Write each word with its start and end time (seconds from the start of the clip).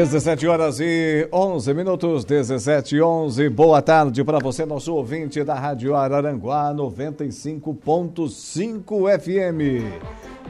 Dezessete 0.00 0.46
horas 0.46 0.80
e 0.80 1.28
onze 1.30 1.74
minutos, 1.74 2.24
dezessete 2.24 2.96
e 2.96 3.02
onze. 3.02 3.50
Boa 3.50 3.82
tarde 3.82 4.24
para 4.24 4.38
você, 4.38 4.64
nosso 4.64 4.94
ouvinte 4.94 5.44
da 5.44 5.54
Rádio 5.54 5.94
Araranguá 5.94 6.72
95.5 6.74 9.20
FM. 9.20 9.84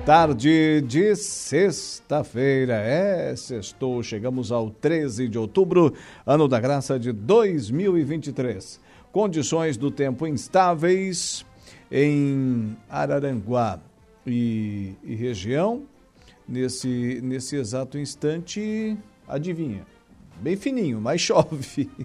Tarde 0.06 0.80
de 0.82 1.16
sexta-feira, 1.16 2.74
é, 2.74 3.34
sextou, 3.34 4.00
chegamos 4.04 4.52
ao 4.52 4.70
13 4.70 5.26
de 5.26 5.36
outubro, 5.36 5.94
ano 6.24 6.46
da 6.46 6.60
graça 6.60 6.96
de 6.96 7.10
2023. 7.10 8.78
Condições 9.10 9.76
do 9.76 9.90
tempo 9.90 10.28
instáveis 10.28 11.44
em 11.90 12.76
Araranguá 12.88 13.80
e, 14.24 14.92
e 15.02 15.16
região. 15.16 15.82
Nesse, 16.48 17.20
nesse 17.22 17.56
exato 17.56 17.98
instante, 17.98 18.96
adivinha? 19.30 19.86
Bem 20.40 20.56
fininho, 20.56 20.98
mas 21.00 21.20
chove. 21.20 21.90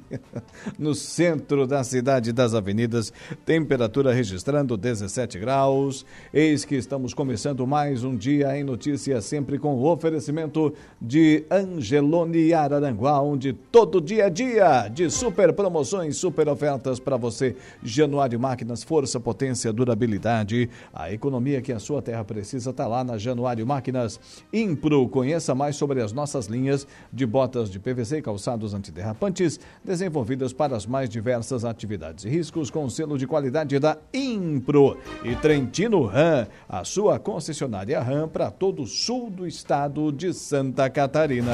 No 0.78 0.96
centro 0.96 1.68
da 1.68 1.84
cidade 1.84 2.34
das 2.34 2.54
avenidas, 2.54 3.14
temperatura 3.46 4.12
registrando 4.12 4.76
17 4.76 5.38
graus. 5.40 6.06
Eis 6.34 6.66
que 6.66 6.76
estamos 6.76 7.14
começando 7.14 7.66
mais 7.68 8.04
um 8.04 8.16
dia 8.16 8.58
em 8.58 8.64
notícias, 8.64 9.26
sempre 9.26 9.58
com 9.60 9.76
o 9.76 9.92
oferecimento 9.92 10.74
de 11.00 11.46
Angelone 11.50 12.54
Araranguá, 12.54 13.22
onde 13.22 13.54
todo 13.54 14.02
dia 14.02 14.26
é 14.26 14.30
dia 14.30 14.88
de 14.88 15.10
super 15.10 15.54
promoções, 15.54 16.18
super 16.18 16.50
ofertas 16.50 17.00
para 17.00 17.16
você. 17.16 17.56
Januário 17.84 18.40
Máquinas, 18.40 18.84
força, 18.84 19.20
potência, 19.20 19.72
durabilidade. 19.72 20.70
A 20.94 21.12
economia 21.12 21.62
que 21.62 21.72
a 21.72 21.80
sua 21.80 22.02
terra 22.02 22.24
precisa 22.24 22.72
está 22.72 22.88
lá 22.88 23.04
na 23.04 23.18
Januário 23.18 23.66
Máquinas. 23.68 24.20
Impro, 24.52 25.08
conheça 25.08 25.54
mais 25.54 25.76
sobre 25.76 26.02
as 26.02 26.12
nossas 26.12 26.48
linhas 26.48 26.88
de 27.14 27.26
botas 27.26 27.70
de 27.70 27.80
PVC 27.80 28.25
calçados 28.26 28.74
antiderrapantes, 28.74 29.60
desenvolvidas 29.84 30.52
para 30.52 30.76
as 30.76 30.88
mais 30.88 31.08
diversas 31.08 31.64
atividades 31.64 32.26
e 32.26 32.30
riscos, 32.30 32.72
com 32.72 32.90
selo 32.90 33.20
de 33.20 33.28
qualidade 33.28 33.78
da 33.78 34.00
Impro. 34.12 34.98
E 35.24 35.36
Trentino 35.36 36.04
Ram, 36.06 36.48
a 36.68 36.84
sua 36.84 37.20
concessionária 37.20 38.02
Ram 38.02 38.28
para 38.28 38.50
todo 38.50 38.82
o 38.82 38.88
sul 38.88 39.30
do 39.30 39.46
estado 39.46 40.12
de 40.12 40.34
Santa 40.34 40.90
Catarina. 40.90 41.52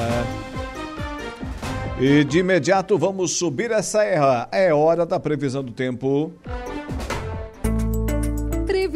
E 2.00 2.24
de 2.24 2.38
imediato 2.38 2.96
vamos 2.96 3.36
subir 3.36 3.70
essa 3.70 4.02
erra. 4.02 4.48
É 4.50 4.72
hora 4.72 5.04
da 5.04 5.20
previsão 5.20 5.62
do 5.62 5.72
tempo. 5.72 6.32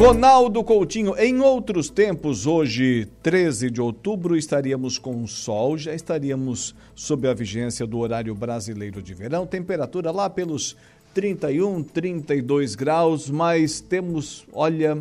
Ronaldo 0.00 0.64
Coutinho, 0.64 1.14
em 1.18 1.40
outros 1.40 1.90
tempos, 1.90 2.46
hoje, 2.46 3.04
13 3.22 3.70
de 3.70 3.82
outubro, 3.82 4.34
estaríamos 4.34 4.98
com 4.98 5.26
sol, 5.26 5.76
já 5.76 5.92
estaríamos 5.92 6.74
sob 6.94 7.28
a 7.28 7.34
vigência 7.34 7.86
do 7.86 7.98
horário 7.98 8.34
brasileiro 8.34 9.02
de 9.02 9.12
verão, 9.12 9.46
temperatura 9.46 10.10
lá 10.10 10.30
pelos 10.30 10.74
31, 11.12 11.82
32 11.82 12.74
graus, 12.74 13.28
mas 13.28 13.82
temos, 13.82 14.46
olha, 14.54 14.96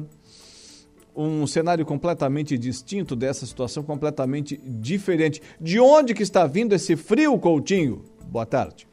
um 1.16 1.48
cenário 1.48 1.86
completamente 1.86 2.58
distinto 2.58 3.16
dessa 3.16 3.46
situação, 3.46 3.81
completamente 3.81 4.58
diferente. 4.58 5.42
De 5.62 5.80
onde 5.80 6.14
que 6.14 6.24
está 6.24 6.46
vindo 6.46 6.76
esse 6.76 6.98
frio, 6.98 7.40
Coutinho? 7.40 8.04
Boa 8.24 8.46
tarde. 8.46 8.86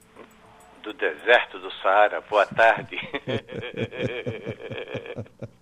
Do 0.85 0.93
deserto 0.93 1.59
do 1.59 1.69
Saara. 1.83 2.23
Boa 2.31 2.47
tarde. 2.47 2.97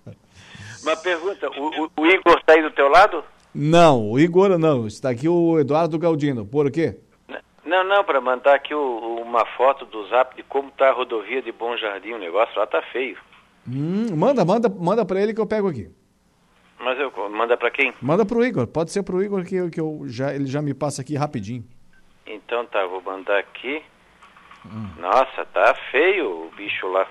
Uma 0.84 0.96
pergunta, 0.96 1.48
o, 1.48 1.90
o, 1.96 2.06
Igor 2.06 2.36
está 2.38 2.52
aí 2.52 2.62
do 2.62 2.70
teu 2.70 2.88
lado? 2.88 3.24
Não, 3.54 4.10
o 4.10 4.20
Igor 4.20 4.58
não. 4.58 4.86
Está 4.86 5.08
aqui 5.08 5.26
o 5.26 5.58
Eduardo 5.58 5.98
Galdino. 5.98 6.44
Por 6.44 6.70
quê? 6.70 6.98
Não, 7.64 7.82
não, 7.82 8.04
para 8.04 8.20
mandar 8.20 8.54
aqui 8.54 8.74
o, 8.74 9.16
uma 9.22 9.46
foto 9.56 9.86
do 9.86 10.06
zap 10.08 10.36
de 10.36 10.42
como 10.42 10.68
está 10.68 10.90
a 10.90 10.92
rodovia 10.92 11.40
de 11.40 11.50
Bom 11.50 11.74
Jardim. 11.78 12.12
O 12.12 12.18
negócio 12.18 12.58
lá 12.58 12.66
tá 12.66 12.82
feio. 12.92 13.16
Hum, 13.66 14.14
manda, 14.14 14.44
manda, 14.44 14.68
manda 14.68 15.06
para 15.06 15.22
ele 15.22 15.32
que 15.32 15.40
eu 15.40 15.46
pego 15.46 15.68
aqui. 15.68 15.90
Mas 16.78 16.98
eu 16.98 17.10
manda 17.30 17.56
para 17.56 17.70
quem? 17.70 17.94
Manda 18.02 18.26
para 18.26 18.36
o 18.36 18.44
Igor. 18.44 18.66
Pode 18.66 18.90
ser 18.90 19.02
para 19.02 19.16
o 19.16 19.22
Igor 19.22 19.42
que, 19.44 19.70
que 19.70 19.80
eu 19.80 20.02
já, 20.04 20.34
ele 20.34 20.46
já 20.46 20.60
me 20.60 20.74
passa 20.74 21.00
aqui 21.00 21.16
rapidinho. 21.16 21.64
Então 22.26 22.66
tá, 22.66 22.84
vou 22.86 23.00
mandar 23.00 23.38
aqui. 23.38 23.82
Hum. 24.66 24.90
Nossa, 24.98 25.46
tá 25.46 25.74
feio 25.90 26.46
o 26.46 26.50
bicho 26.54 26.86
lá. 26.88 27.06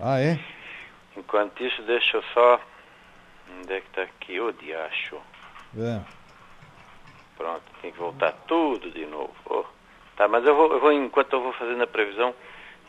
Ah, 0.00 0.18
é? 0.18 0.38
Enquanto 1.16 1.62
isso, 1.62 1.82
deixa 1.82 2.16
eu 2.16 2.22
só 2.32 2.60
Onde 3.58 3.72
é 3.72 3.80
que 3.80 3.90
tá 3.90 4.02
aqui? 4.02 4.40
Ô, 4.40 4.52
diacho. 4.52 5.16
É. 5.78 6.00
Pronto, 7.36 7.62
tem 7.82 7.90
que 7.90 7.98
voltar 7.98 8.32
tudo 8.46 8.90
de 8.90 9.04
novo. 9.06 9.34
Oh. 9.46 9.64
Tá, 10.16 10.28
mas 10.28 10.46
eu 10.46 10.54
vou, 10.54 10.72
eu 10.72 10.80
vou, 10.80 10.92
enquanto 10.92 11.32
eu 11.32 11.42
vou 11.42 11.52
fazendo 11.54 11.82
a 11.82 11.86
previsão, 11.86 12.34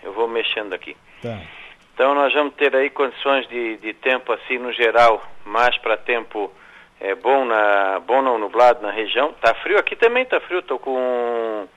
eu 0.04 0.14
vou 0.14 0.28
mexendo 0.28 0.74
aqui. 0.74 0.96
Tá. 1.22 1.42
Então 1.94 2.14
nós 2.14 2.34
vamos 2.34 2.54
ter 2.56 2.76
aí 2.76 2.90
condições 2.90 3.48
de, 3.48 3.78
de 3.78 3.94
tempo 3.94 4.32
assim 4.34 4.58
no 4.58 4.72
geral, 4.72 5.24
mais 5.46 5.78
para 5.78 5.98
tempo 5.98 6.52
é, 7.00 7.16
bom 7.16 7.46
na 7.46 8.00
bom 8.00 8.22
não 8.22 8.38
nublado 8.38 8.82
na 8.82 8.92
região. 8.92 9.34
Tá 9.34 9.54
frio 9.56 9.80
aqui 9.80 9.96
também, 9.96 10.26
tá 10.26 10.40
frio. 10.42 10.62
Tô 10.62 10.78
com 10.78 11.68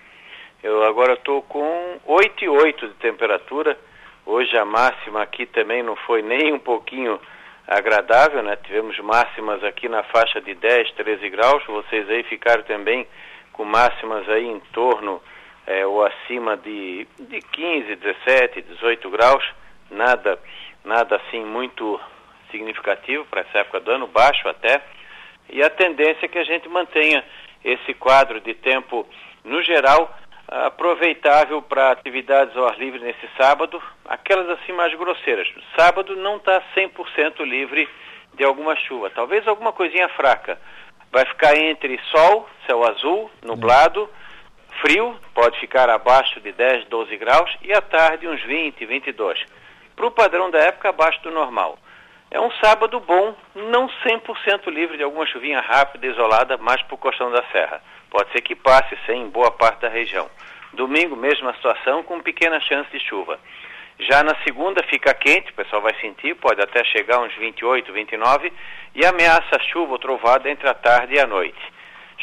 eu 0.62 0.82
agora 0.84 1.16
tô 1.16 1.40
com 1.42 1.98
8 2.04 2.44
e 2.44 2.48
8 2.48 2.88
de 2.88 2.94
temperatura. 2.94 3.78
Hoje 4.26 4.58
a 4.58 4.64
máxima 4.64 5.22
aqui 5.22 5.46
também 5.46 5.82
não 5.82 5.96
foi 5.96 6.20
nem 6.20 6.52
um 6.52 6.58
pouquinho 6.58 7.18
agradável, 7.68 8.42
né? 8.42 8.56
Tivemos 8.56 8.98
máximas 9.00 9.62
aqui 9.62 9.88
na 9.88 10.02
faixa 10.04 10.40
de 10.40 10.54
10, 10.54 10.92
13 10.92 11.28
graus. 11.28 11.62
Vocês 11.66 12.08
aí 12.08 12.22
ficaram 12.24 12.62
também 12.62 13.06
com 13.52 13.64
máximas 13.64 14.26
aí 14.28 14.46
em 14.46 14.58
torno 14.72 15.22
é, 15.66 15.84
ou 15.84 16.04
acima 16.04 16.56
de, 16.56 17.06
de 17.18 17.40
15, 17.40 17.94
17, 17.96 18.62
18 18.62 19.10
graus. 19.10 19.44
Nada, 19.90 20.40
nada 20.82 21.16
assim 21.16 21.44
muito 21.44 22.00
significativo 22.50 23.26
para 23.26 23.42
essa 23.42 23.58
época 23.58 23.80
do 23.80 23.90
ano, 23.90 24.06
baixo 24.06 24.48
até. 24.48 24.80
E 25.50 25.62
a 25.62 25.68
tendência 25.68 26.24
é 26.24 26.28
que 26.28 26.38
a 26.38 26.44
gente 26.44 26.68
mantenha 26.68 27.22
esse 27.62 27.92
quadro 27.94 28.40
de 28.40 28.54
tempo, 28.54 29.06
no 29.44 29.62
geral, 29.62 30.16
aproveitável 30.48 31.60
para 31.60 31.90
atividades 31.90 32.56
ao 32.56 32.66
ar 32.66 32.78
livre 32.78 33.00
nesse 33.00 33.28
sábado, 33.36 33.82
aquelas 34.06 34.48
assim 34.48 34.72
mais 34.72 34.94
grosseiras. 34.94 35.46
Sábado 35.76 36.16
não 36.16 36.36
está 36.36 36.62
100% 36.74 37.44
livre 37.44 37.86
de 38.34 38.44
alguma 38.44 38.74
chuva, 38.76 39.10
talvez 39.10 39.46
alguma 39.46 39.72
coisinha 39.72 40.08
fraca. 40.10 40.58
Vai 41.12 41.26
ficar 41.26 41.56
entre 41.56 41.98
sol, 42.10 42.48
céu 42.66 42.86
azul, 42.86 43.30
nublado, 43.42 44.08
frio, 44.80 45.18
pode 45.34 45.58
ficar 45.58 45.90
abaixo 45.90 46.40
de 46.40 46.52
10, 46.52 46.86
12 46.86 47.16
graus, 47.16 47.54
e 47.62 47.72
à 47.72 47.80
tarde 47.80 48.26
uns 48.26 48.42
20, 48.42 48.86
22. 48.86 49.44
Para 49.94 50.06
o 50.06 50.10
padrão 50.10 50.50
da 50.50 50.58
época, 50.60 50.88
abaixo 50.88 51.22
do 51.22 51.30
normal. 51.30 51.78
É 52.30 52.40
um 52.40 52.50
sábado 52.62 53.00
bom, 53.00 53.34
não 53.54 53.88
100% 53.88 54.70
livre 54.70 54.96
de 54.96 55.02
alguma 55.02 55.26
chuvinha 55.26 55.60
rápida, 55.60 56.06
isolada, 56.06 56.56
mais 56.58 56.82
por 56.82 56.98
costão 56.98 57.30
da 57.30 57.42
serra. 57.50 57.82
Pode 58.10 58.32
ser 58.32 58.40
que 58.40 58.54
passe 58.54 58.96
sem 59.06 59.28
boa 59.28 59.50
parte 59.50 59.82
da 59.82 59.88
região. 59.88 60.28
Domingo, 60.72 61.16
mesma 61.16 61.52
situação, 61.54 62.02
com 62.02 62.20
pequena 62.20 62.60
chance 62.60 62.90
de 62.90 63.00
chuva. 63.00 63.38
Já 63.98 64.22
na 64.22 64.36
segunda 64.44 64.82
fica 64.84 65.12
quente, 65.12 65.50
o 65.50 65.54
pessoal 65.54 65.82
vai 65.82 65.94
sentir, 66.00 66.36
pode 66.36 66.60
até 66.62 66.84
chegar 66.84 67.20
uns 67.20 67.34
28, 67.36 67.92
29, 67.92 68.52
e 68.94 69.04
ameaça 69.04 69.58
chuva 69.72 69.92
ou 69.92 69.98
trovada 69.98 70.48
entre 70.48 70.68
a 70.68 70.74
tarde 70.74 71.14
e 71.14 71.20
a 71.20 71.26
noite. 71.26 71.58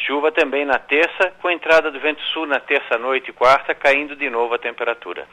Chuva 0.07 0.31
também 0.31 0.65
na 0.65 0.79
terça, 0.79 1.33
com 1.41 1.49
entrada 1.49 1.91
do 1.91 1.99
vento 1.99 2.21
sul 2.33 2.45
na 2.45 2.59
terça-noite 2.59 3.29
e 3.29 3.33
quarta, 3.33 3.73
caindo 3.75 4.15
de 4.15 4.29
novo 4.29 4.53
a 4.53 4.59
temperatura. 4.59 5.27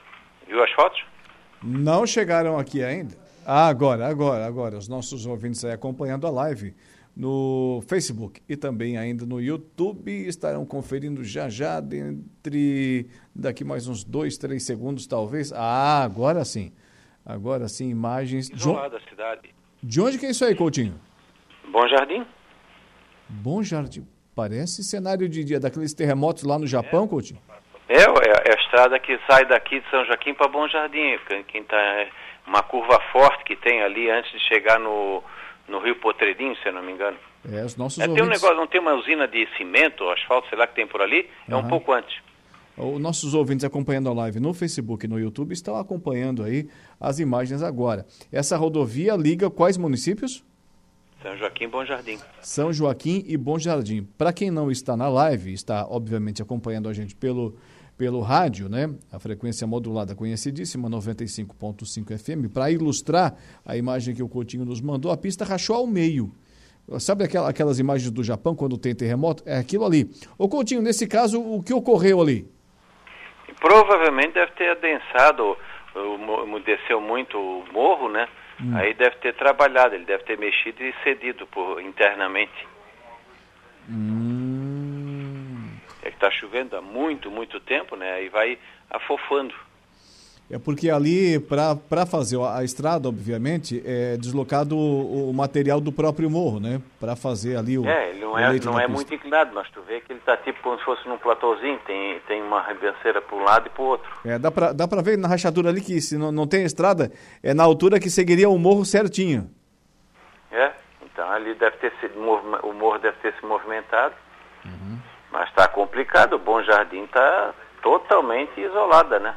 Viu 0.47 0.63
as 0.63 0.71
fotos? 0.73 1.05
Não 1.63 2.07
chegaram 2.07 2.59
aqui 2.59 2.83
ainda. 2.83 3.15
Agora, 3.47 4.07
agora, 4.07 4.47
agora, 4.47 4.77
os 4.77 4.89
nossos 4.89 5.27
ouvintes 5.27 5.65
aí 5.65 5.73
acompanhando 5.73 6.27
a 6.27 6.31
live 6.31 6.75
no 7.17 7.83
Facebook 7.89 8.41
e 8.49 8.57
também 8.57 8.97
ainda 8.97 9.27
no 9.27 9.41
YouTube 9.41 10.11
estarão 10.27 10.65
conferindo 10.65 11.23
já 11.23 11.49
já 11.49 11.79
dentre 11.79 13.07
daqui 13.35 13.65
mais 13.65 13.87
uns 13.87 14.03
dois, 14.03 14.39
três 14.39 14.65
segundos 14.65 15.07
talvez. 15.07 15.53
Ah, 15.53 16.03
agora 16.03 16.45
sim. 16.45 16.73
Agora 17.25 17.69
sim, 17.69 17.91
imagens. 17.91 18.51
Isolada 18.51 18.97
a 18.97 19.01
cidade. 19.09 19.55
De 19.83 20.01
onde 20.01 20.19
que 20.19 20.27
é 20.27 20.31
isso 20.31 20.45
aí, 20.45 20.55
Coutinho? 20.55 20.99
Bom 21.69 21.87
Jardim. 21.87 22.27
Bom 23.29 23.63
Jardim. 23.63 24.07
Parece 24.35 24.83
cenário 24.83 25.29
de 25.29 25.45
dia 25.45 25.61
daqueles 25.61 25.93
terremotos 25.93 26.43
lá 26.43 26.59
no 26.59 26.67
Japão, 26.67 27.05
é. 27.05 27.09
Coutinho. 27.09 27.41
É, 27.89 28.03
é, 28.03 28.51
é 28.51 28.53
a 28.53 28.61
estrada 28.61 28.99
que 28.99 29.19
sai 29.31 29.45
daqui 29.45 29.81
de 29.81 29.91
São 29.91 30.05
Joaquim 30.07 30.35
para 30.35 30.49
Bom 30.49 30.67
Jardim. 30.69 31.19
Quem 31.49 31.63
tá, 31.65 31.77
é 31.77 32.09
uma 32.47 32.63
curva 32.63 32.99
forte 33.13 33.45
que 33.45 33.57
tem 33.57 33.83
ali 33.83 34.11
antes 34.11 34.33
de 34.33 34.41
chegar 34.41 34.79
no, 34.79 35.23
no 35.69 35.81
Rio 35.81 35.97
Potredinho, 35.97 36.57
se 36.57 36.69
eu 36.69 36.73
não 36.73 36.83
me 36.83 36.93
engano. 36.93 37.17
É, 37.51 37.65
os 37.65 37.77
nossos 37.77 37.99
é, 37.99 38.09
ouvintes... 38.09 38.23
Tem 38.23 38.29
um 38.29 38.33
negócio, 38.33 38.57
não 38.57 38.67
tem 38.67 38.81
uma 38.81 38.95
usina 38.95 39.27
de 39.27 39.49
cimento, 39.57 40.09
asfalto, 40.11 40.49
sei 40.49 40.59
lá, 40.59 40.67
que 40.67 40.75
tem 40.75 40.87
por 40.87 41.01
ali, 41.01 41.29
é 41.49 41.55
uhum. 41.55 41.61
um 41.61 41.69
pouco 41.69 41.93
antes. 41.93 42.17
Os 42.77 43.01
nossos 43.01 43.35
ouvintes 43.35 43.65
acompanhando 43.65 44.09
a 44.09 44.15
live 44.15 44.41
no 44.41 44.55
Facebook 44.55 45.05
e 45.05 45.09
no 45.09 45.19
YouTube 45.19 45.53
estão 45.53 45.77
acompanhando 45.77 46.43
aí 46.43 46.69
as 46.99 47.19
imagens 47.19 47.63
agora. 47.63 48.07
Essa 48.33 48.57
rodovia 48.57 49.15
liga 49.15 49.51
quais 49.51 49.77
municípios? 49.77 50.43
São 51.23 51.37
Joaquim 51.37 51.65
e 51.65 51.69
Bom 51.69 51.85
Jardim. 51.85 52.19
São 52.41 52.73
Joaquim 52.73 53.25
e 53.29 53.37
Bom 53.37 53.59
Jardim. 53.59 54.03
Para 54.19 54.33
quem 54.33 54.51
não 54.51 54.71
está 54.71 54.97
na 54.97 55.09
live, 55.09 55.53
está 55.53 55.87
obviamente 55.87 56.43
acompanhando 56.43 56.89
a 56.89 56.93
gente 56.93 57.15
pelo, 57.15 57.57
pelo 57.97 58.21
rádio, 58.21 58.69
né? 58.69 58.93
A 59.13 59.19
frequência 59.19 59.67
modulada 59.67 60.15
conhecidíssima, 60.15 60.89
95.5 60.89 62.19
FM. 62.19 62.53
Para 62.53 62.71
ilustrar 62.71 63.35
a 63.65 63.77
imagem 63.77 64.15
que 64.15 64.23
o 64.23 64.29
Coutinho 64.29 64.65
nos 64.65 64.81
mandou, 64.81 65.13
a 65.13 65.17
pista 65.17 65.45
rachou 65.45 65.77
ao 65.77 65.87
meio. 65.87 66.33
Sabe 66.99 67.25
aquela, 67.25 67.49
aquelas 67.49 67.79
imagens 67.79 68.11
do 68.11 68.25
Japão 68.25 68.57
quando 68.57 68.77
tem 68.77 68.95
terremoto? 68.95 69.43
É 69.47 69.57
aquilo 69.57 69.85
ali. 69.85 70.11
Ô 70.37 70.49
Coutinho, 70.49 70.83
nesse 70.83 71.07
caso, 71.07 71.41
o 71.41 71.63
que 71.63 71.73
ocorreu 71.73 72.21
ali? 72.21 72.47
Provavelmente 73.61 74.35
deve 74.35 74.53
ter 74.53 74.71
adensado, 74.71 75.57
desceu 76.65 77.01
muito 77.01 77.39
o 77.39 77.65
morro, 77.73 78.09
né? 78.09 78.29
Hum. 78.61 78.77
Aí 78.77 78.95
deve 78.95 79.17
ter 79.17 79.35
trabalhado, 79.35 79.95
ele 79.95 80.05
deve 80.05 80.25
ter 80.25 80.37
mexido 80.39 80.83
e 80.83 80.93
cedido 81.05 81.47
por, 81.47 81.81
internamente. 81.81 82.67
Hum. 83.89 84.62
Está 86.23 86.31
chovendo 86.31 86.77
há 86.77 86.81
muito, 86.81 87.33
muito 87.33 87.59
tempo, 87.59 87.97
né? 87.97 88.13
Aí 88.13 88.29
vai 88.29 88.57
afofando. 88.89 89.53
É 90.49 90.57
porque 90.57 90.89
ali, 90.89 91.41
para 91.41 92.07
fazer 92.07 92.39
a 92.41 92.63
estrada, 92.63 93.09
obviamente, 93.09 93.83
é 93.85 94.17
deslocado 94.17 94.77
o, 94.79 95.31
o 95.31 95.35
material 95.35 95.81
do 95.81 95.91
próprio 95.91 96.31
morro, 96.31 96.61
né? 96.61 96.81
Para 97.01 97.17
fazer 97.17 97.57
ali 97.57 97.77
o. 97.77 97.89
É, 97.89 98.11
ele 98.11 98.21
não 98.21 98.39
é, 98.39 98.61
não 98.61 98.79
é 98.79 98.87
muito 98.87 99.13
inclinado, 99.13 99.53
mas 99.53 99.69
tu 99.71 99.83
vê 99.83 100.01
que 100.01 100.13
ele 100.13 100.21
está 100.21 100.37
tipo 100.37 100.63
como 100.63 100.79
se 100.79 100.85
fosse 100.85 101.09
num 101.09 101.19
platôzinho, 101.19 101.77
tem, 101.85 102.21
tem 102.29 102.41
uma 102.41 102.63
ribanceira 102.63 103.21
para 103.21 103.37
um 103.37 103.43
lado 103.43 103.67
e 103.67 103.71
para 103.71 103.83
o 103.83 103.87
outro. 103.87 104.09
É, 104.25 104.39
dá 104.39 104.53
para 104.53 104.73
dá 104.73 104.87
ver 105.03 105.19
na 105.19 105.27
rachadura 105.27 105.71
ali 105.71 105.81
que 105.81 106.01
se 106.01 106.17
não, 106.17 106.31
não 106.31 106.47
tem 106.47 106.63
estrada, 106.63 107.11
é 107.43 107.53
na 107.53 107.65
altura 107.65 107.99
que 107.99 108.09
seguiria 108.09 108.49
o 108.49 108.57
morro 108.59 108.85
certinho. 108.85 109.51
É, 110.53 110.71
então 111.03 111.29
ali 111.33 111.53
deve 111.55 111.79
ter 111.79 111.93
sido, 112.01 112.17
o 112.21 112.73
morro 112.73 112.99
deve 113.01 113.17
ter 113.19 113.35
se 113.41 113.45
movimentado, 113.45 114.15
uhum. 114.65 114.99
Mas 115.33 115.49
está 115.49 115.67
complicado, 115.67 116.35
o 116.35 116.39
Bom 116.39 116.63
Jardim 116.63 117.05
está 117.05 117.55
totalmente 117.83 118.61
isolada, 118.61 119.19
né? 119.19 119.35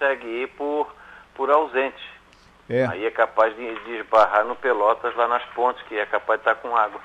consegue 0.00 0.26
ir 0.26 0.48
por, 0.56 0.88
por 1.34 1.50
ausente. 1.50 2.02
É. 2.68 2.86
Aí 2.86 3.04
é 3.04 3.10
capaz 3.10 3.54
de, 3.54 3.84
de 3.84 3.96
esbarrar 3.98 4.44
no 4.44 4.56
Pelotas 4.56 5.14
lá 5.16 5.28
nas 5.28 5.44
pontes, 5.54 5.82
que 5.86 5.98
é 5.98 6.06
capaz 6.06 6.40
de 6.40 6.48
estar 6.48 6.60
com 6.60 6.74
água. 6.76 7.00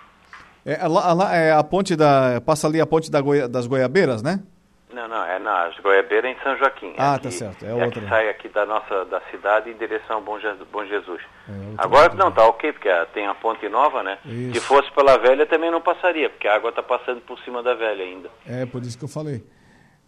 É, 0.65 0.87
lá, 0.87 1.13
lá, 1.13 1.35
é 1.35 1.51
a 1.51 1.63
ponte 1.63 1.95
da. 1.95 2.41
Passa 2.45 2.67
ali 2.67 2.79
a 2.79 2.85
ponte 2.85 3.11
da 3.11 3.21
Goi, 3.21 3.47
das 3.47 3.67
Goiabeiras, 3.67 4.23
né? 4.23 4.39
Não, 4.91 5.07
não, 5.07 5.23
é 5.25 5.37
nas 5.39 5.77
Goiabeiras 5.79 6.31
em 6.31 6.41
São 6.41 6.57
Joaquim. 6.57 6.95
Ah, 6.97 7.19
tá 7.21 7.29
certo. 7.29 7.65
É, 7.65 7.69
é 7.69 7.73
outra. 7.73 8.01
que 8.01 8.07
sai 8.07 8.29
aqui 8.29 8.47
da 8.49 8.65
nossa 8.65 9.05
da 9.05 9.21
cidade 9.31 9.69
em 9.69 9.77
direção 9.77 10.17
ao. 10.17 10.65
Bom 10.71 10.85
Jesus. 10.85 11.21
É 11.47 11.73
Agora 11.77 12.13
não, 12.15 12.31
tá 12.31 12.47
ok, 12.47 12.73
porque 12.73 12.89
tem 13.13 13.27
a 13.27 13.35
ponte 13.35 13.67
nova, 13.69 14.01
né? 14.01 14.17
Isso. 14.25 14.55
Se 14.55 14.59
fosse 14.61 14.91
pela 14.93 15.17
velha 15.17 15.45
também 15.45 15.69
não 15.69 15.81
passaria, 15.81 16.29
porque 16.29 16.47
a 16.47 16.55
água 16.55 16.69
está 16.69 16.81
passando 16.81 17.21
por 17.21 17.39
cima 17.39 17.61
da 17.61 17.75
velha 17.75 18.03
ainda. 18.03 18.29
É, 18.47 18.65
por 18.65 18.81
isso 18.81 18.97
que 18.97 19.03
eu 19.03 19.09
falei. 19.09 19.43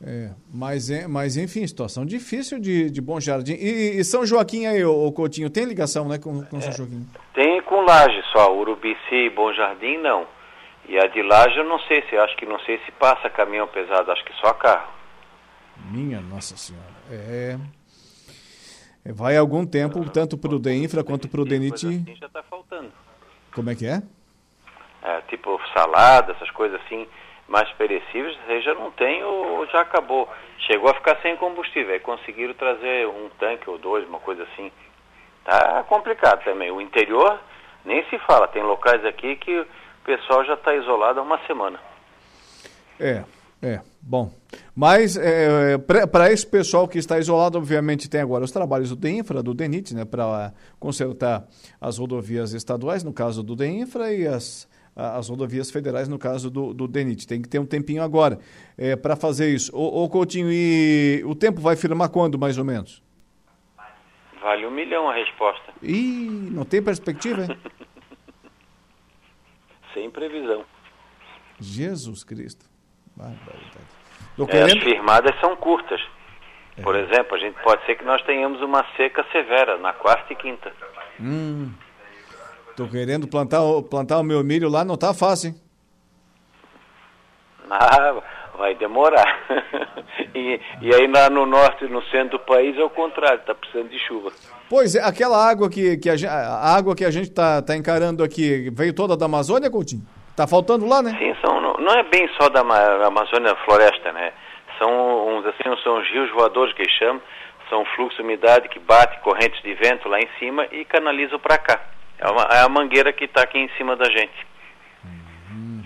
É, 0.03 0.29
mas, 0.53 0.89
mas 1.07 1.37
enfim, 1.37 1.65
situação 1.65 2.05
difícil 2.05 2.59
de, 2.59 2.89
de 2.89 3.01
Bom 3.01 3.19
Jardim. 3.19 3.53
E, 3.53 3.99
e 3.99 4.03
São 4.03 4.25
Joaquim 4.25 4.65
aí, 4.65 4.83
o, 4.83 5.11
Coutinho, 5.11 5.49
tem 5.49 5.65
ligação 5.65 6.07
né, 6.07 6.19
com, 6.19 6.43
com 6.45 6.61
São 6.61 6.71
é, 6.71 6.75
Joaquim? 6.75 7.07
Tem 7.33 7.61
com 7.61 7.81
Laje 7.81 8.21
só, 8.31 8.55
Urubici 8.55 9.15
e 9.15 9.29
Bom 9.29 9.51
Jardim 9.53 9.97
não. 9.97 10.27
E 10.87 10.97
a 10.97 11.07
de 11.07 11.21
Laje 11.21 11.57
eu 11.57 11.65
não 11.65 11.79
sei 11.79 12.03
se, 12.09 12.15
acho 12.15 12.35
que 12.37 12.45
não 12.45 12.59
sei 12.59 12.79
se 12.85 12.91
passa 12.93 13.29
caminhão 13.29 13.67
pesado, 13.67 14.11
acho 14.11 14.23
que 14.23 14.33
só 14.35 14.53
carro. 14.53 14.91
Minha 15.91 16.21
Nossa 16.21 16.55
Senhora. 16.55 16.85
É. 17.11 17.57
vai 19.13 19.37
algum 19.37 19.65
tempo, 19.65 20.09
tanto 20.09 20.37
para 20.37 20.55
o 20.55 20.59
DEINFRA 20.59 21.03
quanto 21.03 21.27
para 21.27 21.41
o 21.41 21.45
DENIT. 21.45 21.87
Assim 21.87 22.15
já 22.15 22.25
está 22.27 22.43
faltando. 22.43 22.91
Como 23.53 23.69
é 23.69 23.75
que 23.75 23.85
é? 23.87 24.01
é? 25.03 25.21
Tipo 25.29 25.59
salada, 25.73 26.33
essas 26.33 26.51
coisas 26.51 26.79
assim 26.85 27.07
mais 27.47 27.71
perecíveis, 27.73 28.37
já 28.63 28.73
não 28.73 28.91
tem 28.91 29.23
ou 29.23 29.65
já 29.67 29.81
acabou. 29.81 30.29
Chegou 30.59 30.89
a 30.89 30.93
ficar 30.93 31.17
sem 31.21 31.37
combustível, 31.37 31.93
aí 31.93 31.99
conseguiram 31.99 32.53
trazer 32.53 33.07
um 33.07 33.29
tanque 33.39 33.69
ou 33.69 33.77
dois, 33.77 34.07
uma 34.07 34.19
coisa 34.19 34.43
assim. 34.43 34.71
Tá 35.45 35.83
complicado 35.87 36.43
também. 36.43 36.69
O 36.71 36.81
interior 36.81 37.39
nem 37.85 38.03
se 38.09 38.19
fala, 38.19 38.49
tem 38.49 38.61
locais 38.61 39.05
aqui 39.05 39.37
que 39.37 39.59
o 39.59 39.67
pessoal 40.03 40.43
já 40.43 40.55
está 40.55 40.75
isolado 40.75 41.19
há 41.19 41.23
uma 41.23 41.39
semana. 41.47 41.79
É, 42.99 43.23
é, 43.61 43.81
bom. 44.01 44.31
Mas 44.75 45.17
é, 45.17 45.77
para 45.77 46.31
esse 46.31 46.45
pessoal 46.45 46.87
que 46.87 46.97
está 46.97 47.17
isolado, 47.17 47.57
obviamente 47.57 48.09
tem 48.09 48.21
agora 48.21 48.43
os 48.43 48.51
trabalhos 48.51 48.89
do 48.89 48.95
DEINFRA, 48.95 49.41
do 49.41 49.53
DENIT, 49.53 49.95
né, 49.95 50.05
para 50.05 50.53
consertar 50.79 51.47
as 51.81 51.97
rodovias 51.97 52.53
estaduais, 52.53 53.03
no 53.03 53.11
caso 53.11 53.41
do 53.41 53.55
DEINFRA, 53.55 54.13
e 54.13 54.27
as 54.27 54.67
as 54.97 55.29
rodovias 55.29 55.69
federais, 55.69 56.07
no 56.07 56.17
caso 56.17 56.49
do, 56.49 56.73
do 56.73 56.87
DENIT. 56.87 57.27
Tem 57.27 57.39
que 57.39 57.47
ter 57.47 57.59
um 57.59 57.65
tempinho 57.67 58.01
agora 58.01 58.39
é, 58.75 58.95
para 58.95 59.15
fazer 59.15 59.53
isso. 59.53 59.71
Ô, 59.75 60.03
ô, 60.03 60.09
Coutinho, 60.09 60.51
e 60.51 61.21
o 61.23 61.35
tempo 61.35 61.61
vai 61.61 61.75
firmar 61.75 62.09
quando, 62.09 62.39
mais 62.39 62.57
ou 62.57 62.65
menos? 62.65 63.03
Vale 64.41 64.65
um 64.65 64.71
milhão 64.71 65.07
a 65.07 65.13
resposta. 65.13 65.71
Ih, 65.83 66.49
não 66.51 66.65
tem 66.65 66.81
perspectiva, 66.81 67.43
hein? 67.43 67.57
Sem 69.93 70.09
previsão. 70.09 70.65
Jesus 71.59 72.23
Cristo. 72.23 72.66
É. 73.19 74.63
As 74.63 74.73
firmadas 74.73 75.39
são 75.39 75.55
curtas. 75.55 76.01
É. 76.77 76.81
Por 76.81 76.95
exemplo, 76.95 77.35
a 77.35 77.39
gente 77.39 77.59
pode 77.63 77.85
ser 77.85 77.95
que 77.95 78.05
nós 78.05 78.21
tenhamos 78.23 78.61
uma 78.61 78.85
seca 78.95 79.25
severa 79.31 79.77
na 79.77 79.93
quarta 79.93 80.31
e 80.31 80.35
quinta. 80.35 80.71
Hum. 81.19 81.71
Tô 82.75 82.87
querendo 82.87 83.27
plantar, 83.27 83.61
plantar 83.89 84.19
o 84.19 84.23
meu 84.23 84.43
milho 84.43 84.69
lá, 84.69 84.85
não 84.85 84.95
tá 84.95 85.13
fácil, 85.13 85.49
hein? 85.49 85.55
Ah, 87.69 88.21
vai 88.55 88.75
demorar. 88.75 89.25
e, 90.35 90.59
e 90.81 90.93
aí 90.93 91.07
lá 91.07 91.29
no 91.29 91.47
norte, 91.47 91.85
no 91.85 92.03
centro 92.03 92.37
do 92.37 92.45
país, 92.45 92.77
é 92.77 92.83
o 92.83 92.89
contrário, 92.89 93.41
tá 93.45 93.55
precisando 93.55 93.89
de 93.89 93.97
chuva. 93.99 94.31
Pois 94.69 94.95
é, 94.95 95.03
aquela 95.03 95.43
água 95.43 95.69
que, 95.69 95.97
que 95.97 96.09
a, 96.09 96.29
a 96.29 96.75
água 96.75 96.95
que 96.95 97.03
a 97.03 97.11
gente 97.11 97.31
tá, 97.31 97.61
tá 97.63 97.75
encarando 97.75 98.23
aqui 98.23 98.69
veio 98.71 98.93
toda 98.93 99.17
da 99.17 99.25
Amazônia, 99.25 99.71
Coutinho? 99.71 100.05
Tá 100.37 100.45
faltando 100.45 100.85
lá, 100.85 101.01
né? 101.01 101.17
Sim, 101.17 101.33
são, 101.43 101.59
não, 101.59 101.93
é 101.93 102.03
bem 102.03 102.29
só 102.39 102.47
da 102.47 102.59
Amazônia 102.59 103.55
floresta, 103.65 104.11
né? 104.11 104.31
São 104.77 105.35
uns 105.35 105.43
assim, 105.47 105.63
são 105.83 105.99
os 105.99 106.07
rios 106.11 106.29
voadores 106.29 106.75
que 106.75 106.87
chamam, 106.99 107.19
são 107.67 107.83
fluxo 107.95 108.17
de 108.17 108.21
umidade 108.21 108.69
que 108.69 108.77
bate 108.77 109.19
correntes 109.21 109.59
de 109.63 109.73
vento 109.73 110.07
lá 110.07 110.19
em 110.19 110.29
cima 110.37 110.67
e 110.71 110.85
canalizam 110.85 111.39
para 111.39 111.57
cá. 111.57 111.81
É, 112.19 112.29
uma, 112.29 112.43
é 112.51 112.61
a 112.61 112.69
mangueira 112.69 113.11
que 113.11 113.25
está 113.25 113.41
aqui 113.41 113.57
em 113.57 113.69
cima 113.77 113.95
da 113.95 114.05
gente. 114.05 114.45
Uhum. 115.03 115.83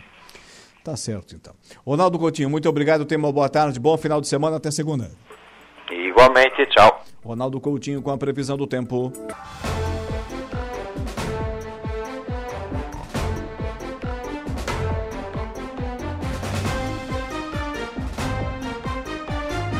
Tá 0.84 0.98
certo, 0.98 1.34
então. 1.34 1.54
Ronaldo 1.88 2.20
Coutinho, 2.20 2.50
muito 2.50 2.68
obrigado. 2.68 3.06
Tenha 3.06 3.20
uma 3.20 3.32
boa 3.32 3.48
tarde, 3.48 3.80
bom 3.80 3.98
final 3.98 4.20
de 4.20 4.28
semana. 4.28 4.58
Até 4.58 4.70
segunda. 4.70 5.12
Igualmente, 5.90 6.66
tchau. 6.66 7.06
Ronaldo 7.24 7.62
Coutinho 7.62 8.02
com 8.02 8.12
a 8.12 8.18
previsão 8.18 8.58
do 8.58 8.68
tempo. 8.68 9.14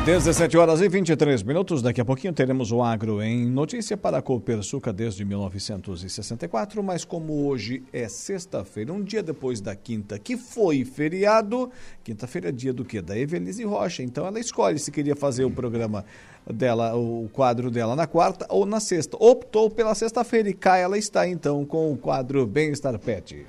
17 0.04 0.58
horas 0.58 0.80
e 0.80 0.88
23 0.88 1.44
minutos. 1.44 1.80
Daqui 1.80 2.00
a 2.00 2.04
pouquinho 2.04 2.32
teremos 2.32 2.72
o 2.72 2.82
agro 2.82 3.22
em 3.22 3.46
notícia 3.46 3.96
para 3.96 4.18
a 4.18 4.22
Copersuca 4.22 4.92
desde 4.92 5.24
1964. 5.24 6.82
Mas 6.82 7.04
como 7.04 7.46
hoje 7.46 7.84
é 7.92 8.08
sexta-feira, 8.08 8.92
um 8.92 9.00
dia 9.00 9.22
depois 9.22 9.60
da 9.60 9.76
quinta, 9.76 10.18
que 10.18 10.36
foi 10.36 10.84
feriado, 10.84 11.70
quinta-feira 12.02 12.48
é 12.48 12.52
dia 12.52 12.72
do 12.72 12.84
quê? 12.84 13.00
Da 13.00 13.16
Evelise 13.16 13.62
Rocha. 13.62 14.02
Então 14.02 14.26
ela 14.26 14.40
escolhe 14.40 14.80
se 14.80 14.90
queria 14.90 15.14
fazer 15.14 15.44
o 15.44 15.50
programa 15.52 16.04
dela, 16.52 16.96
o 16.96 17.30
quadro 17.32 17.70
dela 17.70 17.94
na 17.94 18.08
quarta 18.08 18.44
ou 18.48 18.66
na 18.66 18.80
sexta. 18.80 19.16
Optou 19.20 19.70
pela 19.70 19.94
sexta-feira 19.94 20.48
e 20.48 20.52
cá 20.52 20.76
ela 20.78 20.98
está 20.98 21.28
então 21.28 21.64
com 21.64 21.92
o 21.92 21.96
quadro 21.96 22.44
Bem-Estar 22.44 22.98
Pet. 22.98 23.46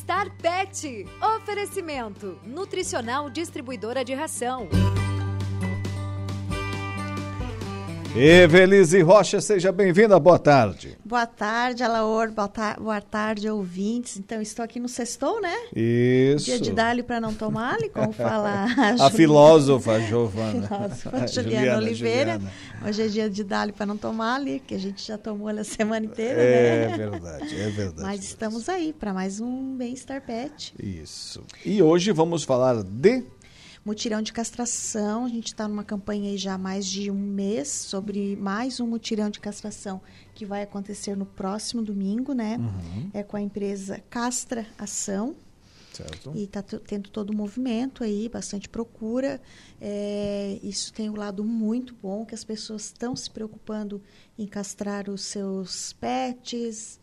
Bem-Estar 0.00 0.30
Pet. 0.40 1.06
Oferecimento. 1.36 2.38
Nutricional 2.42 3.28
Distribuidora 3.28 4.02
de 4.02 4.14
Ração. 4.14 4.68
Evelise 8.16 9.00
Rocha, 9.02 9.40
seja 9.40 9.70
bem-vinda, 9.70 10.18
boa 10.18 10.38
tarde. 10.38 10.98
Boa 11.04 11.26
tarde, 11.26 11.84
Alaor, 11.84 12.32
boa, 12.32 12.48
ta 12.48 12.74
boa 12.74 13.00
tarde, 13.00 13.48
ouvintes. 13.48 14.16
Então, 14.16 14.42
estou 14.42 14.64
aqui 14.64 14.80
no 14.80 14.88
Sextou, 14.88 15.40
né? 15.40 15.54
Isso. 15.74 16.46
Dia 16.46 16.58
de 16.58 16.72
Dali 16.72 17.04
para 17.04 17.20
não 17.20 17.32
tomar, 17.32 17.78
como 17.94 18.12
fala 18.12 18.66
a, 18.98 19.06
a 19.06 19.10
filósofa 19.10 20.00
Giovana. 20.00 20.66
Filósofa 20.66 21.26
Juliana, 21.28 21.66
Juliana 21.66 21.78
Oliveira. 21.78 22.32
Juliana. 22.32 22.52
Hoje 22.84 23.02
é 23.02 23.08
dia 23.08 23.30
de 23.30 23.44
Dali 23.44 23.72
para 23.72 23.86
não 23.86 23.96
tomar 23.96 24.34
ali, 24.34 24.60
que 24.66 24.74
a 24.74 24.78
gente 24.78 25.06
já 25.06 25.16
tomou 25.16 25.48
a 25.48 25.62
semana 25.62 26.04
inteira, 26.04 26.42
é 26.42 26.86
né? 26.88 26.94
É 26.94 26.96
verdade, 26.96 27.60
é 27.60 27.70
verdade. 27.70 28.02
Mas 28.02 28.24
estamos 28.24 28.68
aí 28.68 28.92
para 28.92 29.14
mais 29.14 29.40
um 29.40 29.76
Bem-Estar 29.76 30.20
Pet. 30.20 30.74
Isso. 30.82 31.44
E 31.64 31.80
hoje 31.80 32.10
vamos 32.10 32.42
falar 32.42 32.82
de 32.82 33.22
Mutirão 33.82 34.20
de 34.20 34.32
castração, 34.32 35.24
a 35.24 35.28
gente 35.28 35.46
está 35.46 35.66
numa 35.66 35.82
campanha 35.82 36.30
aí 36.30 36.36
já 36.36 36.54
há 36.54 36.58
mais 36.58 36.86
de 36.86 37.10
um 37.10 37.18
mês 37.18 37.68
sobre 37.68 38.36
mais 38.36 38.78
um 38.78 38.86
mutirão 38.86 39.30
de 39.30 39.40
castração 39.40 40.02
que 40.34 40.44
vai 40.44 40.62
acontecer 40.62 41.16
no 41.16 41.24
próximo 41.24 41.82
domingo, 41.82 42.34
né? 42.34 42.58
Uhum. 42.58 43.10
É 43.14 43.22
com 43.22 43.38
a 43.38 43.40
empresa 43.40 44.02
Castra 44.10 44.66
Ação. 44.78 45.34
Certo. 45.94 46.32
E 46.34 46.44
está 46.44 46.62
tendo 46.62 47.10
todo 47.10 47.30
o 47.30 47.36
movimento 47.36 48.04
aí, 48.04 48.28
bastante 48.28 48.68
procura. 48.68 49.40
É, 49.80 50.58
isso 50.62 50.92
tem 50.92 51.10
um 51.10 51.16
lado 51.16 51.42
muito 51.42 51.94
bom, 52.00 52.24
que 52.24 52.34
as 52.34 52.44
pessoas 52.44 52.84
estão 52.84 53.16
se 53.16 53.30
preocupando 53.30 54.00
em 54.38 54.46
castrar 54.46 55.08
os 55.08 55.22
seus 55.22 55.94
pets, 55.94 57.00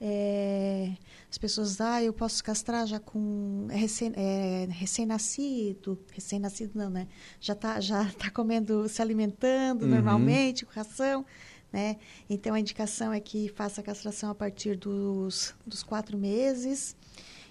é, 0.00 0.92
as 1.30 1.38
pessoas, 1.38 1.80
ah, 1.80 2.02
eu 2.02 2.12
posso 2.12 2.42
castrar 2.44 2.86
já 2.86 3.00
com 3.00 3.66
é 3.70 3.76
recém, 3.76 4.12
é, 4.14 4.66
recém-nascido, 4.70 5.98
recém-nascido 6.12 6.72
não, 6.78 6.90
né? 6.90 7.08
Já 7.40 7.54
está 7.54 7.80
já 7.80 8.04
tá 8.18 8.30
comendo, 8.30 8.88
se 8.88 9.00
alimentando 9.00 9.82
uhum. 9.82 9.88
normalmente, 9.90 10.66
com 10.66 10.72
ração, 10.72 11.24
né? 11.72 11.96
Então, 12.28 12.54
a 12.54 12.60
indicação 12.60 13.12
é 13.12 13.20
que 13.20 13.48
faça 13.48 13.80
a 13.80 13.84
castração 13.84 14.30
a 14.30 14.34
partir 14.34 14.76
dos, 14.76 15.54
dos 15.66 15.82
quatro 15.82 16.18
meses. 16.18 16.94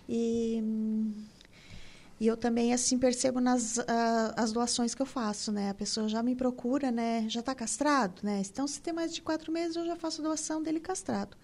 E, 0.07 0.63
e 2.19 2.27
eu 2.27 2.37
também, 2.37 2.73
assim, 2.73 2.97
percebo 2.99 3.39
nas 3.39 3.79
as 4.37 4.51
doações 4.51 4.93
que 4.93 5.01
eu 5.01 5.05
faço, 5.05 5.51
né? 5.51 5.71
A 5.71 5.73
pessoa 5.73 6.07
já 6.07 6.21
me 6.21 6.35
procura, 6.35 6.91
né? 6.91 7.25
Já 7.27 7.39
está 7.39 7.55
castrado, 7.55 8.21
né? 8.23 8.41
Então, 8.45 8.67
se 8.67 8.79
tem 8.81 8.93
mais 8.93 9.13
de 9.13 9.21
quatro 9.21 9.51
meses, 9.51 9.75
eu 9.75 9.85
já 9.85 9.95
faço 9.95 10.21
doação 10.21 10.61
dele 10.61 10.79
castrado. 10.79 11.35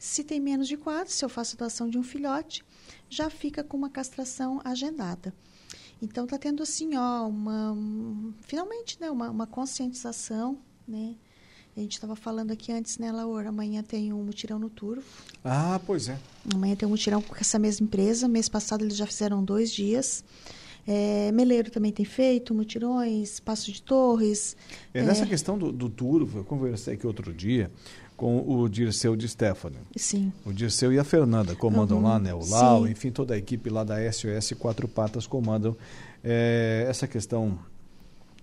Se 0.00 0.24
tem 0.24 0.40
menos 0.40 0.66
de 0.66 0.78
quatro, 0.78 1.12
se 1.12 1.22
eu 1.22 1.28
faço 1.28 1.58
doação 1.58 1.86
de 1.86 1.98
um 1.98 2.02
filhote, 2.02 2.64
já 3.10 3.28
fica 3.28 3.62
com 3.62 3.76
uma 3.76 3.90
castração 3.90 4.58
agendada. 4.64 5.34
Então 6.00 6.24
está 6.24 6.38
tendo 6.38 6.62
assim, 6.62 6.96
ó, 6.96 7.28
uma 7.28 7.76
finalmente, 8.40 8.98
né, 8.98 9.10
uma, 9.10 9.28
uma 9.28 9.46
conscientização, 9.46 10.58
né? 10.88 11.16
A 11.76 11.80
gente 11.80 11.92
estava 11.92 12.16
falando 12.16 12.50
aqui 12.50 12.72
antes, 12.72 12.96
né, 12.96 13.12
Laura? 13.12 13.50
Amanhã 13.50 13.82
tem 13.82 14.10
um 14.10 14.24
mutirão 14.24 14.58
no 14.58 14.70
Turvo. 14.70 15.04
Ah, 15.44 15.78
pois 15.86 16.08
é. 16.08 16.18
Amanhã 16.54 16.74
tem 16.74 16.86
um 16.86 16.90
mutirão 16.90 17.20
com 17.20 17.36
essa 17.36 17.58
mesma 17.58 17.84
empresa. 17.84 18.26
Mês 18.26 18.48
passado 18.48 18.82
eles 18.82 18.96
já 18.96 19.06
fizeram 19.06 19.44
dois 19.44 19.70
dias. 19.70 20.24
É, 20.86 21.30
Meleiro 21.32 21.70
também 21.70 21.92
tem 21.92 22.06
feito 22.06 22.54
mutirões, 22.54 23.38
Passo 23.38 23.70
de 23.70 23.82
Torres. 23.82 24.56
É, 24.94 25.02
nessa 25.02 25.24
é... 25.24 25.26
questão 25.26 25.58
do, 25.58 25.70
do 25.70 25.90
Turvo, 25.90 26.38
eu 26.38 26.44
conversei 26.44 26.94
aqui 26.94 27.06
outro 27.06 27.32
dia 27.34 27.70
com 28.20 28.44
o 28.46 28.68
Dirceu 28.68 29.16
de 29.16 29.26
Stefano. 29.26 29.76
Sim. 29.96 30.30
O 30.44 30.52
Dirceu 30.52 30.92
e 30.92 30.98
a 30.98 31.04
Fernanda 31.04 31.56
comandam 31.56 31.96
uhum. 31.96 32.04
lá, 32.04 32.18
né? 32.18 32.34
O 32.34 32.46
Lau, 32.46 32.84
Sim. 32.84 32.92
enfim, 32.92 33.10
toda 33.10 33.32
a 33.32 33.38
equipe 33.38 33.70
lá 33.70 33.82
da 33.82 33.96
SOS 34.12 34.52
Quatro 34.58 34.86
Patas 34.86 35.26
comandam 35.26 35.74
é, 36.22 36.84
essa 36.86 37.08
questão 37.08 37.58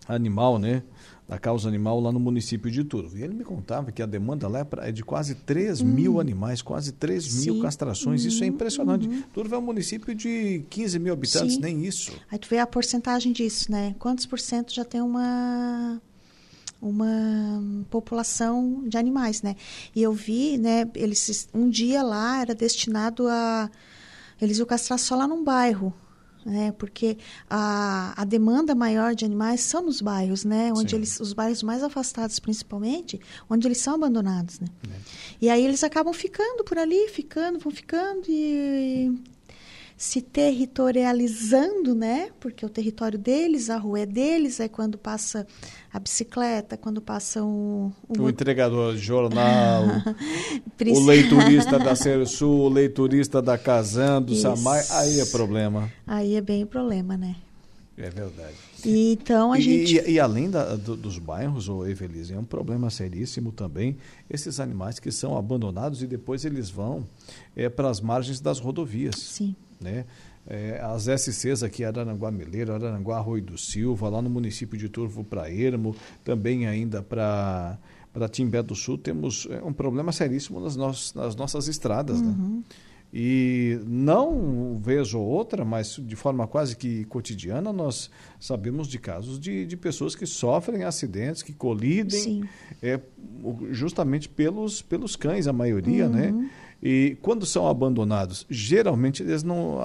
animal, 0.07 0.57
né? 0.57 0.81
Da 1.29 1.37
causa 1.37 1.67
animal 1.67 1.99
lá 1.99 2.11
no 2.11 2.19
município 2.19 2.71
de 2.71 2.83
Turvo. 2.83 3.19
E 3.19 3.21
ele 3.21 3.35
me 3.35 3.43
contava 3.43 3.91
que 3.91 4.01
a 4.01 4.07
demanda 4.07 4.47
lá 4.47 4.61
é, 4.61 4.89
é 4.89 4.91
de 4.91 5.03
quase 5.03 5.35
3 5.35 5.81
uhum. 5.81 5.87
mil 5.87 6.19
animais, 6.19 6.63
quase 6.63 6.91
3 6.93 7.23
Sim. 7.23 7.51
mil 7.51 7.61
castrações. 7.61 8.25
Isso 8.25 8.43
é 8.43 8.47
impressionante. 8.47 9.07
Uhum. 9.07 9.21
Turvo 9.31 9.53
é 9.53 9.57
um 9.59 9.61
município 9.61 10.15
de 10.15 10.63
15 10.71 10.97
mil 10.97 11.13
habitantes, 11.13 11.53
Sim. 11.53 11.61
nem 11.61 11.85
isso. 11.85 12.13
Aí 12.31 12.39
tu 12.39 12.49
vê 12.49 12.57
a 12.57 12.65
porcentagem 12.65 13.31
disso, 13.31 13.71
né? 13.71 13.95
Quantos 13.99 14.25
por 14.25 14.39
cento 14.39 14.73
já 14.73 14.83
tem 14.83 15.01
uma 15.01 16.01
uma 16.81 17.85
população 17.89 18.83
de 18.87 18.97
animais, 18.97 19.41
né? 19.41 19.55
E 19.95 20.01
eu 20.01 20.13
vi, 20.13 20.57
né, 20.57 20.89
eles 20.95 21.49
um 21.53 21.69
dia 21.69 22.03
lá 22.03 22.41
era 22.41 22.53
destinado 22.53 23.27
a 23.27 23.69
eles 24.39 24.59
iam 24.59 24.67
castrar 24.67 24.99
só 24.99 25.15
lá 25.15 25.27
num 25.27 25.43
bairro, 25.43 25.93
né? 26.45 26.71
Porque 26.73 27.17
a, 27.49 28.13
a 28.21 28.23
demanda 28.23 28.75
maior 28.75 29.15
de 29.15 29.25
animais 29.25 29.61
são 29.61 29.81
nos 29.81 29.99
bairros, 29.99 30.45
né? 30.45 30.71
Onde 30.71 30.91
Sim. 30.91 30.95
eles 30.97 31.19
os 31.19 31.33
bairros 31.33 31.63
mais 31.63 31.83
afastados 31.83 32.39
principalmente, 32.39 33.19
onde 33.49 33.67
eles 33.67 33.79
são 33.79 33.95
abandonados, 33.95 34.59
né? 34.59 34.67
É. 34.89 34.99
E 35.41 35.49
aí 35.49 35.65
eles 35.65 35.83
acabam 35.83 36.13
ficando 36.13 36.63
por 36.63 36.77
ali, 36.77 37.09
ficando, 37.09 37.59
vão 37.59 37.71
ficando 37.71 38.23
e 38.29 39.11
se 39.97 40.21
territorializando, 40.21 41.95
né? 41.95 42.29
Porque 42.39 42.63
o 42.63 42.69
território 42.69 43.17
deles, 43.17 43.71
a 43.71 43.77
rua 43.77 44.01
é 44.01 44.05
deles, 44.05 44.59
é 44.59 44.67
quando 44.67 44.95
passa 44.95 45.47
a 45.91 45.99
bicicleta, 45.99 46.77
quando 46.77 47.01
passa 47.01 47.43
o... 47.43 47.91
O, 48.07 48.21
o 48.21 48.29
entregador 48.29 48.93
de 48.93 48.99
jornal, 49.01 49.85
o 50.95 50.99
leiturista 50.99 51.79
da 51.79 51.95
Sul, 52.27 52.65
o 52.65 52.69
leiturista 52.69 53.41
da 53.41 53.57
Casan, 53.57 54.21
do 54.21 54.35
Samai, 54.35 54.85
aí 54.91 55.19
é 55.19 55.25
problema. 55.25 55.91
Aí 56.05 56.35
é 56.35 56.41
bem 56.41 56.63
problema, 56.63 57.17
né? 57.17 57.35
É 57.97 58.11
verdade. 58.11 58.53
E, 58.85 59.13
então 59.13 59.51
a 59.51 59.57
e, 59.57 59.61
gente... 59.63 59.97
E, 59.97 60.11
e 60.11 60.19
além 60.19 60.51
da, 60.51 60.75
do, 60.75 60.95
dos 60.95 61.17
bairros, 61.17 61.67
o 61.67 61.83
Evelise, 61.87 62.35
é 62.35 62.37
um 62.37 62.45
problema 62.45 62.91
seríssimo 62.91 63.51
também 63.51 63.97
esses 64.29 64.59
animais 64.59 64.99
que 64.99 65.11
são 65.11 65.35
abandonados 65.35 66.03
e 66.03 66.07
depois 66.07 66.45
eles 66.45 66.69
vão 66.69 67.03
é, 67.55 67.67
para 67.67 67.89
as 67.89 67.99
margens 67.99 68.39
das 68.39 68.59
rodovias. 68.59 69.15
Sim. 69.15 69.55
Né? 69.79 70.05
É, 70.49 70.79
as 70.81 71.07
SCs 71.07 71.61
aqui, 71.61 71.83
Araranguá 71.83 72.31
Meleiro, 72.31 72.73
Araranguá 72.73 73.19
Rui 73.19 73.41
do 73.41 73.57
Silva, 73.57 74.09
lá 74.09 74.21
no 74.21 74.29
município 74.29 74.77
de 74.77 74.87
Turvo 74.87 75.23
para 75.23 75.51
Ermo, 75.51 75.95
também 76.23 76.67
ainda 76.67 77.01
para 77.01 77.77
para 78.13 78.27
Timbé 78.27 78.63
do 78.63 78.73
Sul, 78.73 78.97
temos 78.97 79.47
é, 79.51 79.61
um 79.61 79.71
problema 79.71 80.11
seríssimo 80.11 80.59
nas, 80.59 80.75
no 80.75 80.87
nas 80.87 81.35
nossas 81.35 81.67
estradas. 81.67 82.19
Né? 82.19 82.29
Uhum. 82.29 82.55
Né? 82.57 82.63
E 83.13 83.79
não 83.87 84.77
vez 84.79 85.13
ou 85.13 85.25
outra, 85.25 85.63
mas 85.63 85.95
de 86.01 86.15
forma 86.15 86.45
quase 86.45 86.75
que 86.75 87.05
cotidiana, 87.05 87.71
nós 87.71 88.09
sabemos 88.39 88.87
de 88.87 88.99
casos 88.99 89.39
de, 89.39 89.65
de 89.65 89.77
pessoas 89.77 90.13
que 90.13 90.25
sofrem 90.25 90.83
acidentes, 90.83 91.41
que 91.41 91.53
colidem, 91.53 92.43
é, 92.81 92.99
justamente 93.71 94.27
pelos, 94.27 94.81
pelos 94.81 95.15
cães, 95.15 95.47
a 95.47 95.53
maioria, 95.53 96.09
né? 96.09 96.31
uhum. 96.31 96.41
né? 96.41 96.49
E 96.81 97.17
quando 97.21 97.45
são 97.45 97.67
abandonados, 97.67 98.45
geralmente 98.49 99.23
eles 99.23 99.41
não, 99.43 99.79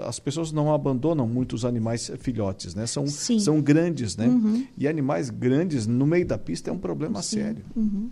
as 0.00 0.18
pessoas 0.18 0.50
não 0.50 0.74
abandonam 0.74 1.28
muitos 1.28 1.64
animais 1.64 2.10
filhotes, 2.18 2.74
né? 2.74 2.86
São, 2.86 3.06
são 3.06 3.60
grandes, 3.60 4.16
né? 4.16 4.26
Uhum. 4.26 4.66
E 4.76 4.88
animais 4.88 5.30
grandes 5.30 5.86
no 5.86 6.06
meio 6.06 6.26
da 6.26 6.36
pista 6.36 6.70
é 6.70 6.72
um 6.72 6.78
problema 6.78 7.22
Sim. 7.22 7.38
sério. 7.38 7.64
Uhum. 7.76 8.10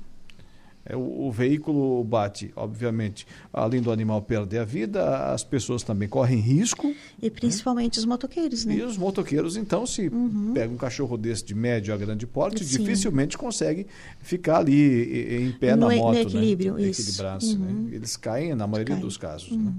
É, 0.92 0.96
o, 0.96 1.28
o, 1.28 1.32
veículo 1.32 2.04
bate, 2.04 2.52
obviamente, 2.54 3.26
além 3.50 3.80
do 3.80 3.90
animal 3.90 4.20
perder 4.20 4.58
a 4.58 4.64
vida, 4.64 5.32
as 5.32 5.42
pessoas 5.42 5.82
também 5.82 6.06
correm 6.06 6.38
risco. 6.38 6.94
E 7.20 7.30
principalmente 7.30 7.96
né? 7.96 8.00
os 8.00 8.04
motoqueiros, 8.04 8.66
né? 8.66 8.75
E 8.76 8.82
os 8.82 8.99
motoqueiros, 8.99 9.56
então, 9.56 9.87
se 9.87 10.08
uhum. 10.08 10.52
pega 10.52 10.70
um 10.70 10.76
cachorro 10.76 11.16
desse 11.16 11.46
de 11.46 11.54
médio 11.54 11.94
a 11.94 11.96
grande 11.96 12.26
porte, 12.26 12.62
Sim. 12.62 12.78
dificilmente 12.78 13.38
consegue 13.38 13.87
ficar 14.20 14.58
ali 14.58 15.46
em 15.46 15.52
pé 15.52 15.75
no, 15.75 15.88
na 15.88 15.96
moto, 15.96 16.14
no 16.14 16.20
equilíbrio, 16.20 16.75
né? 16.75 16.88
Equilibrar-se, 16.88 17.56
né? 17.56 17.66
uhum. 17.66 17.82
né? 17.84 17.94
Eles 17.96 18.14
caem 18.18 18.54
na 18.54 18.66
maioria 18.66 18.96
dos 18.96 19.16
casos, 19.16 19.52
né? 19.52 19.56
uhum. 19.56 19.64
né? 19.64 19.75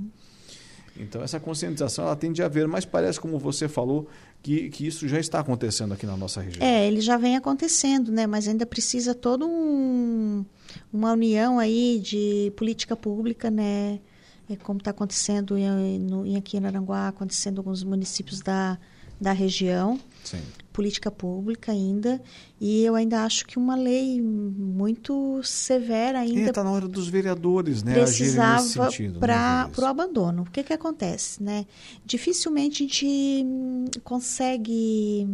Então, 0.97 1.23
essa 1.23 1.39
conscientização 1.39 2.05
ela 2.05 2.15
tende 2.15 2.41
a 2.41 2.45
haver, 2.45 2.67
mas 2.67 2.85
parece, 2.85 3.19
como 3.19 3.37
você 3.39 3.67
falou, 3.67 4.07
que, 4.43 4.69
que 4.69 4.85
isso 4.85 5.07
já 5.07 5.17
está 5.17 5.39
acontecendo 5.39 5.93
aqui 5.93 6.05
na 6.05 6.17
nossa 6.17 6.41
região. 6.41 6.63
É, 6.63 6.85
ele 6.85 6.99
já 6.99 7.15
vem 7.15 7.37
acontecendo, 7.37 8.11
né? 8.11 8.27
Mas 8.27 8.45
ainda 8.45 8.65
precisa 8.65 9.15
todo 9.15 9.47
um, 9.47 10.45
uma 10.91 11.13
união 11.13 11.57
aí 11.57 11.97
de 12.03 12.51
política 12.57 12.93
pública, 12.93 13.49
né? 13.49 14.01
É 14.49 14.57
como 14.57 14.79
está 14.79 14.91
acontecendo 14.91 15.57
em, 15.57 15.97
no, 15.97 16.25
em 16.25 16.35
aqui 16.35 16.57
em 16.57 16.65
Aranguá, 16.65 17.07
acontecendo 17.07 17.55
em 17.55 17.59
alguns 17.59 17.83
municípios 17.85 18.41
da, 18.41 18.77
da 19.23 19.31
região. 19.31 19.99
Sim. 20.23 20.41
Política 20.71 21.11
pública 21.11 21.71
ainda. 21.71 22.21
E 22.59 22.83
eu 22.83 22.95
ainda 22.95 23.23
acho 23.23 23.45
que 23.45 23.57
uma 23.57 23.75
lei 23.75 24.21
muito 24.21 25.41
severa 25.43 26.19
ainda. 26.19 26.49
Está 26.49 26.63
na 26.63 26.71
hora 26.71 26.87
dos 26.87 27.07
vereadores, 27.07 27.83
né? 27.83 27.93
Precisava 27.93 28.89
para 29.19 29.67
né, 29.67 29.71
o 29.77 29.85
abandono. 29.85 30.43
O 30.43 30.51
que, 30.51 30.63
que 30.63 30.73
acontece, 30.73 31.41
né? 31.41 31.65
Dificilmente 32.05 32.83
a 32.83 32.85
gente 32.87 33.43
hum, 33.45 33.85
consegue 34.03 35.27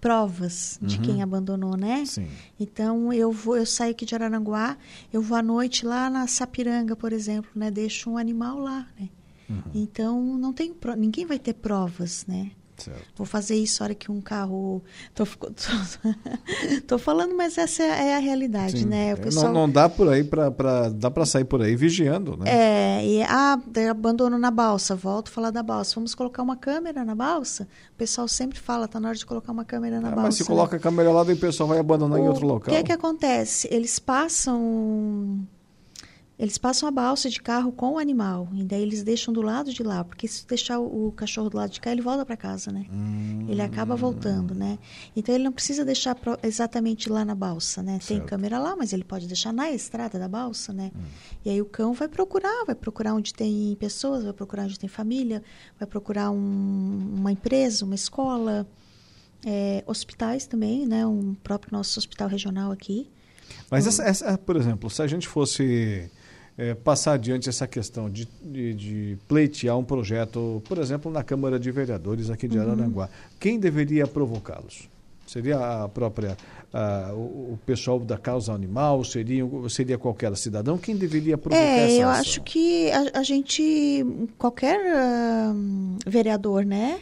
provas 0.00 0.78
de 0.80 0.96
Uhum. 0.96 1.02
quem 1.02 1.22
abandonou, 1.22 1.76
né? 1.76 2.04
Sim. 2.06 2.26
Então 2.58 3.12
eu 3.12 3.30
vou, 3.30 3.56
eu 3.56 3.66
saio 3.66 3.90
aqui 3.90 4.06
de 4.06 4.14
Araranguá, 4.14 4.78
eu 5.12 5.20
vou 5.20 5.36
à 5.36 5.42
noite 5.42 5.84
lá 5.84 6.08
na 6.08 6.26
Sapiranga, 6.26 6.96
por 6.96 7.12
exemplo, 7.12 7.50
né? 7.54 7.70
Deixo 7.70 8.08
um 8.10 8.16
animal 8.16 8.58
lá, 8.58 8.86
né? 8.98 9.10
Uhum. 9.50 9.62
Então 9.74 10.38
não 10.38 10.52
tem 10.52 10.74
ninguém 10.96 11.26
vai 11.26 11.38
ter 11.38 11.52
provas, 11.54 12.24
né? 12.26 12.52
Certo. 12.80 13.00
Vou 13.16 13.26
fazer 13.26 13.54
isso 13.56 13.82
a 13.82 13.86
hora 13.86 13.94
que 13.94 14.10
um 14.10 14.20
carro. 14.20 14.82
Tô, 15.14 15.24
tô, 15.26 15.50
tô 16.86 16.98
falando, 16.98 17.36
mas 17.36 17.58
essa 17.58 17.82
é 17.82 18.14
a 18.16 18.18
realidade, 18.18 18.80
Sim. 18.80 18.86
né? 18.86 19.14
O 19.14 19.16
É, 19.18 19.20
pessoal, 19.20 19.46
Não, 19.52 19.52
não 19.66 19.70
dá 19.70 19.88
por 19.88 20.08
aí 20.08 20.24
para 20.24 20.88
dá 20.88 21.10
para 21.10 21.26
sair 21.26 21.44
por 21.44 21.62
aí 21.62 21.76
vigiando, 21.76 22.36
né? 22.36 22.44
É, 23.00 23.06
e 23.06 23.22
ah, 23.22 23.58
abandono 23.90 24.38
na 24.38 24.50
balsa, 24.50 24.94
volto 24.94 25.28
a 25.28 25.30
falar 25.30 25.50
da 25.50 25.62
balsa. 25.62 25.94
Vamos 25.94 26.14
colocar 26.14 26.42
uma 26.42 26.56
câmera 26.56 27.04
na 27.04 27.14
balsa? 27.14 27.68
O 27.92 27.96
pessoal 27.96 28.26
sempre 28.28 28.58
fala, 28.58 28.88
tá 28.88 28.98
na 28.98 29.08
hora 29.08 29.16
de 29.18 29.26
colocar 29.26 29.52
uma 29.52 29.64
câmera 29.64 30.00
na 30.00 30.08
Ah, 30.08 30.10
balsa. 30.12 30.22
mas 30.22 30.34
se 30.36 30.42
né? 30.42 30.46
coloca 30.48 30.76
a 30.76 30.80
câmera 30.80 31.10
lá, 31.12 31.24
daí 31.24 31.34
o 31.34 31.38
pessoal 31.38 31.68
vai 31.68 31.78
abandonar 31.78 32.18
em 32.18 32.26
outro 32.28 32.46
local. 32.46 32.72
O 32.72 32.76
que 32.76 32.82
que 32.84 32.92
acontece? 32.92 33.68
Eles 33.70 33.98
passam 33.98 35.46
eles 36.42 36.56
passam 36.56 36.88
a 36.88 36.90
balsa 36.90 37.28
de 37.28 37.38
carro 37.38 37.70
com 37.70 37.92
o 37.92 37.98
animal 37.98 38.48
e 38.54 38.64
daí 38.64 38.80
eles 38.80 39.02
deixam 39.02 39.32
do 39.34 39.42
lado 39.42 39.72
de 39.74 39.82
lá, 39.82 40.02
porque 40.02 40.26
se 40.26 40.46
deixar 40.46 40.78
o, 40.80 41.12
cachorro 41.12 41.50
do 41.50 41.56
lado 41.58 41.70
de 41.70 41.78
cá, 41.78 41.92
ele 41.92 42.00
volta 42.00 42.24
para 42.24 42.34
casa, 42.34 42.72
né? 42.72 42.86
Hum. 42.90 43.44
Ele 43.46 43.60
acaba 43.60 43.94
voltando, 43.94 44.54
né? 44.54 44.78
Então 45.14 45.34
ele 45.34 45.44
não 45.44 45.52
precisa 45.52 45.84
deixar 45.84 46.16
exatamente 46.42 47.10
lá 47.10 47.26
na 47.26 47.34
balsa, 47.34 47.82
né? 47.82 47.98
Tem 47.98 48.16
Certo. 48.16 48.26
câmera 48.26 48.58
lá, 48.58 48.74
mas 48.74 48.94
ele 48.94 49.04
pode 49.04 49.26
deixar 49.26 49.52
na 49.52 49.70
estrada 49.70 50.18
da 50.18 50.26
balsa, 50.26 50.72
né? 50.72 50.90
Hum. 50.96 51.00
E 51.44 51.50
aí 51.50 51.60
o 51.60 51.66
cão 51.66 51.92
vai 51.92 52.08
procurar, 52.08 52.64
vai 52.64 52.74
procurar 52.74 53.12
onde 53.12 53.34
tem 53.34 53.76
pessoas, 53.78 54.24
vai 54.24 54.32
procurar 54.32 54.64
onde 54.64 54.78
tem 54.78 54.88
família, 54.88 55.42
vai 55.78 55.86
procurar 55.86 56.30
um- 56.30 57.14
uma 57.18 57.30
empresa, 57.30 57.84
uma 57.84 57.94
escola, 57.94 58.66
é, 59.44 59.84
hospitais 59.86 60.46
também, 60.46 60.86
né? 60.86 61.06
Um 61.06 61.34
próprio 61.34 61.72
nosso 61.76 61.98
hospital 61.98 62.28
regional 62.28 62.72
aqui. 62.72 63.10
Mas, 63.70 63.86
essa, 63.86 64.02
essa- 64.04 64.38
por 64.38 64.56
exemplo, 64.56 64.88
se 64.88 65.02
a 65.02 65.06
gente 65.06 65.28
fosse 65.28 66.10
eh, 66.58 66.74
passar 66.74 67.12
adiante 67.14 67.48
essa 67.48 67.66
questão 67.66 68.08
de, 68.10 68.28
de, 68.42 68.74
de 68.74 69.18
pleitear 69.28 69.76
um 69.78 69.84
projeto, 69.84 70.62
por 70.68 70.78
exemplo, 70.78 71.10
na 71.10 71.22
Câmara 71.22 71.58
de 71.58 71.70
Vereadores 71.70 72.30
aqui 72.30 72.46
de 72.48 72.58
Uhum. 72.58 72.64
Araranguá, 72.64 73.08
quem 73.38 73.58
deveria 73.58 74.06
provocá-los? 74.06 74.88
Seria 75.26 75.84
a 75.84 75.88
própria, 75.88 76.36
ah, 76.74 77.12
o, 77.14 77.52
o 77.54 77.58
pessoal 77.64 78.00
da 78.00 78.18
causa 78.18 78.52
animal? 78.52 79.04
Seria, 79.04 79.44
seria 79.68 79.96
qualquer 79.96 80.36
cidadão? 80.36 80.76
Quem 80.76 80.96
deveria 80.96 81.38
provocar 81.38 81.62
É, 81.62 81.84
essa 81.86 82.02
eu 82.02 82.08
ação? 82.08 82.20
acho 82.20 82.42
que 82.42 82.90
a, 82.90 83.20
a 83.20 83.22
gente, 83.22 84.04
qualquer 84.36 84.80
ah, 84.92 85.52
vereador, 86.04 86.64
né? 86.64 86.98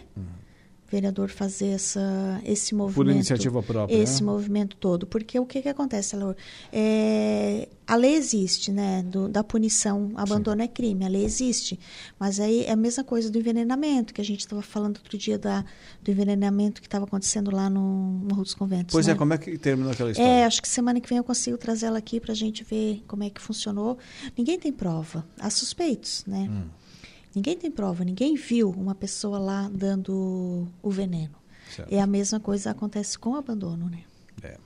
Vereador 0.90 1.28
fazer 1.28 1.68
essa, 1.68 2.40
esse 2.46 2.74
movimento. 2.74 2.94
Por 2.94 3.10
iniciativa 3.10 3.62
própria, 3.62 3.94
Esse 3.94 4.22
né? 4.22 4.30
movimento 4.32 4.74
todo. 4.76 5.06
Porque 5.06 5.38
o 5.38 5.44
que, 5.44 5.60
que 5.60 5.68
acontece, 5.68 6.16
Laura? 6.16 6.34
É, 6.72 7.68
a 7.86 7.94
lei 7.94 8.14
existe, 8.14 8.72
né? 8.72 9.02
Do- 9.02 9.28
da 9.28 9.44
punição, 9.44 10.12
abandono 10.14 10.62
é 10.62 10.66
crime, 10.68 11.04
a 11.04 11.08
lei 11.08 11.24
existe. 11.24 11.78
Mas 12.18 12.40
aí 12.40 12.64
é 12.64 12.72
a 12.72 12.76
mesma 12.76 13.04
coisa 13.04 13.30
do 13.30 13.38
envenenamento, 13.38 14.14
que 14.14 14.20
a 14.22 14.24
gente 14.24 14.40
estava 14.40 14.62
falando 14.62 14.96
outro 14.96 15.18
dia 15.18 15.38
da, 15.38 15.62
do 16.02 16.10
envenenamento 16.10 16.80
que 16.80 16.86
estava 16.86 17.04
acontecendo 17.04 17.50
lá 17.50 17.68
no, 17.68 18.20
no 18.20 18.34
Rua 18.34 18.44
dos 18.44 18.54
Conventos. 18.54 18.92
Pois 18.92 19.06
né? 19.06 19.12
é, 19.12 19.16
como 19.16 19.34
é 19.34 19.38
que 19.38 19.58
terminou 19.58 19.92
aquela 19.92 20.10
história? 20.10 20.30
É, 20.30 20.44
acho 20.46 20.62
que 20.62 20.68
semana 20.68 21.00
que 21.00 21.08
vem 21.08 21.18
eu 21.18 21.24
consigo 21.24 21.58
trazer 21.58 21.84
ela 21.86 21.98
aqui 21.98 22.18
para 22.18 22.32
a 22.32 22.36
gente 22.36 22.64
ver 22.64 23.02
como 23.06 23.24
é 23.24 23.28
que 23.30 23.42
funcionou. 23.42 23.98
Ninguém 24.36 24.58
tem 24.58 24.72
prova. 24.72 25.26
Há 25.38 25.50
suspeitos, 25.50 26.24
né? 26.26 26.48
Hum. 26.50 26.68
Ninguém 27.38 27.56
tem 27.56 27.70
prova. 27.70 28.04
Ninguém 28.04 28.34
viu 28.34 28.70
uma 28.70 28.96
pessoa 28.96 29.38
lá 29.38 29.70
dando 29.72 30.66
o 30.82 30.90
veneno. 30.90 31.36
Certo. 31.70 31.92
E 31.92 31.96
a 31.96 32.04
mesma 32.04 32.40
coisa 32.40 32.72
acontece 32.72 33.16
com 33.16 33.30
o 33.30 33.36
abandono, 33.36 33.88
né? 33.88 34.00
É. 34.42 34.56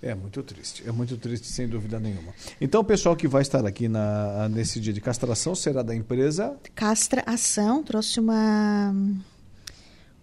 É 0.00 0.14
muito 0.14 0.40
triste, 0.42 0.84
é 0.86 0.92
muito 0.92 1.16
triste, 1.16 1.48
sem 1.48 1.68
dúvida 1.68 1.98
nenhuma. 1.98 2.32
Então, 2.60 2.80
o 2.80 2.84
pessoal 2.84 3.16
que 3.16 3.26
vai 3.26 3.42
estar 3.42 3.64
aqui 3.66 3.88
na, 3.88 4.48
nesse 4.48 4.80
dia 4.80 4.92
de 4.92 5.00
castração 5.00 5.54
será 5.54 5.82
da 5.82 5.94
empresa. 5.94 6.56
Castra 6.76 7.24
Ação 7.26 7.82
trouxe 7.82 8.20
uma. 8.20 8.94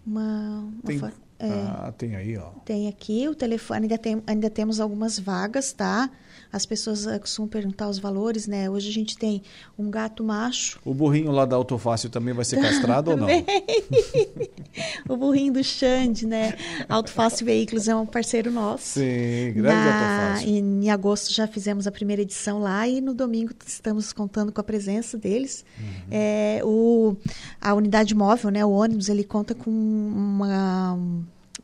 Uma. 0.06 0.58
uma 0.60 0.82
Tem, 0.84 1.00
é, 1.38 1.50
ah, 1.50 1.94
tem 1.96 2.16
aí, 2.16 2.36
ó. 2.36 2.50
Tem 2.64 2.88
aqui 2.88 3.28
o 3.28 3.34
telefone, 3.34 3.82
ainda, 3.82 3.98
tem, 3.98 4.22
ainda 4.26 4.48
temos 4.48 4.80
algumas 4.80 5.18
vagas, 5.18 5.72
tá? 5.72 6.10
As 6.52 6.66
pessoas 6.66 7.06
eh, 7.06 7.18
costumam 7.18 7.48
perguntar 7.48 7.88
os 7.88 7.98
valores, 7.98 8.46
né? 8.46 8.68
Hoje 8.68 8.88
a 8.88 8.92
gente 8.92 9.16
tem 9.16 9.42
um 9.78 9.90
gato 9.90 10.24
macho, 10.24 10.80
O 10.84 10.92
burrinho 10.92 11.30
lá 11.30 11.44
da 11.44 11.54
Autofácil 11.56 12.10
também 12.10 12.34
vai 12.34 12.44
ser 12.44 12.60
castrado 12.60 13.12
ou 13.12 13.16
não? 13.16 13.28
o 15.08 15.16
burrinho 15.16 15.52
do 15.52 15.62
Xande, 15.64 16.26
né? 16.26 16.56
Auto 16.88 17.10
Fácil 17.10 17.46
Veículos 17.46 17.88
é 17.88 17.94
um 17.94 18.06
parceiro 18.06 18.50
nosso. 18.50 18.98
Sim, 19.00 19.52
grande 19.54 19.60
Na- 19.62 20.22
Autofácil. 20.30 20.48
Em 20.50 20.90
agosto 20.90 21.32
já 21.32 21.46
fizemos 21.46 21.86
a 21.86 21.92
primeira 21.92 22.22
edição 22.22 22.58
lá 22.58 22.86
e 22.86 23.00
no 23.00 23.14
domingo 23.14 23.52
estamos 23.66 24.12
contando 24.12 24.52
com 24.52 24.60
a 24.60 24.64
presença 24.64 25.16
deles. 25.16 25.64
Uhum. 25.78 25.86
É, 26.10 26.60
o, 26.64 27.16
a 27.60 27.74
unidade 27.74 28.14
móvel, 28.14 28.50
né, 28.50 28.64
o 28.64 28.70
ônibus, 28.70 29.08
ele 29.08 29.24
conta 29.24 29.54
com 29.54 29.70
uma 29.70 30.98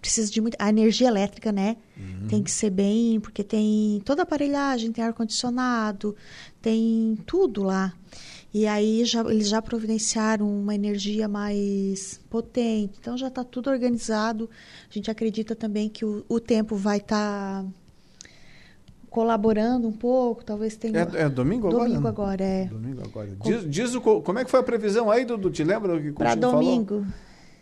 precisa 0.01 0.31
de 0.31 0.41
muita 0.41 0.57
a 0.61 0.69
energia 0.69 1.09
elétrica, 1.09 1.51
né? 1.53 1.77
Uhum. 1.97 2.29
Tem 2.29 2.43
que 2.43 2.51
ser 2.51 2.71
bem, 2.71 3.19
porque 3.21 3.43
tem 3.43 4.01
toda 4.05 4.23
a 4.23 4.25
aparelhagem, 4.25 4.93
tem 4.93 5.03
ar 5.05 5.13
condicionado, 5.13 6.15
tem 6.61 7.19
tudo 7.27 7.63
lá. 7.63 7.93
E 8.55 8.67
aí 8.67 9.05
já, 9.05 9.21
eles 9.23 9.49
já 9.49 9.61
providenciaram 9.61 10.49
uma 10.49 10.75
energia 10.75 11.29
mais 11.29 12.19
potente. 12.31 12.95
Então 12.99 13.17
já 13.17 13.29
está 13.29 13.45
tudo 13.45 13.69
organizado. 13.69 14.49
A 14.91 14.93
gente 14.95 15.11
acredita 15.11 15.55
também 15.55 15.89
que 15.91 16.05
o, 16.05 16.25
o 16.29 16.41
tempo 16.41 16.75
vai 16.75 16.97
estar 16.97 17.65
colaborando 19.11 19.87
um 19.89 19.93
pouco. 19.93 20.45
Talvez 20.45 20.77
tenha. 20.77 21.09
É, 21.15 21.23
é 21.23 21.29
domingo 21.29 21.69
agora? 21.69 21.85
Domingo 21.85 22.03
né? 22.03 22.09
agora, 22.09 22.45
é. 22.45 22.65
Domingo 22.67 23.03
agora. 23.05 23.37
Diz, 23.43 23.69
diz 23.71 23.95
o, 23.95 24.01
co- 24.01 24.23
como 24.23 24.39
é 24.39 24.45
que 24.45 24.51
foi 24.51 24.61
a 24.61 24.63
previsão 24.63 25.11
aí, 25.11 25.25
Dudu? 25.25 25.51
Te 25.51 25.65
lembra 25.65 25.95
o 25.97 26.01
que 26.03 26.13
Para 26.13 26.35
domingo. 26.35 27.07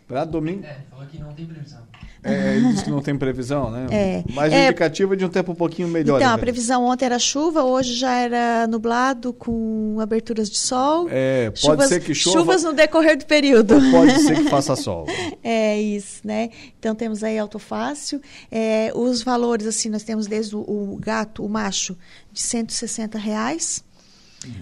Para 0.07 0.23
domingo. 0.25 0.63
É, 0.63 0.77
falou 0.89 1.05
que 1.07 1.19
não 1.19 1.33
tem 1.33 1.45
previsão. 1.45 1.79
É, 2.23 2.55
ele 2.55 2.69
disse 2.69 2.83
que 2.83 2.89
não 2.89 3.01
tem 3.03 3.15
previsão, 3.15 3.69
né? 3.69 3.85
É. 3.91 4.23
Mas 4.33 4.51
É. 4.51 4.65
indicativo 4.65 5.15
de 5.15 5.23
um 5.23 5.29
tempo 5.29 5.51
um 5.51 5.55
pouquinho 5.55 5.87
melhor. 5.87 6.19
Então, 6.19 6.33
a 6.33 6.37
previsão 6.39 6.83
ontem 6.83 7.05
era 7.05 7.19
chuva, 7.19 7.63
hoje 7.63 7.93
já 7.93 8.15
era 8.15 8.65
nublado 8.65 9.31
com 9.31 9.97
aberturas 10.01 10.49
de 10.49 10.57
sol. 10.57 11.07
É, 11.11 11.51
pode 11.51 11.59
chuvas, 11.61 11.87
ser 11.89 11.99
que 12.03 12.15
chova. 12.15 12.39
Chuvas 12.39 12.63
no 12.63 12.73
decorrer 12.73 13.15
do 13.15 13.25
período. 13.27 13.75
Pode 13.91 14.19
ser 14.21 14.37
que 14.43 14.49
faça 14.49 14.75
sol. 14.77 15.05
É 15.43 15.79
isso, 15.79 16.21
né? 16.23 16.49
Então 16.79 16.95
temos 16.95 17.23
aí 17.23 17.37
autofácil. 17.37 18.19
É, 18.51 18.91
os 18.95 19.21
valores, 19.21 19.67
assim, 19.67 19.89
nós 19.89 20.01
temos 20.01 20.25
desde 20.25 20.55
o, 20.55 20.61
o 20.61 20.97
gato, 20.99 21.45
o 21.45 21.49
macho, 21.49 21.95
de 22.33 22.41
160 22.41 23.19
reais, 23.19 23.83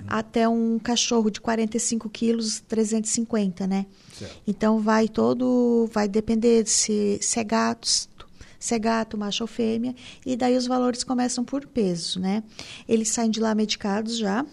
até 0.08 0.48
um 0.48 0.80
cachorro 0.80 1.30
de 1.30 1.42
45 1.42 2.10
quilos, 2.10 2.60
350, 2.62 3.68
né? 3.68 3.86
Certo. 4.18 4.42
Então 4.48 4.80
vai 4.80 5.08
todo, 5.08 5.90
vai 5.92 6.08
depender 6.08 6.64
de 6.64 6.70
se, 6.70 7.20
se 7.22 7.40
é 7.40 7.44
gato, 7.44 7.88
se 8.60 8.74
é 8.74 8.80
gato, 8.80 9.18
macho 9.18 9.44
ou 9.44 9.48
fêmea, 9.48 9.94
e 10.26 10.36
daí 10.36 10.56
os 10.56 10.68
valores 10.68 11.04
começam 11.04 11.44
por 11.44 11.68
peso, 11.68 12.20
né? 12.20 12.44
Eles 12.88 13.10
saem 13.10 13.30
de 13.30 13.40
lá 13.40 13.54
medicados 13.54 14.18
já, 14.18 14.46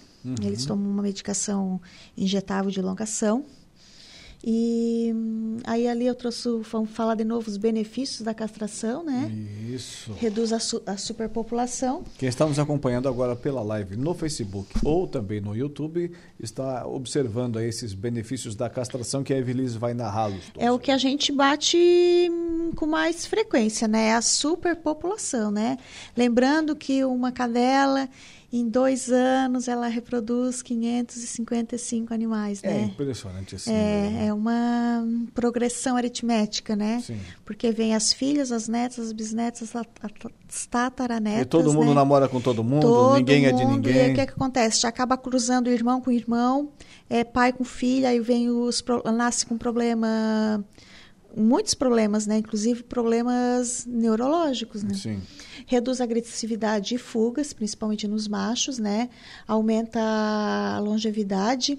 eles 0.42 0.66
tomam 0.66 0.90
uma 0.90 1.02
medicação 1.02 1.80
injetável 2.16 2.70
de 2.70 2.78
elongação. 2.78 3.44
E 4.42 5.12
hum, 5.14 5.58
aí 5.64 5.86
ali 5.86 6.06
eu 6.06 6.14
trouxe, 6.14 6.48
vamos 6.70 6.90
falar 6.90 7.14
de 7.14 7.24
novo 7.24 7.48
os 7.50 7.58
benefícios 7.58 8.22
da 8.22 8.32
castração, 8.32 9.04
né? 9.04 9.30
Isso. 9.68 10.12
Reduz 10.14 10.50
a, 10.52 10.58
su- 10.58 10.82
a 10.86 10.96
superpopulação. 10.96 12.04
Quem 12.16 12.28
está 12.28 12.46
nos 12.46 12.58
acompanhando 12.58 13.06
agora 13.06 13.36
pela 13.36 13.60
live 13.62 13.96
no 13.96 14.14
Facebook 14.14 14.66
ou 14.82 15.06
também 15.06 15.42
no 15.42 15.54
YouTube 15.54 16.10
está 16.38 16.86
observando 16.86 17.58
aí 17.58 17.68
esses 17.68 17.92
benefícios 17.92 18.54
da 18.56 18.70
castração 18.70 19.22
que 19.22 19.34
a 19.34 19.36
Evelise 19.36 19.76
vai 19.76 19.92
narrá-los. 19.92 20.42
É 20.56 20.72
o 20.72 20.78
que 20.78 20.90
a 20.90 20.96
gente 20.98 21.30
bate 21.32 21.76
hum, 22.30 22.70
com 22.74 22.86
mais 22.86 23.26
frequência, 23.26 23.86
né? 23.86 24.14
A 24.14 24.22
superpopulação, 24.22 25.50
né? 25.50 25.76
Lembrando 26.16 26.74
que 26.74 27.04
uma 27.04 27.30
cadela, 27.30 28.08
em 28.52 28.68
dois 28.68 29.10
anos, 29.12 29.68
ela 29.68 29.86
reproduz 29.88 30.60
555 30.62 32.12
animais, 32.12 32.60
É 32.64 32.68
né? 32.68 32.82
impressionante 32.82 33.54
esse 33.54 33.70
número. 33.70 33.86
É, 33.88 34.10
né? 34.10 34.26
é 34.26 34.32
uma 34.32 35.06
progressão 35.34 35.96
aritmética, 35.96 36.74
né? 36.74 37.00
Sim. 37.04 37.18
Porque 37.44 37.70
vem 37.70 37.94
as 37.94 38.12
filhas, 38.12 38.50
as 38.50 38.66
netas, 38.68 38.98
as 39.06 39.12
bisnetas, 39.12 39.62
as 39.62 39.70
tat- 39.70 40.32
as 40.48 40.66
tataranetas, 40.66 41.42
E 41.42 41.44
todo 41.44 41.72
mundo 41.72 41.88
né? 41.88 41.94
namora 41.94 42.28
com 42.28 42.40
todo 42.40 42.64
mundo, 42.64 42.82
Todo 42.82 43.16
ninguém 43.16 43.46
é 43.46 43.52
de 43.52 43.64
mundo, 43.64 43.88
E 43.88 43.92
ninguém. 43.92 44.10
o 44.10 44.14
que, 44.14 44.20
é 44.20 44.26
que 44.26 44.32
acontece? 44.32 44.80
Já 44.80 44.88
acaba 44.88 45.16
cruzando 45.16 45.70
irmão 45.70 46.00
com 46.00 46.10
irmão, 46.10 46.70
é, 47.08 47.22
pai 47.22 47.52
com 47.52 47.62
filha, 47.64 48.08
aí 48.08 48.18
vem 48.20 48.50
os 48.50 48.82
nasce 49.16 49.46
com 49.46 49.56
problema 49.56 50.64
muitos 51.36 51.74
problemas, 51.74 52.26
né? 52.26 52.38
Inclusive 52.38 52.82
problemas 52.82 53.86
neurológicos, 53.86 54.82
né? 54.82 54.94
Sim. 54.94 55.22
Reduz 55.66 56.00
a 56.00 56.04
agressividade 56.04 56.94
e 56.94 56.98
fugas, 56.98 57.52
principalmente 57.52 58.06
nos 58.08 58.26
machos, 58.28 58.78
né? 58.78 59.08
Aumenta 59.46 60.00
a 60.00 60.78
longevidade, 60.80 61.78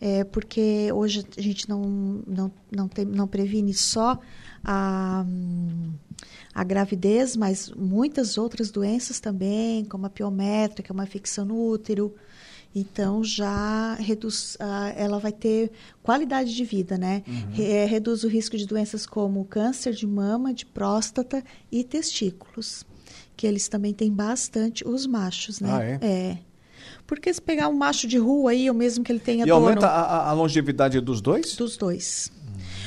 é, 0.00 0.24
porque 0.24 0.90
hoje 0.92 1.24
a 1.36 1.40
gente 1.40 1.68
não, 1.68 2.22
não, 2.26 2.52
não, 2.70 2.88
tem, 2.88 3.04
não 3.04 3.26
previne 3.26 3.72
só 3.72 4.18
a, 4.62 5.24
a 6.54 6.64
gravidez, 6.64 7.36
mas 7.36 7.70
muitas 7.70 8.38
outras 8.38 8.70
doenças 8.70 9.20
também, 9.20 9.84
como 9.84 10.06
a 10.06 10.10
piométrica, 10.10 10.92
uma 10.92 11.04
infecção 11.04 11.44
no 11.44 11.68
útero, 11.68 12.14
então 12.74 13.22
já 13.22 13.94
reduz, 13.94 14.56
uh, 14.56 14.92
ela 14.96 15.18
vai 15.18 15.30
ter 15.30 15.70
qualidade 16.02 16.54
de 16.54 16.64
vida, 16.64 16.98
né? 16.98 17.22
Uhum. 17.26 17.50
Re, 17.52 17.84
reduz 17.84 18.24
o 18.24 18.28
risco 18.28 18.56
de 18.56 18.66
doenças 18.66 19.06
como 19.06 19.44
câncer 19.44 19.92
de 19.92 20.06
mama, 20.06 20.52
de 20.52 20.66
próstata 20.66 21.44
e 21.70 21.84
testículos, 21.84 22.84
que 23.36 23.46
eles 23.46 23.68
também 23.68 23.94
têm 23.94 24.10
bastante 24.10 24.86
os 24.86 25.06
machos, 25.06 25.60
né? 25.60 25.70
Ah, 25.72 25.84
é? 25.84 25.98
é. 26.02 26.38
Porque 27.06 27.32
se 27.32 27.40
pegar 27.40 27.68
um 27.68 27.74
macho 27.74 28.08
de 28.08 28.18
rua 28.18 28.50
aí, 28.50 28.68
ou 28.68 28.74
mesmo 28.74 29.04
que 29.04 29.12
ele 29.12 29.20
tenha 29.20 29.44
e 29.44 29.48
dono, 29.48 29.66
aumenta 29.66 29.86
a, 29.86 30.30
a 30.30 30.32
longevidade 30.32 31.00
dos 31.00 31.20
dois? 31.20 31.54
Dos 31.54 31.76
dois. 31.76 32.32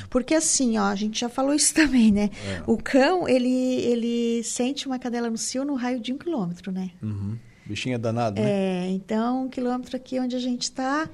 Porque 0.10 0.34
assim, 0.34 0.78
ó, 0.78 0.86
a 0.86 0.96
gente 0.96 1.20
já 1.20 1.30
falou 1.30 1.54
isso 1.54 1.74
também, 1.76 2.12
né? 2.12 2.30
É. 2.46 2.64
O 2.66 2.78
cão, 2.78 3.28
ele, 3.28 3.50
ele 3.50 4.44
sente 4.44 4.88
uma 4.88 5.00
cadela 5.00 5.30
no 5.30 5.38
cio 5.38 5.64
no 5.64 5.76
raio 5.76 6.00
de 6.00 6.14
um 6.14 6.18
quilômetro, 6.18 6.72
né? 6.72 6.92
Uhum. 7.02 7.38
Bichinho 7.68 7.96
é 7.96 7.98
danado, 7.98 8.42
né? 8.42 8.50
É, 8.50 8.90
então, 8.90 9.44
um 9.46 9.50
quilômetro 9.50 9.96
aqui 9.96 10.20
onde 10.20 10.36
a 10.36 10.40
gente 10.40 10.64
está. 10.64 11.10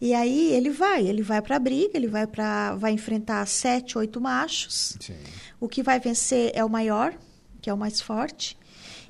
E 0.00 0.12
aí 0.14 0.52
ele 0.52 0.70
vai, 0.70 1.06
ele 1.06 1.22
vai 1.22 1.40
para 1.40 1.56
a 1.56 1.58
briga, 1.58 1.92
ele 1.94 2.08
vai 2.08 2.26
para 2.26 2.74
vai 2.74 2.92
enfrentar 2.92 3.46
sete, 3.46 3.96
oito 3.96 4.20
machos. 4.20 4.96
Sim. 5.00 5.14
O 5.60 5.68
que 5.68 5.82
vai 5.82 6.00
vencer 6.00 6.50
é 6.54 6.64
o 6.64 6.68
maior, 6.68 7.14
que 7.60 7.70
é 7.70 7.74
o 7.74 7.78
mais 7.78 8.00
forte. 8.00 8.58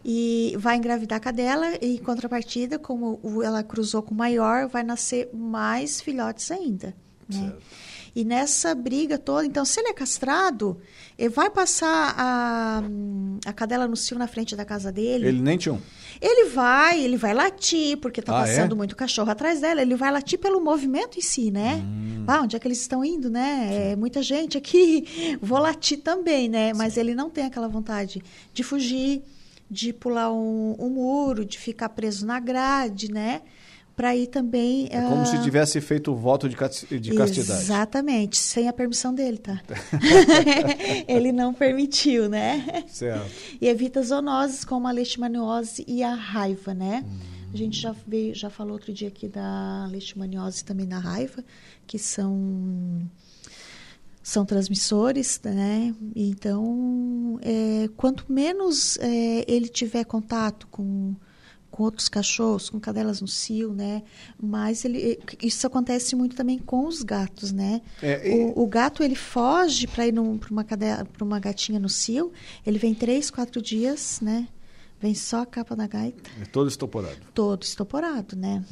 E 0.04 0.54
vai 0.58 0.76
engravidar 0.76 1.16
a 1.16 1.20
cadela 1.20 1.66
e, 1.80 1.94
em 1.94 1.98
contrapartida, 1.98 2.78
como 2.78 3.20
ela 3.42 3.62
cruzou 3.62 4.02
com 4.02 4.12
o 4.12 4.18
maior, 4.18 4.68
vai 4.68 4.82
nascer 4.82 5.30
mais 5.32 6.00
filhotes 6.00 6.50
ainda. 6.50 6.94
Né? 7.28 7.40
Certo. 7.40 7.62
E 8.14 8.24
nessa 8.24 8.74
briga 8.74 9.16
toda, 9.16 9.46
então, 9.46 9.64
se 9.64 9.80
ele 9.80 9.88
é 9.88 9.92
castrado, 9.94 10.78
ele 11.18 11.30
vai 11.30 11.48
passar 11.48 12.14
a, 12.18 12.82
a 13.46 13.52
cadela 13.54 13.88
no 13.88 13.96
cio 13.96 14.18
na 14.18 14.26
frente 14.26 14.54
da 14.54 14.66
casa 14.66 14.92
dele. 14.92 15.28
Ele 15.28 15.40
nem 15.40 15.56
tinha 15.56 15.72
um. 15.72 15.80
Ele 16.20 16.50
vai, 16.50 17.02
ele 17.02 17.16
vai 17.16 17.32
latir, 17.32 17.96
porque 17.96 18.20
está 18.20 18.36
ah, 18.36 18.40
passando 18.42 18.74
é? 18.74 18.76
muito 18.76 18.94
cachorro 18.94 19.30
atrás 19.30 19.60
dela. 19.62 19.80
Ele 19.80 19.96
vai 19.96 20.12
latir 20.12 20.38
pelo 20.38 20.60
movimento 20.60 21.18
em 21.18 21.22
si, 21.22 21.50
né? 21.50 21.76
Hum. 21.76 22.24
Ah, 22.26 22.42
onde 22.42 22.54
é 22.54 22.58
que 22.58 22.68
eles 22.68 22.80
estão 22.80 23.02
indo, 23.02 23.30
né? 23.30 23.92
É, 23.92 23.96
muita 23.96 24.22
gente 24.22 24.58
aqui, 24.58 25.38
vou 25.40 25.58
latir 25.58 26.00
também, 26.00 26.50
né? 26.50 26.74
Mas 26.74 26.98
ele 26.98 27.14
não 27.14 27.30
tem 27.30 27.46
aquela 27.46 27.66
vontade 27.66 28.22
de 28.52 28.62
fugir, 28.62 29.22
de 29.70 29.90
pular 29.90 30.30
um, 30.30 30.76
um 30.78 30.90
muro, 30.90 31.46
de 31.46 31.58
ficar 31.58 31.88
preso 31.88 32.26
na 32.26 32.38
grade, 32.38 33.10
né? 33.10 33.40
Para 34.02 34.16
ir 34.16 34.26
também. 34.26 34.88
É 34.90 35.00
como 35.00 35.22
uh... 35.22 35.26
se 35.26 35.36
ah, 35.36 35.42
tivesse 35.42 35.80
feito 35.80 36.10
o 36.10 36.16
voto 36.16 36.48
de, 36.48 36.56
de 36.56 37.14
castidade. 37.14 37.62
Exatamente, 37.62 38.36
sem 38.36 38.66
a 38.66 38.72
permissão 38.72 39.14
dele, 39.14 39.38
tá? 39.38 39.62
Ele 41.06 41.30
não 41.30 41.54
permitiu, 41.54 42.28
né? 42.28 42.82
Certo. 42.88 43.30
E 43.60 43.68
evita 43.68 44.02
zoonoses 44.02 44.64
como 44.64 44.88
a 44.88 44.90
leishmaniose 44.90 45.84
e 45.86 46.02
a 46.02 46.14
raiva, 46.14 46.74
né? 46.74 47.04
Hum. 47.06 47.18
A 47.54 47.56
gente 47.56 47.80
já 47.80 47.94
veio, 48.04 48.34
já 48.34 48.50
falou 48.50 48.72
outro 48.72 48.92
dia 48.92 49.06
aqui 49.06 49.28
da 49.28 49.86
leishmaniose 49.88 50.64
também 50.64 50.86
na 50.86 50.98
raiva, 50.98 51.44
que 51.86 51.96
são 51.96 53.08
são 54.20 54.44
transmissores, 54.44 55.40
né? 55.44 55.94
Então, 56.16 57.38
é, 57.40 57.88
quanto 57.96 58.24
menos 58.28 58.96
é, 58.98 59.44
ele 59.46 59.68
tiver 59.68 60.04
contato 60.04 60.66
com 60.72 61.14
com 61.72 61.82
outros 61.84 62.08
cachorros, 62.08 62.68
com 62.68 62.78
cadelas 62.78 63.20
no 63.22 63.26
cio, 63.26 63.72
né? 63.72 64.02
Mas 64.40 64.84
ele, 64.84 65.18
isso 65.42 65.66
acontece 65.66 66.14
muito 66.14 66.36
também 66.36 66.58
com 66.58 66.86
os 66.86 67.02
gatos, 67.02 67.50
né? 67.50 67.80
É, 68.02 68.28
e... 68.28 68.44
o, 68.44 68.62
o, 68.62 68.66
gato 68.66 69.02
ele 69.02 69.16
foge 69.16 69.86
para 69.86 70.06
ir 70.06 70.12
para 70.12 70.52
uma 70.52 70.62
cadela, 70.62 71.04
para 71.06 71.24
uma 71.24 71.40
gatinha 71.40 71.80
no 71.80 71.88
cio. 71.88 72.30
Ele 72.64 72.78
vem 72.78 72.94
três, 72.94 73.30
quatro 73.30 73.60
dias, 73.60 74.20
né? 74.20 74.46
Vem 75.00 75.14
só 75.14 75.40
a 75.42 75.46
capa 75.46 75.74
da 75.74 75.86
gaita. 75.86 76.30
É 76.40 76.44
todo 76.44 76.68
estoporado. 76.68 77.16
Todo 77.34 77.62
estoporado, 77.62 78.36
né? 78.36 78.62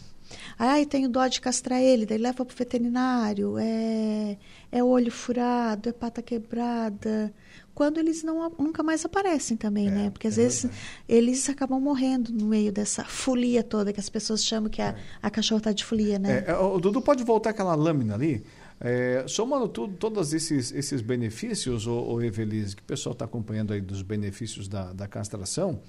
Ai, 0.59 0.85
tenho 0.87 1.09
dó 1.09 1.27
de 1.27 1.41
castrar 1.41 1.81
ele, 1.81 2.07
daí 2.07 2.19
leva 2.19 2.45
para 2.45 2.55
o 2.55 2.57
veterinário. 2.57 3.59
É, 3.59 4.37
é 4.71 4.85
olho 4.85 5.11
furado, 5.11 5.89
é 5.89 5.93
pata 5.93 6.23
quebrada 6.23 7.33
quando 7.75 7.99
eles 7.99 8.23
não, 8.23 8.51
nunca 8.59 8.83
mais 8.83 9.05
aparecem 9.05 9.57
também, 9.57 9.89
é, 9.89 9.91
né? 9.91 10.11
Porque 10.11 10.29
às 10.29 10.39
é 10.39 10.43
vezes 10.43 10.63
verdade. 10.63 10.83
eles 11.09 11.49
acabam 11.49 11.81
morrendo 11.81 12.33
no 12.33 12.47
meio 12.47 12.73
dessa 12.73 13.05
folia 13.05 13.63
toda 13.63 13.93
que 13.93 14.01
as 14.01 14.09
pessoas 14.09 14.45
chamam 14.45 14.69
que 14.69 14.83
a, 14.83 14.89
é. 14.89 14.97
a 15.23 15.31
cachorra 15.31 15.59
está 15.59 15.73
de 15.73 15.85
folia, 15.85 16.19
né? 16.19 16.45
É, 16.47 16.55
o 16.55 16.79
Dudu 16.79 17.01
pode 17.01 17.25
voltar 17.25 17.51
aquela 17.51 17.75
lâmina 17.75 18.15
ali? 18.15 18.45
É, 18.83 19.25
somando 19.29 19.69
tudo, 19.69 19.95
todos 19.99 20.33
esses, 20.33 20.73
esses 20.73 21.03
benefícios, 21.03 21.87
o, 21.87 21.93
o 21.93 22.23
Evelise, 22.23 22.75
que 22.75 22.81
o 22.81 22.85
pessoal 22.87 23.13
está 23.13 23.27
acompanhando 23.27 23.75
aí 23.75 23.81
dos 23.81 24.01
benefícios 24.01 24.69
da, 24.69 24.91
da 24.95 25.07
castração, 25.07 25.81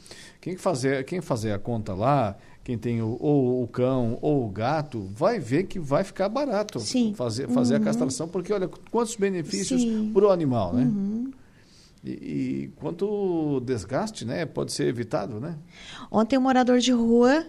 quem 0.42 0.58
fazer, 0.58 1.06
quem 1.06 1.22
fazer 1.22 1.54
a 1.54 1.60
conta 1.60 1.94
lá, 1.94 2.36
quem 2.66 2.78
tem 2.78 3.02
o, 3.02 3.18
ou 3.18 3.64
o 3.64 3.68
cão 3.68 4.20
ou 4.22 4.46
o 4.46 4.50
gato, 4.50 5.10
vai 5.16 5.40
ver 5.40 5.68
que 5.68 5.80
vai 5.80 6.04
ficar 6.04 6.28
barato 6.28 6.82
Sim. 6.82 7.14
fazer, 7.16 7.48
fazer 7.48 7.76
uhum. 7.76 7.82
a 7.82 7.86
castração, 7.86 8.28
porque 8.28 8.52
olha 8.52 8.68
quantos 8.68 9.16
benefícios 9.16 9.82
para 10.14 10.26
o 10.26 10.30
animal, 10.30 10.74
né? 10.74 10.84
Uhum. 10.84 11.32
E, 12.04 12.10
e 12.10 12.74
quanto 12.76 13.60
desgaste, 13.62 14.26
né, 14.26 14.46
pode 14.46 14.72
ser 14.72 14.88
evitado, 14.88 15.40
né? 15.40 15.58
Ontem 16.12 16.38
um 16.38 16.42
morador 16.42 16.80
de 16.80 16.92
rua, 16.92 17.46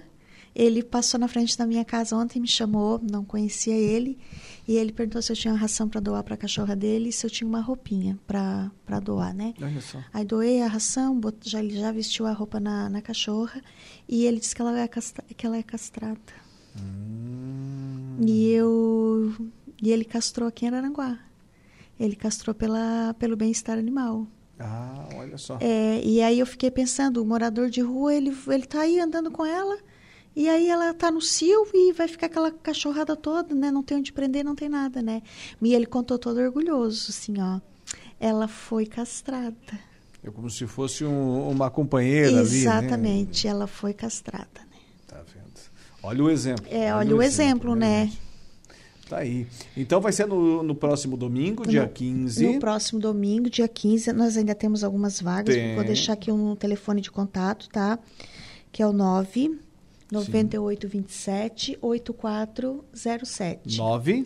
ele 0.54 0.82
passou 0.82 1.18
na 1.18 1.26
frente 1.26 1.56
da 1.56 1.66
minha 1.66 1.84
casa 1.84 2.14
ontem, 2.14 2.38
me 2.38 2.46
chamou, 2.46 3.00
não 3.10 3.24
conhecia 3.24 3.74
ele, 3.74 4.18
e 4.68 4.76
ele 4.76 4.92
perguntou 4.92 5.22
se 5.22 5.32
eu 5.32 5.36
tinha 5.36 5.54
ração 5.54 5.88
para 5.88 6.00
doar 6.00 6.22
para 6.22 6.34
a 6.34 6.36
cachorra 6.36 6.76
dele 6.76 7.08
e 7.08 7.12
se 7.12 7.26
eu 7.26 7.30
tinha 7.30 7.48
uma 7.48 7.60
roupinha 7.60 8.18
para 8.26 9.00
doar, 9.02 9.34
né? 9.34 9.54
Olha 9.60 9.80
só. 9.80 9.98
Aí 10.12 10.24
doei 10.24 10.62
a 10.62 10.68
ração, 10.68 11.18
bot, 11.18 11.36
já, 11.48 11.58
ele 11.60 11.78
já 11.78 11.90
vestiu 11.90 12.26
a 12.26 12.32
roupa 12.32 12.60
na, 12.60 12.88
na 12.88 13.00
cachorra 13.00 13.62
e 14.08 14.26
ele 14.26 14.38
disse 14.38 14.54
que 14.54 14.60
ela 14.60 14.78
é, 14.78 14.86
castra, 14.86 15.24
que 15.34 15.46
ela 15.46 15.56
é 15.56 15.62
castrada. 15.62 16.20
Hum. 16.78 18.18
E 18.20 18.50
eu 18.50 19.34
e 19.82 19.90
ele 19.90 20.04
castrou 20.04 20.48
aqui 20.48 20.64
em 20.64 20.68
Araranguá. 20.68 21.18
Ele 21.98 22.14
castrou 22.14 22.54
pela, 22.54 23.14
pelo 23.18 23.36
bem-estar 23.36 23.76
animal. 23.76 24.26
Ah, 24.62 25.08
olha 25.16 25.36
só. 25.36 25.58
É, 25.60 26.00
e 26.04 26.22
aí 26.22 26.38
eu 26.38 26.46
fiquei 26.46 26.70
pensando, 26.70 27.20
o 27.20 27.26
morador 27.26 27.68
de 27.68 27.80
rua, 27.80 28.14
ele, 28.14 28.36
ele 28.48 28.66
tá 28.66 28.80
aí 28.82 29.00
andando 29.00 29.30
com 29.30 29.44
ela, 29.44 29.76
e 30.36 30.48
aí 30.48 30.68
ela 30.68 30.94
tá 30.94 31.10
no 31.10 31.20
cio 31.20 31.66
e 31.74 31.92
vai 31.92 32.06
ficar 32.06 32.26
aquela 32.26 32.50
cachorrada 32.50 33.16
toda, 33.16 33.54
né? 33.54 33.70
Não 33.70 33.82
tem 33.82 33.98
onde 33.98 34.12
prender, 34.12 34.44
não 34.44 34.54
tem 34.54 34.68
nada, 34.68 35.02
né? 35.02 35.22
E 35.60 35.74
ele 35.74 35.86
contou 35.86 36.18
todo 36.18 36.40
orgulhoso, 36.40 37.10
assim, 37.10 37.34
ó. 37.40 37.60
Ela 38.20 38.46
foi 38.46 38.86
castrada. 38.86 39.56
É 40.22 40.30
como 40.30 40.48
se 40.48 40.66
fosse 40.66 41.04
um, 41.04 41.50
uma 41.50 41.68
companheira 41.68 42.40
Exatamente, 42.40 42.54
ali, 42.54 42.64
né? 42.64 42.86
Exatamente, 42.86 43.48
ela 43.48 43.66
foi 43.66 43.92
castrada, 43.92 44.60
né? 44.70 44.78
Tá 45.08 45.20
vendo? 45.34 45.60
Olha 46.02 46.24
o 46.24 46.30
exemplo. 46.30 46.64
É, 46.70 46.94
olha, 46.94 46.96
olha 46.96 47.16
o 47.16 47.22
exemplo, 47.22 47.72
exemplo 47.72 47.74
né? 47.74 48.10
Tá 49.12 49.18
aí. 49.18 49.46
Então 49.76 50.00
vai 50.00 50.10
ser 50.10 50.26
no, 50.26 50.62
no 50.62 50.74
próximo 50.74 51.18
domingo, 51.18 51.64
no, 51.66 51.70
dia 51.70 51.86
15. 51.86 52.46
No 52.46 52.58
próximo 52.58 52.98
domingo, 52.98 53.50
dia 53.50 53.68
15, 53.68 54.10
nós 54.14 54.38
ainda 54.38 54.54
temos 54.54 54.82
algumas 54.82 55.20
vagas. 55.20 55.54
Tem. 55.54 55.74
Vou 55.74 55.84
deixar 55.84 56.14
aqui 56.14 56.32
um 56.32 56.56
telefone 56.56 57.02
de 57.02 57.10
contato, 57.10 57.68
tá? 57.68 57.98
Que 58.72 58.82
é 58.82 58.86
o 58.86 58.92
9 58.92 59.60
9827 60.10 61.76
8407. 61.82 63.76
9 63.76 64.24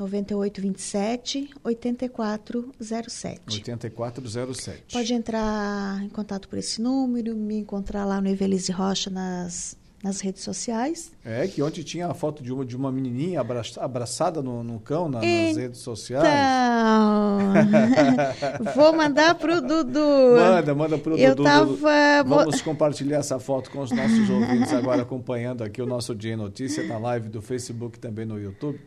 9827 0.00 1.50
8407. 1.62 3.40
8407. 3.46 4.82
Pode 4.92 5.14
entrar 5.14 6.02
em 6.02 6.08
contato 6.08 6.48
por 6.48 6.58
esse 6.58 6.82
número, 6.82 7.36
me 7.36 7.58
encontrar 7.58 8.04
lá 8.04 8.20
no 8.20 8.28
Evelise 8.28 8.72
Rocha 8.72 9.08
nas 9.10 9.76
nas 10.04 10.20
redes 10.20 10.42
sociais. 10.42 11.10
É, 11.24 11.48
que 11.48 11.62
ontem 11.62 11.82
tinha 11.82 12.06
a 12.06 12.12
foto 12.12 12.42
de 12.42 12.52
uma, 12.52 12.62
de 12.62 12.76
uma 12.76 12.92
menininha 12.92 13.42
abraçada 13.80 14.42
no, 14.42 14.62
no 14.62 14.78
cão 14.78 15.08
na, 15.08 15.24
então, 15.24 15.48
nas 15.48 15.56
redes 15.56 15.80
sociais. 15.80 16.28
vou 18.76 18.92
mandar 18.92 19.34
pro 19.36 19.62
Dudu. 19.62 20.36
Manda, 20.36 20.74
manda 20.74 20.98
pro 20.98 21.16
Eu 21.16 21.34
Dudu. 21.34 21.48
Tava... 21.48 22.22
Vamos 22.22 22.60
compartilhar 22.60 23.16
essa 23.16 23.38
foto 23.38 23.70
com 23.70 23.80
os 23.80 23.90
nossos 23.90 24.28
ouvintes 24.28 24.74
agora 24.74 25.00
acompanhando 25.00 25.64
aqui 25.64 25.80
o 25.80 25.86
nosso 25.86 26.14
Dia 26.14 26.36
Notícia 26.36 26.86
na 26.86 26.98
live 26.98 27.30
do 27.30 27.40
Facebook 27.40 27.98
também 27.98 28.26
no 28.26 28.38
YouTube. 28.38 28.78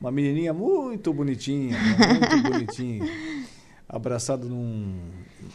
Uma 0.00 0.12
menininha 0.12 0.54
muito 0.54 1.12
bonitinha, 1.12 1.76
muito 1.76 2.38
bonitinha. 2.48 3.04
Abraçado 3.88 4.48
num, 4.48 5.00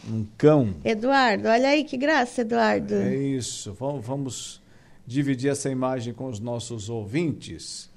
num 0.06 0.26
cão. 0.36 0.74
Eduardo, 0.84 1.48
olha 1.48 1.70
aí 1.70 1.84
que 1.84 1.96
graça, 1.96 2.42
Eduardo. 2.42 2.96
É 2.96 3.16
isso. 3.16 3.72
Vamos, 3.72 4.06
vamos 4.06 4.65
dividir 5.06 5.50
essa 5.50 5.70
imagem 5.70 6.12
com 6.12 6.26
os 6.26 6.40
nossos 6.40 6.88
ouvintes. 6.88 7.88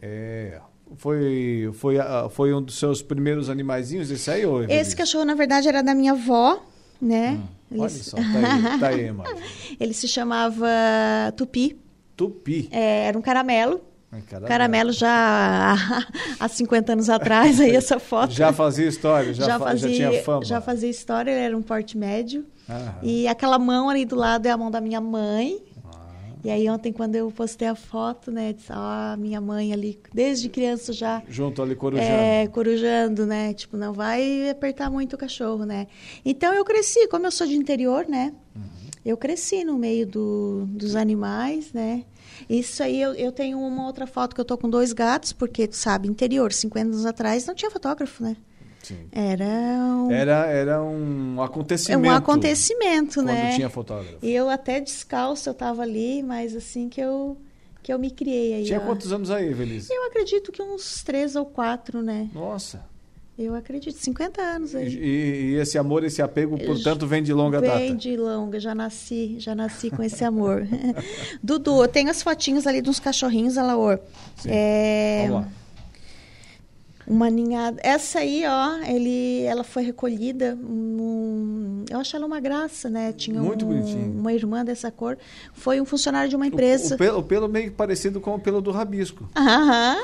É, 0.00 0.60
Foi, 0.96 1.70
foi, 1.74 1.96
foi 2.30 2.54
um 2.54 2.62
dos 2.62 2.78
seus 2.78 3.02
primeiros 3.02 3.50
animaizinhos, 3.50 4.10
esse 4.10 4.30
aí? 4.30 4.46
Ou 4.46 4.62
esse 4.64 4.94
cachorro, 4.94 5.24
na 5.24 5.34
verdade, 5.34 5.66
era 5.66 5.82
da 5.82 5.94
minha 5.94 6.12
avó, 6.12 6.62
né? 7.00 7.32
Hum, 7.32 7.48
Ele... 7.72 7.80
Olha 7.80 7.90
só, 7.90 8.16
tá 8.16 8.22
aí, 8.22 8.80
tá 8.80 8.88
aí 8.88 9.14
Ele 9.80 9.92
se 9.92 10.06
chamava 10.06 10.66
Tupi. 11.36 11.76
Tupi? 12.16 12.68
É, 12.70 13.06
era 13.06 13.18
um 13.18 13.22
caramelo. 13.22 13.80
Caramelo. 14.28 14.48
caramelo 14.48 14.92
já 14.92 15.74
há 16.38 16.48
50 16.48 16.92
anos 16.92 17.10
atrás, 17.10 17.60
aí 17.60 17.74
essa 17.74 17.98
foto. 17.98 18.32
Já 18.32 18.52
fazia 18.52 18.86
história, 18.86 19.34
já, 19.34 19.44
já, 19.44 19.58
fazia, 19.58 19.88
já 19.88 19.94
tinha 19.94 20.22
fama. 20.22 20.44
Já 20.44 20.60
fazia 20.60 20.88
história, 20.88 21.30
ele 21.30 21.40
era 21.40 21.56
um 21.56 21.60
porte 21.62 21.98
médio. 21.98 22.46
E 23.02 23.28
aquela 23.28 23.58
mão 23.58 23.90
ali 23.90 24.04
do 24.04 24.16
lado 24.16 24.46
é 24.46 24.50
a 24.50 24.56
mão 24.56 24.70
da 24.70 24.80
minha 24.80 25.00
mãe. 25.00 25.58
E 26.46 26.48
aí 26.48 26.70
ontem, 26.70 26.92
quando 26.92 27.16
eu 27.16 27.28
postei 27.32 27.66
a 27.66 27.74
foto, 27.74 28.30
né, 28.30 28.52
disse, 28.52 28.70
ó, 28.72 28.76
oh, 28.76 29.16
minha 29.16 29.40
mãe 29.40 29.72
ali, 29.72 29.98
desde 30.14 30.48
criança 30.48 30.92
já... 30.92 31.20
Junto 31.28 31.60
ali, 31.60 31.74
corujando. 31.74 32.08
É, 32.08 32.46
corujando, 32.46 33.26
né, 33.26 33.52
tipo, 33.52 33.76
não 33.76 33.92
vai 33.92 34.48
apertar 34.48 34.88
muito 34.88 35.14
o 35.14 35.18
cachorro, 35.18 35.64
né. 35.64 35.88
Então, 36.24 36.54
eu 36.54 36.64
cresci, 36.64 37.08
como 37.08 37.26
eu 37.26 37.32
sou 37.32 37.48
de 37.48 37.56
interior, 37.56 38.06
né, 38.08 38.32
uhum. 38.54 38.62
eu 39.04 39.16
cresci 39.16 39.64
no 39.64 39.76
meio 39.76 40.06
do, 40.06 40.66
dos 40.68 40.94
animais, 40.94 41.72
né. 41.72 42.04
Isso 42.48 42.80
aí, 42.80 43.02
eu, 43.02 43.12
eu 43.14 43.32
tenho 43.32 43.58
uma 43.58 43.84
outra 43.84 44.06
foto 44.06 44.32
que 44.32 44.40
eu 44.40 44.44
tô 44.44 44.56
com 44.56 44.70
dois 44.70 44.92
gatos, 44.92 45.32
porque, 45.32 45.66
tu 45.66 45.74
sabe, 45.74 46.06
interior, 46.06 46.52
50 46.52 46.90
anos 46.90 47.06
atrás, 47.06 47.44
não 47.44 47.56
tinha 47.56 47.72
fotógrafo, 47.72 48.22
né. 48.22 48.36
Sim. 48.86 49.08
Era 49.10 49.44
um... 49.44 50.12
Era, 50.12 50.46
era 50.46 50.82
um 50.82 51.42
acontecimento. 51.42 52.06
Um 52.06 52.10
acontecimento, 52.10 53.20
né? 53.20 53.42
Quando 53.42 53.54
tinha 53.56 53.68
fotógrafo. 53.68 54.18
E 54.22 54.32
eu 54.32 54.48
até 54.48 54.80
descalço 54.80 55.48
eu 55.48 55.52
estava 55.52 55.82
ali, 55.82 56.22
mas 56.22 56.54
assim 56.54 56.88
que 56.88 57.00
eu 57.00 57.36
que 57.82 57.92
eu 57.92 57.98
me 57.98 58.12
criei 58.12 58.54
aí. 58.54 58.64
Tinha 58.64 58.78
ó. 58.80 58.84
quantos 58.84 59.12
anos 59.12 59.28
aí, 59.30 59.52
Feliz? 59.52 59.90
Eu 59.90 60.06
acredito 60.06 60.52
que 60.52 60.62
uns 60.62 61.02
três 61.02 61.34
ou 61.34 61.44
quatro, 61.44 62.00
né? 62.00 62.28
Nossa. 62.32 62.84
Eu 63.36 63.54
acredito, 63.54 63.96
50 63.96 64.40
anos 64.40 64.74
aí. 64.74 64.88
E, 64.88 65.50
e 65.50 65.54
esse 65.56 65.76
amor, 65.76 66.04
esse 66.04 66.22
apego, 66.22 66.56
portanto, 66.56 67.06
vem 67.06 67.22
de 67.22 67.32
longa 67.32 67.60
vem 67.60 67.68
data? 67.68 67.80
Vem 67.80 67.96
de 67.96 68.16
longa, 68.16 68.58
já 68.58 68.74
nasci, 68.74 69.36
já 69.38 69.54
nasci 69.54 69.90
com 69.90 70.02
esse 70.02 70.24
amor. 70.24 70.66
Dudu, 71.42 71.82
eu 71.82 71.88
tenho 71.88 72.08
as 72.08 72.22
fotinhas 72.22 72.66
ali 72.66 72.80
dos 72.80 72.98
cachorrinhos, 72.98 73.58
Alaor. 73.58 73.98
Sim. 74.36 74.48
É... 74.50 75.26
Vamos 75.28 75.44
lá. 75.44 75.65
Uma 77.06 77.30
ninhada. 77.30 77.80
Essa 77.84 78.18
aí, 78.18 78.42
ó, 78.46 78.78
ele, 78.84 79.42
ela 79.42 79.62
foi 79.62 79.84
recolhida. 79.84 80.56
Num, 80.56 81.84
eu 81.88 82.00
acho 82.00 82.16
ela 82.16 82.26
uma 82.26 82.40
graça, 82.40 82.90
né? 82.90 83.12
Tinha 83.12 83.40
Muito 83.40 83.64
um, 83.64 83.68
bonitinho. 83.68 84.18
uma 84.18 84.32
irmã 84.32 84.64
dessa 84.64 84.90
cor. 84.90 85.16
Foi 85.52 85.80
um 85.80 85.84
funcionário 85.84 86.28
de 86.28 86.34
uma 86.34 86.46
empresa. 86.46 86.94
O, 86.94 86.96
o, 86.96 86.98
pelo, 86.98 87.18
o 87.18 87.22
pelo 87.22 87.48
meio 87.48 87.70
parecido 87.72 88.20
com 88.20 88.34
o 88.34 88.40
pelo 88.40 88.60
do 88.60 88.72
rabisco. 88.72 89.28
Aham. 89.36 89.96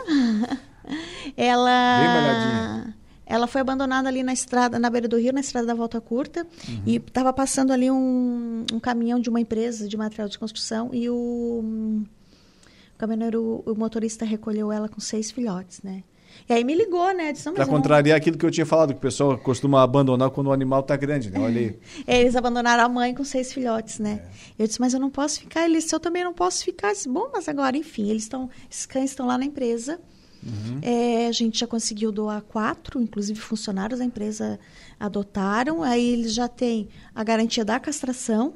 ela. 1.36 2.94
Ela 3.24 3.46
foi 3.46 3.62
abandonada 3.62 4.08
ali 4.08 4.22
na 4.22 4.32
estrada, 4.32 4.78
na 4.78 4.90
beira 4.90 5.08
do 5.08 5.16
rio, 5.16 5.32
na 5.32 5.40
estrada 5.40 5.66
da 5.66 5.74
Volta 5.74 6.00
Curta, 6.00 6.46
uhum. 6.68 6.82
e 6.84 6.96
estava 6.96 7.32
passando 7.32 7.72
ali 7.72 7.90
um, 7.90 8.64
um, 8.70 8.78
caminhão 8.78 9.18
de 9.18 9.30
uma 9.30 9.40
empresa 9.40 9.88
de 9.88 9.96
material 9.96 10.28
de 10.28 10.38
construção 10.38 10.90
e 10.92 11.08
o, 11.08 11.14
o 11.14 12.98
caminhoneiro, 12.98 13.62
o 13.64 13.74
motorista 13.74 14.26
recolheu 14.26 14.70
ela 14.70 14.86
com 14.86 15.00
seis 15.00 15.30
filhotes, 15.30 15.80
né? 15.82 16.02
E 16.48 16.52
aí 16.52 16.64
me 16.64 16.74
ligou, 16.74 17.12
né? 17.14 17.32
Para 17.54 17.66
contrariar 17.66 18.16
aquilo 18.16 18.36
que 18.36 18.44
eu 18.44 18.50
tinha 18.50 18.66
falado, 18.66 18.90
que 18.92 18.98
o 18.98 19.00
pessoal 19.00 19.38
costuma 19.38 19.82
abandonar 19.82 20.30
quando 20.30 20.48
o 20.48 20.52
animal 20.52 20.80
está 20.80 20.96
grande, 20.96 21.30
né? 21.30 21.38
Olha 21.38 21.60
aí. 21.60 21.78
É, 22.06 22.20
eles 22.20 22.34
abandonaram 22.36 22.84
a 22.84 22.88
mãe 22.88 23.14
com 23.14 23.24
seis 23.24 23.52
filhotes, 23.52 23.98
né? 23.98 24.22
É. 24.58 24.62
Eu 24.62 24.66
disse, 24.66 24.80
mas 24.80 24.92
eu 24.92 25.00
não 25.00 25.10
posso 25.10 25.40
ficar. 25.40 25.64
Ele 25.64 25.78
disse, 25.78 25.94
eu 25.94 26.00
também 26.00 26.24
não 26.24 26.34
posso 26.34 26.64
ficar. 26.64 26.88
Eu 26.88 26.92
disse, 26.94 27.08
bom, 27.08 27.30
mas 27.32 27.48
agora, 27.48 27.76
enfim, 27.76 28.10
eles 28.10 28.24
estão, 28.24 28.50
esses 28.70 28.86
cães 28.86 29.10
estão 29.10 29.26
lá 29.26 29.38
na 29.38 29.44
empresa. 29.44 30.00
Uhum. 30.44 30.80
É, 30.82 31.28
a 31.28 31.32
gente 31.32 31.60
já 31.60 31.66
conseguiu 31.66 32.10
doar 32.10 32.42
quatro, 32.42 33.00
inclusive 33.00 33.38
funcionários 33.38 34.00
da 34.00 34.04
empresa 34.04 34.58
adotaram. 34.98 35.82
Aí 35.82 36.04
eles 36.04 36.34
já 36.34 36.48
têm 36.48 36.88
a 37.14 37.22
garantia 37.22 37.64
da 37.64 37.78
castração. 37.78 38.54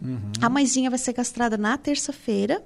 Uhum. 0.00 0.32
A 0.40 0.48
mãezinha 0.48 0.88
vai 0.88 0.98
ser 0.98 1.12
castrada 1.12 1.58
na 1.58 1.76
terça-feira. 1.76 2.62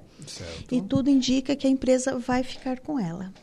E 0.71 0.81
tudo 0.81 1.09
indica 1.09 1.55
que 1.55 1.67
a 1.67 1.69
empresa 1.69 2.17
vai 2.17 2.43
ficar 2.43 2.79
com 2.79 2.99
ela. 2.99 3.33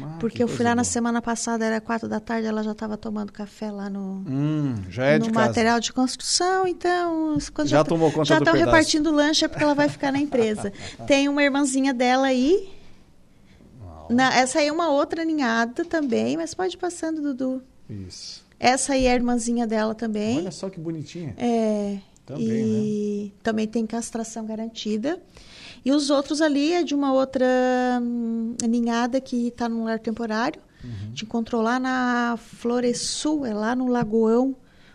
Ah, 0.00 0.16
Porque 0.20 0.42
eu 0.42 0.46
fui 0.46 0.64
lá 0.64 0.70
boa. 0.70 0.76
na 0.76 0.84
semana 0.84 1.20
passada, 1.20 1.64
era 1.64 1.80
quatro 1.80 2.08
da 2.08 2.20
tarde, 2.20 2.46
ela 2.46 2.62
já 2.62 2.72
estava 2.72 2.96
tomando 2.96 3.32
café 3.32 3.70
lá 3.72 3.90
no, 3.90 4.24
hum, 4.26 4.74
já 4.88 5.04
é 5.04 5.18
no 5.18 5.24
de 5.24 5.32
material 5.32 5.74
casa. 5.74 5.80
de 5.80 5.92
construção, 5.92 6.66
então 6.66 7.38
já, 7.40 7.64
já 7.64 7.84
tomou 7.84 8.10
conta 8.12 8.26
já 8.26 8.38
estão 8.38 8.54
repartindo 8.54 9.10
lanche 9.10 9.44
é 9.44 9.48
porque 9.48 9.64
ela 9.64 9.74
vai 9.74 9.88
ficar 9.88 10.12
na 10.12 10.20
empresa. 10.20 10.72
Tem 11.08 11.28
uma 11.28 11.42
irmãzinha 11.42 11.92
dela 11.92 12.28
aí. 12.28 12.70
Na, 14.08 14.34
essa 14.36 14.58
aí 14.58 14.68
é 14.68 14.72
uma 14.72 14.90
outra 14.90 15.24
ninhada 15.24 15.84
também, 15.84 16.36
mas 16.36 16.54
pode 16.54 16.74
ir 16.74 16.78
passando, 16.78 17.20
Dudu. 17.20 17.62
Isso. 17.88 18.44
Essa 18.58 18.92
aí 18.92 19.06
é 19.06 19.12
a 19.12 19.14
irmãzinha 19.14 19.66
dela 19.66 19.94
também. 19.94 20.38
Olha 20.38 20.50
só 20.50 20.68
que 20.68 20.78
bonitinha. 20.78 21.34
É. 21.38 21.98
Também, 22.26 22.46
e 22.46 23.24
né? 23.24 23.40
também 23.42 23.66
tem 23.66 23.86
castração 23.86 24.46
garantida. 24.46 25.20
E 25.84 25.92
os 25.92 26.10
outros 26.10 26.40
ali 26.40 26.72
é 26.72 26.82
de 26.82 26.94
uma 26.94 27.12
outra 27.12 27.46
hum, 28.02 28.54
ninhada 28.68 29.20
que 29.20 29.48
está 29.48 29.68
no 29.68 29.84
lar 29.84 29.98
temporário. 29.98 30.60
Uhum. 30.84 31.12
Te 31.12 31.24
encontrou 31.24 31.62
lá 31.62 31.78
na 31.78 32.38
Floressul, 32.38 33.46
é 33.46 33.54
lá 33.54 33.74
no 33.74 33.88
Lagoão, 33.88 34.54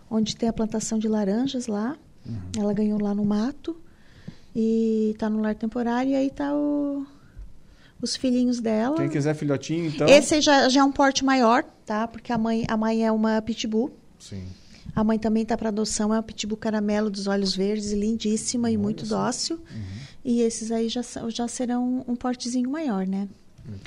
onde 0.10 0.36
tem 0.36 0.50
a 0.50 0.54
plantação 0.54 0.98
de 1.00 1.08
laranjas 1.08 1.68
lá. 1.68 1.98
Uhum. 2.26 2.42
Ela 2.58 2.74
ganhou 2.74 3.02
lá 3.02 3.14
no 3.14 3.26
mato. 3.26 3.76
E 4.56 5.12
está 5.14 5.30
no 5.30 5.42
lar 5.42 5.56
temporário. 5.56 6.12
E 6.12 6.16
aí 6.16 6.28
está 6.28 6.56
o, 6.56 7.06
os 8.02 8.16
filhinhos 8.16 8.60
dela. 8.60 8.96
Quem 8.96 9.10
quiser 9.10 9.36
filhotinho, 9.36 9.88
então. 9.88 10.08
Esse 10.08 10.40
já, 10.40 10.70
já 10.70 10.82
é 10.82 10.84
um 10.84 10.92
porte 10.92 11.26
maior, 11.26 11.64
tá? 11.86 12.08
Porque 12.08 12.32
a 12.32 12.38
mãe, 12.38 12.66
a 12.68 12.78
mãe 12.78 13.06
é 13.06 13.12
uma 13.12 13.42
pitbull. 13.42 13.92
Sim. 14.20 14.48
A 14.94 15.04
mãe 15.04 15.18
também 15.18 15.44
está 15.44 15.58
para 15.58 15.70
adoção, 15.70 16.14
é 16.14 16.18
uma 16.18 16.24
pitbull 16.24 16.58
caramelo 16.58 17.10
dos 17.10 17.28
olhos 17.28 17.56
verdes, 17.56 17.92
lindíssima 17.92 18.70
e 18.70 18.78
muito 18.78 19.06
dócil. 19.06 19.58
Uhum. 19.58 19.84
E 20.24 20.42
esses 20.42 20.72
aí 20.72 20.90
já, 20.90 21.02
já 21.30 21.48
serão 21.48 22.04
um 22.08 22.16
portezinho 22.16 22.70
maior, 22.70 23.06
né? 23.06 23.28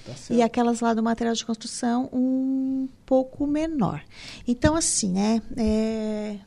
Tá 0.04 0.34
e 0.34 0.42
aquelas 0.42 0.80
lá 0.80 0.92
do 0.92 1.02
material 1.02 1.34
de 1.34 1.44
construção 1.44 2.08
um 2.12 2.88
pouco 3.06 3.46
menor. 3.46 4.02
Então, 4.46 4.74
assim, 4.74 5.12
né? 5.12 5.40
É, 5.56 6.38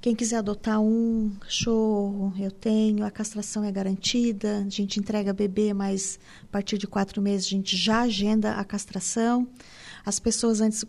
quem 0.00 0.14
quiser 0.14 0.36
adotar 0.36 0.80
um 0.80 1.32
cachorro, 1.40 2.32
eu 2.38 2.50
tenho, 2.50 3.04
a 3.04 3.10
castração 3.10 3.64
é 3.64 3.72
garantida, 3.72 4.64
a 4.66 4.70
gente 4.70 5.00
entrega 5.00 5.32
bebê, 5.32 5.74
mas 5.74 6.18
a 6.44 6.46
partir 6.46 6.78
de 6.78 6.86
quatro 6.86 7.20
meses 7.20 7.46
a 7.46 7.50
gente 7.50 7.76
já 7.76 8.02
agenda 8.02 8.52
a 8.52 8.64
castração. 8.64 9.46
As 10.06 10.18
pessoas 10.18 10.60
antes 10.60 10.84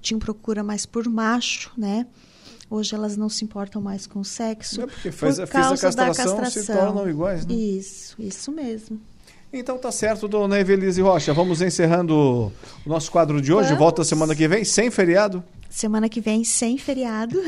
tinham 0.00 0.18
procura 0.18 0.62
mais 0.62 0.86
por 0.86 1.08
macho, 1.08 1.72
né? 1.76 2.06
Hoje 2.70 2.94
elas 2.94 3.16
não 3.16 3.28
se 3.28 3.44
importam 3.44 3.80
mais 3.80 4.06
com 4.06 4.20
o 4.20 4.24
sexo. 4.24 4.82
É 4.82 4.86
porque 4.86 5.12
fez, 5.12 5.38
por 5.38 5.48
causa 5.48 5.76
fez 5.76 5.84
a 5.96 6.06
castração, 6.06 6.36
castração, 6.36 6.62
se 6.62 6.72
tornam 6.72 7.08
iguais, 7.08 7.46
né? 7.46 7.54
Isso, 7.54 8.16
isso 8.18 8.50
mesmo. 8.50 9.00
Então 9.52 9.78
tá 9.78 9.92
certo, 9.92 10.26
dona 10.26 10.58
Evelise 10.58 11.00
Rocha. 11.00 11.32
Vamos 11.32 11.62
encerrando 11.62 12.14
o 12.84 12.88
nosso 12.88 13.10
quadro 13.10 13.40
de 13.40 13.52
hoje. 13.52 13.68
Vamos. 13.68 13.78
Volta 13.78 14.02
semana 14.02 14.34
que 14.34 14.48
vem, 14.48 14.64
sem 14.64 14.90
feriado. 14.90 15.44
Semana 15.70 16.08
que 16.08 16.20
vem, 16.20 16.42
sem 16.42 16.76
feriado. 16.78 17.40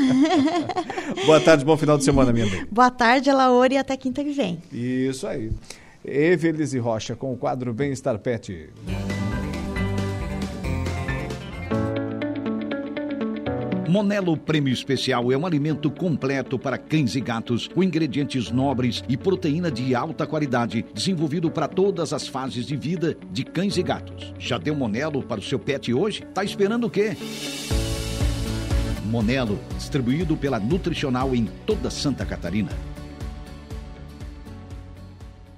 Boa 1.26 1.40
tarde, 1.40 1.64
bom 1.64 1.76
final 1.76 1.98
de 1.98 2.04
semana, 2.04 2.32
minha 2.32 2.46
amiga. 2.46 2.68
Boa 2.70 2.90
tarde, 2.90 3.30
Laura, 3.30 3.74
e 3.74 3.76
até 3.76 3.96
quinta 3.96 4.22
que 4.22 4.32
vem. 4.32 4.62
Isso 4.72 5.26
aí. 5.26 5.50
Evelise 6.04 6.78
Rocha 6.78 7.16
com 7.16 7.32
o 7.32 7.36
quadro 7.36 7.74
Bem-Estar 7.74 8.18
Pet. 8.18 8.68
Monelo 13.88 14.36
Prêmio 14.36 14.72
Especial 14.72 15.30
é 15.30 15.36
um 15.36 15.46
alimento 15.46 15.90
completo 15.90 16.58
para 16.58 16.76
cães 16.76 17.14
e 17.14 17.20
gatos, 17.20 17.68
com 17.68 17.82
ingredientes 17.82 18.50
nobres 18.50 19.02
e 19.08 19.16
proteína 19.16 19.70
de 19.70 19.94
alta 19.94 20.26
qualidade, 20.26 20.84
desenvolvido 20.92 21.50
para 21.50 21.68
todas 21.68 22.12
as 22.12 22.26
fases 22.26 22.66
de 22.66 22.76
vida 22.76 23.16
de 23.30 23.44
cães 23.44 23.76
e 23.76 23.82
gatos. 23.82 24.34
Já 24.38 24.58
deu 24.58 24.74
Monelo 24.74 25.22
para 25.22 25.40
o 25.40 25.42
seu 25.42 25.58
pet 25.58 25.92
hoje? 25.94 26.22
Tá 26.34 26.42
esperando 26.42 26.88
o 26.88 26.90
quê? 26.90 27.16
Monelo, 29.04 29.58
distribuído 29.76 30.36
pela 30.36 30.58
Nutricional 30.58 31.34
em 31.34 31.46
toda 31.64 31.88
Santa 31.88 32.26
Catarina. 32.26 32.72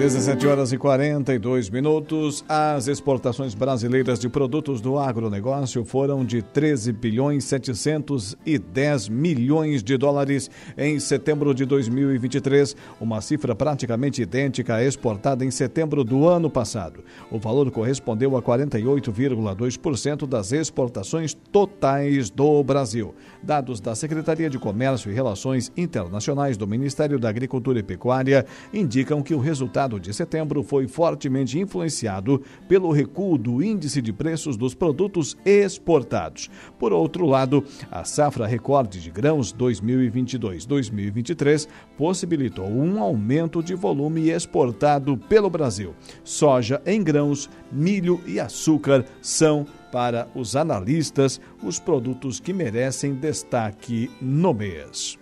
17 0.00 0.46
horas 0.46 0.72
e 0.72 0.78
42 0.78 1.68
minutos. 1.68 2.42
As 2.48 2.88
exportações 2.88 3.54
brasileiras 3.54 4.18
de 4.18 4.30
produtos 4.30 4.80
do 4.80 4.98
agronegócio 4.98 5.84
foram 5.84 6.24
de 6.24 6.40
13 6.40 6.90
bilhões 6.90 7.44
710 7.44 9.10
milhões 9.10 9.82
de 9.82 9.98
dólares 9.98 10.50
em 10.78 10.98
setembro 10.98 11.52
de 11.52 11.66
2023, 11.66 12.74
uma 12.98 13.20
cifra 13.20 13.54
praticamente 13.54 14.22
idêntica 14.22 14.76
à 14.76 14.82
exportada 14.82 15.44
em 15.44 15.50
setembro 15.50 16.02
do 16.02 16.26
ano 16.26 16.48
passado. 16.48 17.04
O 17.30 17.38
valor 17.38 17.70
correspondeu 17.70 18.38
a 18.38 18.42
48,2% 18.42 20.26
das 20.26 20.50
exportações 20.50 21.34
totais 21.34 22.30
do 22.30 22.64
Brasil. 22.64 23.14
Dados 23.42 23.82
da 23.82 23.94
Secretaria 23.94 24.48
de 24.48 24.58
Comércio 24.58 25.10
e 25.10 25.14
Relações 25.14 25.70
Internacionais 25.76 26.56
do 26.56 26.66
Ministério 26.66 27.18
da 27.18 27.28
Agricultura 27.28 27.80
e 27.80 27.82
Pecuária 27.82 28.46
indicam 28.72 29.22
que 29.22 29.34
o 29.34 29.38
resultado 29.38 29.89
de 29.98 30.12
setembro 30.12 30.62
foi 30.62 30.86
fortemente 30.86 31.58
influenciado 31.58 32.42
pelo 32.68 32.92
recuo 32.92 33.38
do 33.38 33.62
índice 33.62 34.02
de 34.02 34.12
preços 34.12 34.56
dos 34.56 34.74
produtos 34.74 35.36
exportados. 35.44 36.48
Por 36.78 36.92
outro 36.92 37.26
lado, 37.26 37.64
a 37.90 38.04
safra 38.04 38.46
recorde 38.46 39.00
de 39.00 39.10
grãos 39.10 39.52
2022-2023 39.52 41.66
possibilitou 41.96 42.68
um 42.68 43.00
aumento 43.00 43.62
de 43.62 43.74
volume 43.74 44.28
exportado 44.30 45.16
pelo 45.16 45.48
Brasil. 45.48 45.94
Soja 46.22 46.82
em 46.84 47.02
grãos, 47.02 47.48
milho 47.72 48.20
e 48.26 48.38
açúcar 48.38 49.06
são 49.22 49.66
para 49.90 50.28
os 50.34 50.54
analistas 50.54 51.40
os 51.62 51.80
produtos 51.80 52.38
que 52.38 52.52
merecem 52.52 53.14
destaque 53.14 54.10
no 54.20 54.52
mês. 54.54 55.18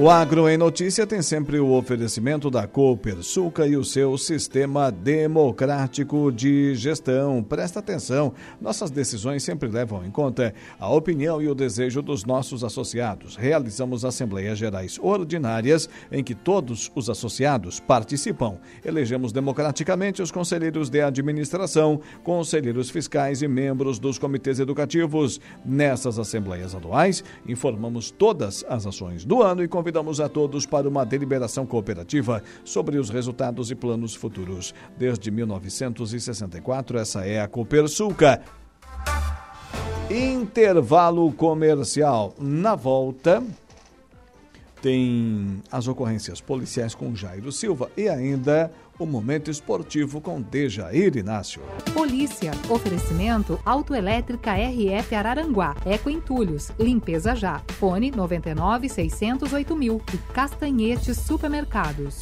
O 0.00 0.08
Agro 0.08 0.48
em 0.48 0.56
Notícia 0.56 1.04
tem 1.08 1.20
sempre 1.20 1.58
o 1.58 1.72
oferecimento 1.72 2.48
da 2.48 2.68
Copersuca 2.68 3.66
e 3.66 3.76
o 3.76 3.84
seu 3.84 4.16
sistema 4.16 4.92
democrático 4.92 6.30
de 6.30 6.72
gestão. 6.76 7.42
Presta 7.42 7.80
atenção, 7.80 8.32
nossas 8.60 8.92
decisões 8.92 9.42
sempre 9.42 9.68
levam 9.68 10.06
em 10.06 10.10
conta 10.12 10.54
a 10.78 10.88
opinião 10.88 11.42
e 11.42 11.48
o 11.48 11.54
desejo 11.54 12.00
dos 12.00 12.24
nossos 12.24 12.62
associados. 12.62 13.34
Realizamos 13.34 14.04
assembleias 14.04 14.56
gerais 14.56 15.00
ordinárias 15.02 15.90
em 16.12 16.22
que 16.22 16.32
todos 16.32 16.92
os 16.94 17.10
associados 17.10 17.80
participam. 17.80 18.58
Elegemos 18.84 19.32
democraticamente 19.32 20.22
os 20.22 20.30
conselheiros 20.30 20.88
de 20.88 21.00
administração, 21.00 22.00
conselheiros 22.22 22.88
fiscais 22.88 23.42
e 23.42 23.48
membros 23.48 23.98
dos 23.98 24.16
comitês 24.16 24.60
educativos. 24.60 25.40
Nessas 25.64 26.20
assembleias 26.20 26.72
anuais, 26.72 27.24
informamos 27.48 28.12
todas 28.12 28.64
as 28.68 28.86
ações 28.86 29.24
do 29.24 29.42
ano 29.42 29.64
e 29.64 29.66
convidamos 29.66 29.87
convidamos 29.88 30.20
a 30.20 30.28
todos 30.28 30.66
para 30.66 30.86
uma 30.86 31.02
deliberação 31.02 31.64
cooperativa 31.64 32.42
sobre 32.62 32.98
os 32.98 33.08
resultados 33.08 33.70
e 33.70 33.74
planos 33.74 34.14
futuros. 34.14 34.74
Desde 34.98 35.30
1964, 35.30 36.98
essa 36.98 37.24
é 37.24 37.40
a 37.40 37.48
Copersuca. 37.48 38.42
Intervalo 40.10 41.32
comercial. 41.32 42.34
Na 42.38 42.74
volta, 42.74 43.42
tem 44.82 45.62
as 45.72 45.88
ocorrências 45.88 46.38
policiais 46.38 46.94
com 46.94 47.14
Jairo 47.14 47.50
Silva 47.50 47.90
e 47.96 48.10
ainda 48.10 48.70
o 48.98 49.06
momento 49.06 49.50
esportivo 49.50 50.20
com 50.20 50.40
Dejair 50.40 51.16
Inácio. 51.16 51.62
Polícia. 51.94 52.52
Oferecimento 52.68 53.60
Autoelétrica 53.64 54.54
RF 54.54 55.14
Araranguá. 55.14 55.76
Eco 55.86 56.10
Entulhos. 56.10 56.70
Limpeza 56.78 57.34
já. 57.34 57.60
Fone 57.78 58.10
99 58.10 58.88
608 58.88 59.76
mil. 59.76 60.02
E 60.12 60.18
Castanhetes 60.32 61.18
Supermercados. 61.18 62.16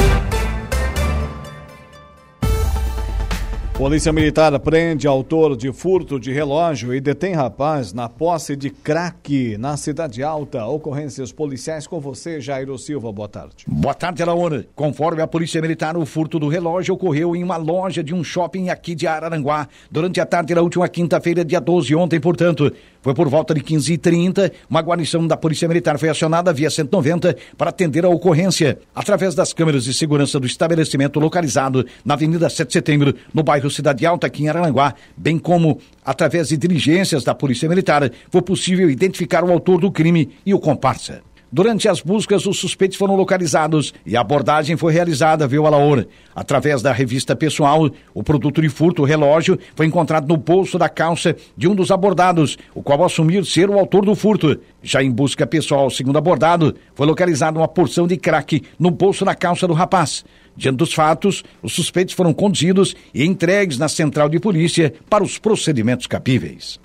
Polícia 3.79 4.11
Militar 4.11 4.59
prende 4.61 5.07
autor 5.07 5.55
de 5.55 5.71
furto 5.71 6.19
de 6.19 6.33
relógio 6.33 6.95
e 6.95 7.01
detém 7.01 7.35
rapaz 7.35 7.93
na 7.93 8.09
posse 8.09 8.57
de 8.57 8.71
crack 8.71 9.59
na 9.59 9.77
Cidade 9.77 10.23
Alta. 10.23 10.65
Ocorrências 10.65 11.31
policiais 11.31 11.87
com 11.87 12.01
você, 12.01 12.41
Jairo 12.41 12.79
Silva. 12.79 13.13
Boa 13.13 13.29
tarde. 13.29 13.67
Boa 13.69 13.93
tarde, 13.93 14.23
Alaona. 14.23 14.65
Conforme 14.75 15.21
a 15.21 15.27
Polícia 15.27 15.61
Militar, 15.61 15.95
o 15.95 16.07
furto 16.07 16.39
do 16.39 16.49
relógio 16.49 16.95
ocorreu 16.95 17.37
em 17.37 17.45
uma 17.45 17.59
loja 17.59 18.03
de 18.03 18.15
um 18.15 18.25
shopping 18.25 18.71
aqui 18.71 18.95
de 18.95 19.07
Araranguá 19.07 19.69
durante 19.91 20.23
a 20.23 20.25
tarde 20.25 20.55
da 20.55 20.63
última 20.63 20.89
quinta-feira, 20.89 21.45
dia 21.45 21.61
12, 21.61 21.95
ontem, 21.95 22.19
portanto. 22.19 22.73
Foi 23.07 23.15
por 23.15 23.29
volta 23.29 23.55
de 23.55 23.61
15h30, 23.61 24.51
uma 24.69 24.81
guarnição 24.81 25.25
da 25.29 25.37
Polícia 25.37 25.69
Militar 25.69 25.97
foi 25.97 26.09
acionada 26.09 26.53
via 26.53 26.69
190 26.69 27.37
para 27.57 27.71
atender 27.71 28.05
a 28.05 28.09
ocorrência. 28.09 28.81
Através 28.93 29.33
das 29.33 29.53
câmeras 29.53 29.85
de 29.85 29.95
segurança 29.95 30.41
do 30.41 30.47
estabelecimento 30.49 31.21
localizado 31.21 31.87
na 32.05 32.15
Avenida 32.15 32.51
7 32.51 32.67
de 32.67 32.73
Setembro, 32.73 33.15
no 33.33 33.45
bairro 33.45 33.71
Cidade 33.71 34.05
Alta, 34.05 34.27
aqui 34.27 34.43
em 34.43 34.49
Aranguá, 34.49 34.93
bem 35.17 35.39
como 35.39 35.79
através 36.05 36.49
de 36.49 36.57
diligências 36.57 37.23
da 37.23 37.33
Polícia 37.33 37.69
Militar, 37.69 38.11
foi 38.29 38.43
possível 38.43 38.91
identificar 38.91 39.45
o 39.45 39.53
autor 39.53 39.81
do 39.81 39.93
crime 39.93 40.31
e 40.45 40.53
o 40.53 40.59
comparsa. 40.59 41.23
Durante 41.51 41.89
as 41.89 42.01
buscas, 42.01 42.45
os 42.45 42.59
suspeitos 42.59 42.99
foram 42.99 43.15
localizados 43.15 43.95
e 44.05 44.17
a 44.17 44.21
abordagem 44.21 44.77
foi 44.77 44.93
realizada, 44.93 45.47
viu, 45.47 45.65
Alaor? 45.65 46.05
Através 46.35 46.83
da 46.83 46.93
revista 46.93 47.37
pessoal, 47.37 47.89
o 48.13 48.23
produto 48.23 48.61
de 48.61 48.69
furto, 48.69 49.03
o 49.03 49.05
relógio, 49.05 49.57
foi 49.77 49.87
encontrado 49.87 50.27
no 50.27 50.37
bolso 50.37 50.77
da 50.77 50.89
calça 50.89 51.37
de 51.57 51.69
um 51.69 51.75
dos 51.75 51.93
abordados, 51.93 52.59
o 52.75 52.83
qual 52.83 53.05
assumiu 53.05 53.45
ser 53.45 53.71
o 53.71 53.79
autor 53.79 54.05
do 54.05 54.17
furto. 54.17 54.59
Já 54.83 55.05
em 55.05 55.11
busca 55.11 55.47
pessoal, 55.47 55.89
segundo 55.89 56.19
abordado, 56.19 56.75
foi 56.97 57.07
localizada 57.07 57.59
uma 57.59 57.69
porção 57.69 58.09
de 58.09 58.17
crack 58.17 58.63
no 58.77 58.91
bolso 58.91 59.25
da 59.25 59.35
calça 59.35 59.69
do 59.69 59.73
rapaz. 59.73 60.25
Diante 60.57 60.79
dos 60.79 60.93
fatos, 60.93 61.45
os 61.63 61.73
suspeitos 61.75 62.15
foram 62.15 62.35
conduzidos 62.35 62.97
e 63.15 63.25
entregues 63.25 63.79
na 63.79 63.89
central 63.89 64.29
de 64.29 64.41
polícia 64.41 64.93
para 65.09 65.23
os 65.23 65.39
procedimentos 65.39 66.09
capíveis. 66.09 66.81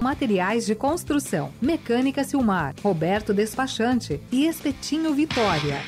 Materiais 0.00 0.64
de 0.64 0.74
construção, 0.74 1.52
Mecânica 1.60 2.24
Silmar, 2.24 2.74
Roberto 2.82 3.34
Despachante 3.34 4.18
e 4.32 4.46
Espetinho 4.46 5.12
Vitória. 5.12 5.78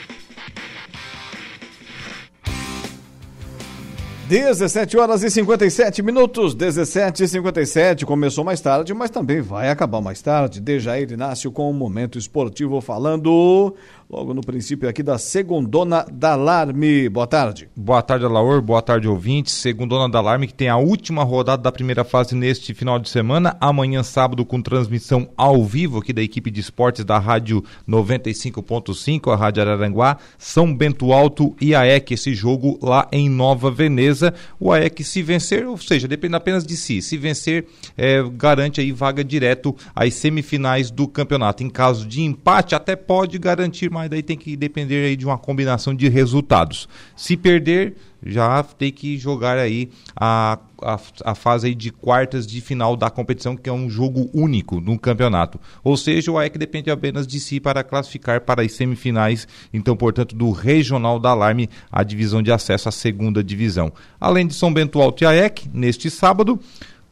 17 4.28 4.96
horas 4.96 5.22
e 5.22 5.30
57 5.30 6.02
minutos, 6.02 6.54
17 6.54 7.24
e 7.24 7.28
57. 7.28 8.06
Começou 8.06 8.42
mais 8.42 8.60
tarde, 8.62 8.94
mas 8.94 9.10
também 9.10 9.42
vai 9.42 9.68
acabar 9.68 10.00
mais 10.00 10.22
tarde. 10.22 10.58
Dejair 10.58 11.10
Inácio 11.10 11.52
com 11.52 11.68
o 11.68 11.74
Momento 11.74 12.16
Esportivo 12.18 12.80
falando 12.80 13.74
logo 14.12 14.34
no 14.34 14.42
princípio 14.42 14.86
aqui 14.86 15.02
da 15.02 15.16
Segundona 15.16 16.04
da 16.12 16.32
Alarme. 16.34 17.08
Boa 17.08 17.26
tarde. 17.26 17.70
Boa 17.74 18.02
tarde, 18.02 18.26
Alaor. 18.26 18.60
Boa 18.60 18.82
tarde, 18.82 19.08
ouvintes. 19.08 19.54
Segundona 19.54 20.06
da 20.06 20.18
Alarme, 20.18 20.46
que 20.46 20.52
tem 20.52 20.68
a 20.68 20.76
última 20.76 21.24
rodada 21.24 21.62
da 21.62 21.72
primeira 21.72 22.04
fase 22.04 22.34
neste 22.34 22.74
final 22.74 22.98
de 22.98 23.08
semana. 23.08 23.56
Amanhã, 23.58 24.02
sábado, 24.02 24.44
com 24.44 24.60
transmissão 24.60 25.30
ao 25.34 25.64
vivo 25.64 25.98
aqui 25.98 26.12
da 26.12 26.20
equipe 26.20 26.50
de 26.50 26.60
esportes 26.60 27.06
da 27.06 27.18
Rádio 27.18 27.64
95.5, 27.88 29.32
a 29.32 29.36
Rádio 29.36 29.62
Araranguá, 29.62 30.18
São 30.36 30.76
Bento 30.76 31.10
Alto 31.10 31.56
e 31.58 31.74
AEC. 31.74 32.12
Esse 32.12 32.34
jogo 32.34 32.78
lá 32.82 33.08
em 33.10 33.30
Nova 33.30 33.70
Veneza. 33.70 34.34
O 34.60 34.70
AEC, 34.70 35.02
se 35.04 35.22
vencer, 35.22 35.66
ou 35.66 35.78
seja, 35.78 36.06
depende 36.06 36.36
apenas 36.36 36.66
de 36.66 36.76
si. 36.76 37.00
Se 37.00 37.16
vencer, 37.16 37.64
é, 37.96 38.22
garante 38.34 38.78
aí 38.78 38.92
vaga 38.92 39.24
direto 39.24 39.74
às 39.96 40.12
semifinais 40.12 40.90
do 40.90 41.08
campeonato. 41.08 41.64
Em 41.64 41.70
caso 41.70 42.06
de 42.06 42.20
empate, 42.20 42.74
até 42.74 42.94
pode 42.94 43.38
garantir 43.38 43.90
mais 43.90 44.01
mas 44.02 44.10
daí 44.10 44.22
tem 44.22 44.36
que 44.36 44.56
depender 44.56 45.06
aí 45.06 45.16
de 45.16 45.24
uma 45.24 45.38
combinação 45.38 45.94
de 45.94 46.08
resultados. 46.08 46.88
Se 47.14 47.36
perder, 47.36 47.94
já 48.24 48.62
tem 48.62 48.90
que 48.90 49.16
jogar 49.16 49.58
aí 49.58 49.90
a, 50.16 50.58
a, 50.80 50.98
a, 51.24 51.34
fase 51.36 51.68
aí 51.68 51.74
de 51.74 51.92
quartas 51.92 52.44
de 52.44 52.60
final 52.60 52.96
da 52.96 53.08
competição, 53.08 53.56
que 53.56 53.68
é 53.68 53.72
um 53.72 53.88
jogo 53.88 54.28
único 54.34 54.80
no 54.80 54.98
campeonato. 54.98 55.60
Ou 55.84 55.96
seja, 55.96 56.32
o 56.32 56.38
AEC 56.38 56.58
depende 56.58 56.90
apenas 56.90 57.28
de 57.28 57.38
si 57.38 57.60
para 57.60 57.84
classificar 57.84 58.40
para 58.40 58.62
as 58.62 58.72
semifinais, 58.72 59.46
então, 59.72 59.96
portanto, 59.96 60.34
do 60.34 60.50
Regional 60.50 61.20
da 61.20 61.30
Alarme, 61.30 61.70
a 61.90 62.02
divisão 62.02 62.42
de 62.42 62.50
acesso 62.50 62.88
à 62.88 62.92
segunda 62.92 63.42
divisão. 63.42 63.92
Além 64.20 64.48
de 64.48 64.54
São 64.54 64.72
Bento 64.72 65.00
Alto 65.00 65.22
e 65.22 65.26
AEC, 65.26 65.68
neste 65.72 66.10
sábado, 66.10 66.58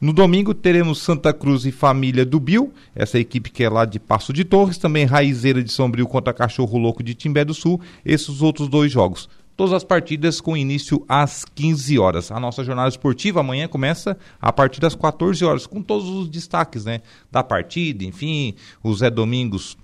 no 0.00 0.14
domingo 0.14 0.54
teremos 0.54 1.02
Santa 1.02 1.30
Cruz 1.30 1.66
e 1.66 1.70
Família 1.70 2.24
do 2.24 2.40
Bill, 2.40 2.72
essa 2.94 3.18
equipe 3.18 3.50
que 3.50 3.62
é 3.62 3.68
lá 3.68 3.84
de 3.84 4.00
Passo 4.00 4.32
de 4.32 4.44
Torres, 4.44 4.78
também 4.78 5.04
Raizeira 5.04 5.62
de 5.62 5.70
Sombrio 5.70 6.06
contra 6.06 6.32
Cachorro 6.32 6.78
Louco 6.78 7.02
de 7.02 7.14
Timbé 7.14 7.44
do 7.44 7.52
Sul, 7.52 7.78
esses 8.02 8.40
outros 8.40 8.66
dois 8.66 8.90
jogos. 8.90 9.28
Todas 9.54 9.74
as 9.74 9.84
partidas 9.84 10.40
com 10.40 10.56
início 10.56 11.04
às 11.06 11.44
15 11.44 11.98
horas. 11.98 12.32
A 12.32 12.40
nossa 12.40 12.64
jornada 12.64 12.88
esportiva 12.88 13.40
amanhã 13.40 13.68
começa 13.68 14.16
a 14.40 14.50
partir 14.50 14.80
das 14.80 14.94
14 14.94 15.44
horas, 15.44 15.66
com 15.66 15.82
todos 15.82 16.08
os 16.08 16.30
destaques 16.30 16.86
né, 16.86 17.02
da 17.30 17.42
partida, 17.44 18.02
enfim, 18.02 18.54
o 18.82 18.94
Zé 18.94 19.10
Domingos 19.10 19.76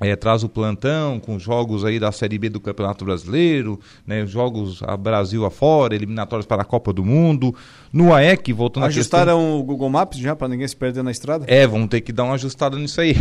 é, 0.00 0.16
traz 0.16 0.42
o 0.42 0.48
plantão 0.48 1.20
com 1.20 1.38
jogos 1.38 1.84
aí 1.84 2.00
da 2.00 2.10
Série 2.10 2.38
B 2.38 2.48
do 2.48 2.58
Campeonato 2.58 3.04
Brasileiro, 3.04 3.78
né, 4.06 4.24
jogos 4.26 4.82
a 4.82 4.96
Brasil 4.96 5.44
afora, 5.44 5.94
eliminatórios 5.94 6.46
para 6.46 6.62
a 6.62 6.64
Copa 6.64 6.92
do 6.92 7.04
Mundo. 7.04 7.54
No 7.92 8.14
AEC, 8.14 8.52
voltando 8.52 8.86
Ajustaram 8.86 9.38
questão... 9.38 9.60
o 9.60 9.62
Google 9.62 9.90
Maps 9.90 10.18
já 10.18 10.34
para 10.34 10.48
ninguém 10.48 10.66
se 10.66 10.76
perder 10.76 11.02
na 11.02 11.10
estrada? 11.10 11.44
É, 11.46 11.66
vamos 11.66 11.88
ter 11.88 12.00
que 12.00 12.12
dar 12.12 12.24
uma 12.24 12.34
ajustada 12.34 12.78
nisso 12.78 13.00
aí. 13.00 13.14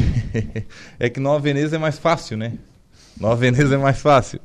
é 0.99 1.09
que 1.09 1.19
Nova 1.19 1.39
Veneza 1.39 1.75
é 1.75 1.79
mais 1.79 1.97
fácil, 1.97 2.37
né? 2.37 2.53
Nova 3.19 3.35
Veneza 3.35 3.75
é 3.75 3.77
mais 3.77 3.99
fácil. 3.99 4.39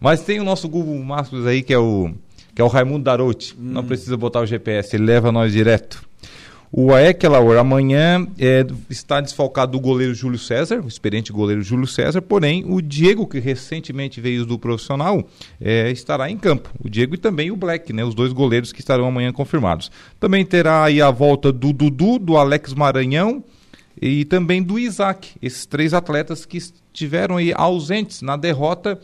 Mas 0.00 0.22
tem 0.22 0.40
o 0.40 0.44
nosso 0.44 0.68
Google 0.68 0.98
Maps 1.02 1.46
aí, 1.46 1.62
que 1.62 1.74
é 1.74 1.78
o, 1.78 2.10
que 2.54 2.62
é 2.62 2.64
o 2.64 2.68
Raimundo 2.68 3.04
Darotti. 3.04 3.54
Hum. 3.54 3.72
Não 3.72 3.84
precisa 3.84 4.16
botar 4.16 4.40
o 4.40 4.46
GPS, 4.46 4.96
ele 4.96 5.04
leva 5.04 5.30
nós 5.30 5.52
direto. 5.52 6.02
O 6.72 6.94
AEC 6.94 7.26
Laur 7.26 7.56
amanhã 7.56 8.28
é, 8.38 8.64
está 8.88 9.20
desfalcado 9.20 9.72
do 9.72 9.80
goleiro 9.80 10.14
Júlio 10.14 10.38
César, 10.38 10.80
o 10.80 10.86
experiente 10.86 11.32
goleiro 11.32 11.62
Júlio 11.62 11.86
César, 11.86 12.22
porém 12.22 12.64
o 12.64 12.80
Diego, 12.80 13.26
que 13.26 13.40
recentemente 13.40 14.20
veio 14.20 14.46
do 14.46 14.56
profissional, 14.56 15.28
é, 15.60 15.90
estará 15.90 16.30
em 16.30 16.38
campo. 16.38 16.70
O 16.78 16.88
Diego 16.88 17.16
e 17.16 17.18
também 17.18 17.50
o 17.50 17.56
Black, 17.56 17.92
né, 17.92 18.04
os 18.04 18.14
dois 18.14 18.32
goleiros 18.32 18.72
que 18.72 18.78
estarão 18.78 19.04
amanhã 19.04 19.32
confirmados. 19.32 19.90
Também 20.20 20.44
terá 20.44 20.84
aí 20.84 21.02
a 21.02 21.10
volta 21.10 21.50
do 21.50 21.72
Dudu, 21.72 22.20
do 22.20 22.36
Alex 22.36 22.72
Maranhão 22.72 23.42
e 24.00 24.24
também 24.24 24.62
do 24.62 24.78
Isaac, 24.78 25.32
esses 25.42 25.66
três 25.66 25.92
atletas 25.92 26.46
que 26.46 26.56
estiveram 26.56 27.38
aí 27.38 27.52
ausentes 27.52 28.22
na 28.22 28.36
derrota 28.36 28.96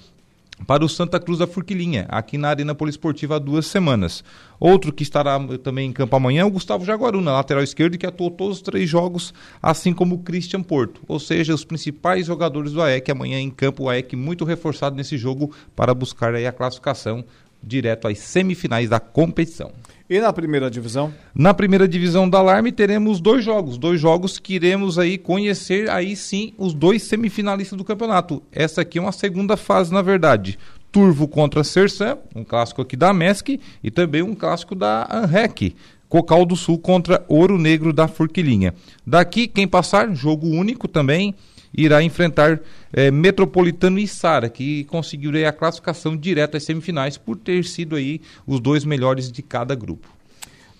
para 0.64 0.84
o 0.84 0.88
Santa 0.88 1.20
Cruz 1.20 1.38
da 1.38 1.46
Furquilinha, 1.46 2.06
aqui 2.08 2.38
na 2.38 2.48
Arena 2.48 2.74
Poliesportiva 2.74 3.36
há 3.36 3.38
duas 3.38 3.66
semanas. 3.66 4.24
Outro 4.58 4.92
que 4.92 5.02
estará 5.02 5.38
também 5.58 5.90
em 5.90 5.92
campo 5.92 6.16
amanhã 6.16 6.42
é 6.42 6.44
o 6.44 6.50
Gustavo 6.50 6.84
Jaguaruna, 6.84 7.32
lateral 7.32 7.62
esquerdo, 7.62 7.98
que 7.98 8.06
atuou 8.06 8.30
todos 8.30 8.56
os 8.56 8.62
três 8.62 8.88
jogos, 8.88 9.34
assim 9.62 9.92
como 9.92 10.14
o 10.14 10.18
Christian 10.20 10.62
Porto. 10.62 11.02
Ou 11.06 11.20
seja, 11.20 11.54
os 11.54 11.64
principais 11.64 12.26
jogadores 12.26 12.72
do 12.72 12.80
AEC 12.80 13.10
amanhã 13.10 13.38
em 13.38 13.50
campo, 13.50 13.84
o 13.84 13.90
AEC 13.90 14.16
muito 14.16 14.44
reforçado 14.44 14.96
nesse 14.96 15.18
jogo 15.18 15.54
para 15.74 15.92
buscar 15.92 16.34
aí 16.34 16.46
a 16.46 16.52
classificação 16.52 17.24
direto 17.62 18.08
às 18.08 18.18
semifinais 18.18 18.88
da 18.88 19.00
competição. 19.00 19.72
E 20.08 20.20
na 20.20 20.32
primeira 20.32 20.70
divisão? 20.70 21.12
Na 21.34 21.52
primeira 21.52 21.88
divisão 21.88 22.30
da 22.30 22.38
Alarme 22.38 22.70
teremos 22.70 23.20
dois 23.20 23.44
jogos, 23.44 23.76
dois 23.76 24.00
jogos 24.00 24.38
que 24.38 24.54
iremos 24.54 25.00
aí 25.00 25.18
conhecer 25.18 25.90
aí 25.90 26.14
sim 26.14 26.54
os 26.56 26.72
dois 26.72 27.02
semifinalistas 27.02 27.76
do 27.76 27.84
campeonato. 27.84 28.40
Essa 28.52 28.82
aqui 28.82 28.98
é 28.98 29.02
uma 29.02 29.10
segunda 29.10 29.56
fase, 29.56 29.92
na 29.92 30.02
verdade. 30.02 30.60
Turvo 30.92 31.26
contra 31.26 31.64
Sersan, 31.64 32.18
um 32.36 32.44
clássico 32.44 32.82
aqui 32.82 32.96
da 32.96 33.12
MESC 33.12 33.58
e 33.82 33.90
também 33.90 34.22
um 34.22 34.34
clássico 34.34 34.76
da 34.76 35.08
ANREC. 35.10 35.74
Cocal 36.08 36.46
do 36.46 36.54
Sul 36.54 36.78
contra 36.78 37.24
Ouro 37.26 37.58
Negro 37.58 37.92
da 37.92 38.06
Forquilinha. 38.06 38.74
Daqui, 39.04 39.48
quem 39.48 39.66
passar, 39.66 40.14
jogo 40.14 40.46
único 40.46 40.86
também, 40.86 41.34
irá 41.72 42.02
enfrentar 42.02 42.60
é, 42.92 43.10
Metropolitano 43.10 43.98
e 43.98 44.06
Sara, 44.06 44.48
que 44.48 44.84
conseguiram 44.84 45.46
a 45.48 45.52
classificação 45.52 46.16
direta 46.16 46.56
às 46.56 46.64
semifinais 46.64 47.16
por 47.16 47.36
ter 47.36 47.64
sido 47.64 47.96
aí 47.96 48.20
os 48.46 48.60
dois 48.60 48.84
melhores 48.84 49.30
de 49.30 49.42
cada 49.42 49.74
grupo. 49.74 50.08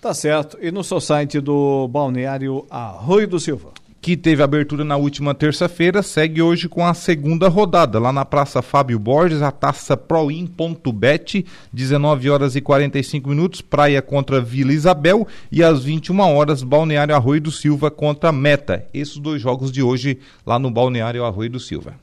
Tá 0.01 0.13
certo. 0.13 0.57
E 0.61 0.71
no 0.71 0.83
seu 0.83 1.01
site 1.01 1.39
do 1.39 1.87
Balneário 1.87 2.65
Arroio 2.69 3.27
do 3.27 3.39
Silva? 3.39 3.76
Que 4.07 4.15
teve 4.15 4.41
abertura 4.41 4.85
na 4.85 4.95
última 4.95 5.35
terça-feira, 5.35 6.01
segue 6.01 6.41
hoje 6.41 6.69
com 6.69 6.85
a 6.85 6.93
segunda 6.93 7.49
rodada, 7.49 7.99
lá 7.99 8.13
na 8.13 8.23
Praça 8.23 8.61
Fábio 8.61 8.97
Borges, 8.97 9.41
a 9.41 9.51
taça 9.51 9.97
Proin.bet, 9.97 11.45
19 11.73 12.29
horas 12.29 12.55
e 12.55 12.61
45 12.61 13.27
minutos, 13.27 13.59
Praia 13.59 14.01
contra 14.01 14.39
Vila 14.39 14.71
Isabel 14.71 15.27
e 15.51 15.61
às 15.61 15.83
21 15.83 16.21
horas, 16.21 16.63
Balneário 16.63 17.13
Arroio 17.13 17.41
do 17.41 17.51
Silva 17.51 17.91
contra 17.91 18.31
Meta. 18.31 18.87
Esses 18.93 19.17
dois 19.17 19.41
jogos 19.41 19.73
de 19.73 19.83
hoje 19.83 20.19
lá 20.45 20.57
no 20.57 20.71
Balneário 20.71 21.25
Arroio 21.25 21.49
do 21.49 21.59
Silva. 21.59 21.93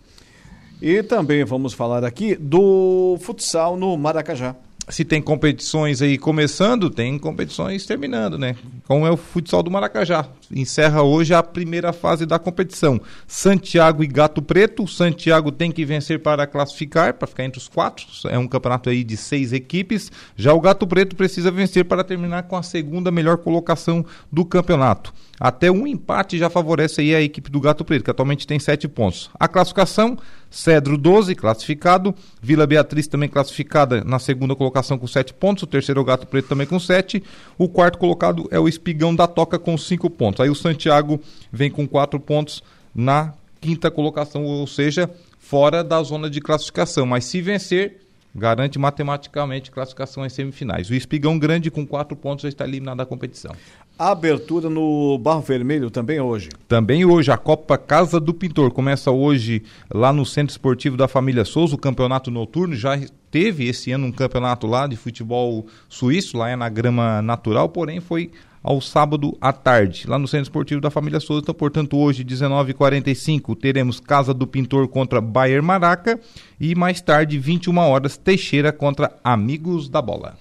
E 0.82 1.02
também 1.02 1.42
vamos 1.42 1.72
falar 1.72 2.04
aqui 2.04 2.34
do 2.34 3.16
futsal 3.22 3.78
no 3.78 3.96
Maracajá 3.96 4.54
se 4.88 5.04
tem 5.04 5.20
competições 5.20 6.02
aí 6.02 6.18
começando, 6.18 6.90
tem 6.90 7.18
competições 7.18 7.86
terminando, 7.86 8.38
né? 8.38 8.54
Como 8.86 9.06
é 9.06 9.10
o 9.10 9.16
futsal 9.16 9.62
do 9.62 9.70
Maracajá. 9.70 10.28
Encerra 10.50 11.02
hoje 11.02 11.34
a 11.34 11.42
primeira 11.42 11.92
fase 11.92 12.26
da 12.26 12.38
competição. 12.38 13.00
Santiago 13.26 14.02
e 14.02 14.06
Gato 14.06 14.42
Preto. 14.42 14.86
Santiago 14.86 15.52
tem 15.52 15.70
que 15.70 15.84
vencer 15.84 16.20
para 16.20 16.46
classificar, 16.46 17.14
para 17.14 17.28
ficar 17.28 17.44
entre 17.44 17.58
os 17.58 17.68
quatro. 17.68 18.06
É 18.28 18.38
um 18.38 18.48
campeonato 18.48 18.90
aí 18.90 19.04
de 19.04 19.16
seis 19.16 19.52
equipes. 19.52 20.10
Já 20.36 20.52
o 20.52 20.60
Gato 20.60 20.86
Preto 20.86 21.16
precisa 21.16 21.50
vencer 21.50 21.84
para 21.84 22.04
terminar 22.04 22.44
com 22.44 22.56
a 22.56 22.62
segunda 22.62 23.10
melhor 23.10 23.38
colocação 23.38 24.04
do 24.30 24.44
campeonato. 24.44 25.12
Até 25.38 25.70
um 25.70 25.86
empate 25.86 26.38
já 26.38 26.48
favorece 26.48 27.00
aí 27.00 27.14
a 27.14 27.20
equipe 27.20 27.50
do 27.50 27.60
Gato 27.60 27.84
Preto, 27.84 28.04
que 28.04 28.10
atualmente 28.10 28.46
tem 28.46 28.58
sete 28.58 28.86
pontos. 28.86 29.30
A 29.38 29.48
classificação, 29.48 30.16
Cedro 30.48 30.96
12, 30.96 31.34
classificado. 31.34 32.14
Vila 32.40 32.66
Beatriz 32.66 33.08
também 33.08 33.28
classificada 33.28 34.04
na 34.04 34.20
segunda 34.20 34.54
colocação 34.54 34.96
com 34.96 35.06
sete 35.06 35.34
pontos. 35.34 35.64
O 35.64 35.66
terceiro 35.66 35.98
é 35.98 36.02
o 36.02 36.04
Gato 36.04 36.26
Preto 36.26 36.48
também 36.48 36.66
com 36.66 36.78
sete. 36.78 37.22
O 37.58 37.68
quarto 37.68 37.98
colocado 37.98 38.46
é 38.50 38.58
o 38.58 38.68
Espigão 38.68 39.14
da 39.14 39.26
Toca 39.26 39.58
com 39.58 39.76
cinco 39.76 40.08
pontos. 40.08 40.33
Aí 40.42 40.50
o 40.50 40.54
Santiago 40.54 41.20
vem 41.52 41.70
com 41.70 41.86
quatro 41.86 42.18
pontos 42.20 42.62
na 42.94 43.34
quinta 43.60 43.90
colocação, 43.90 44.44
ou 44.44 44.66
seja, 44.66 45.10
fora 45.38 45.82
da 45.82 46.02
zona 46.02 46.28
de 46.28 46.40
classificação. 46.40 47.06
Mas 47.06 47.24
se 47.24 47.40
vencer, 47.40 48.00
garante 48.34 48.78
matematicamente 48.78 49.70
classificação 49.70 50.26
em 50.26 50.28
semifinais. 50.28 50.90
O 50.90 50.94
Espigão 50.94 51.38
Grande, 51.38 51.70
com 51.70 51.86
quatro 51.86 52.16
pontos, 52.16 52.42
já 52.42 52.48
está 52.48 52.64
eliminado 52.64 52.98
da 52.98 53.06
competição. 53.06 53.54
Abertura 53.96 54.68
no 54.68 55.16
Barro 55.18 55.40
Vermelho 55.40 55.88
também 55.88 56.20
hoje. 56.20 56.48
Também 56.66 57.04
hoje, 57.04 57.30
a 57.30 57.36
Copa 57.36 57.78
Casa 57.78 58.18
do 58.18 58.34
Pintor. 58.34 58.72
Começa 58.72 59.12
hoje 59.12 59.62
lá 59.92 60.12
no 60.12 60.26
Centro 60.26 60.50
Esportivo 60.50 60.96
da 60.96 61.06
Família 61.06 61.44
Souza, 61.44 61.76
o 61.76 61.78
campeonato 61.78 62.28
noturno. 62.28 62.74
Já 62.74 62.98
teve 63.30 63.68
esse 63.68 63.92
ano 63.92 64.08
um 64.08 64.12
campeonato 64.12 64.66
lá 64.66 64.88
de 64.88 64.96
futebol 64.96 65.64
suíço, 65.88 66.36
lá 66.36 66.50
é 66.50 66.56
na 66.56 66.68
grama 66.68 67.22
natural, 67.22 67.68
porém 67.68 68.00
foi 68.00 68.32
ao 68.64 68.80
sábado 68.80 69.36
à 69.42 69.52
tarde, 69.52 70.06
lá 70.08 70.18
no 70.18 70.26
Centro 70.26 70.44
Esportivo 70.44 70.80
da 70.80 70.90
Família 70.90 71.20
Souza. 71.20 71.42
Então, 71.42 71.54
portanto, 71.54 71.98
hoje, 71.98 72.24
19h45, 72.24 73.54
teremos 73.54 74.00
Casa 74.00 74.32
do 74.32 74.46
Pintor 74.46 74.88
contra 74.88 75.20
Bayer 75.20 75.62
Maraca 75.62 76.18
e 76.58 76.74
mais 76.74 77.02
tarde, 77.02 77.38
21 77.38 77.76
horas, 77.76 78.16
Teixeira 78.16 78.72
contra 78.72 79.14
Amigos 79.22 79.90
da 79.90 80.00
Bola. 80.00 80.38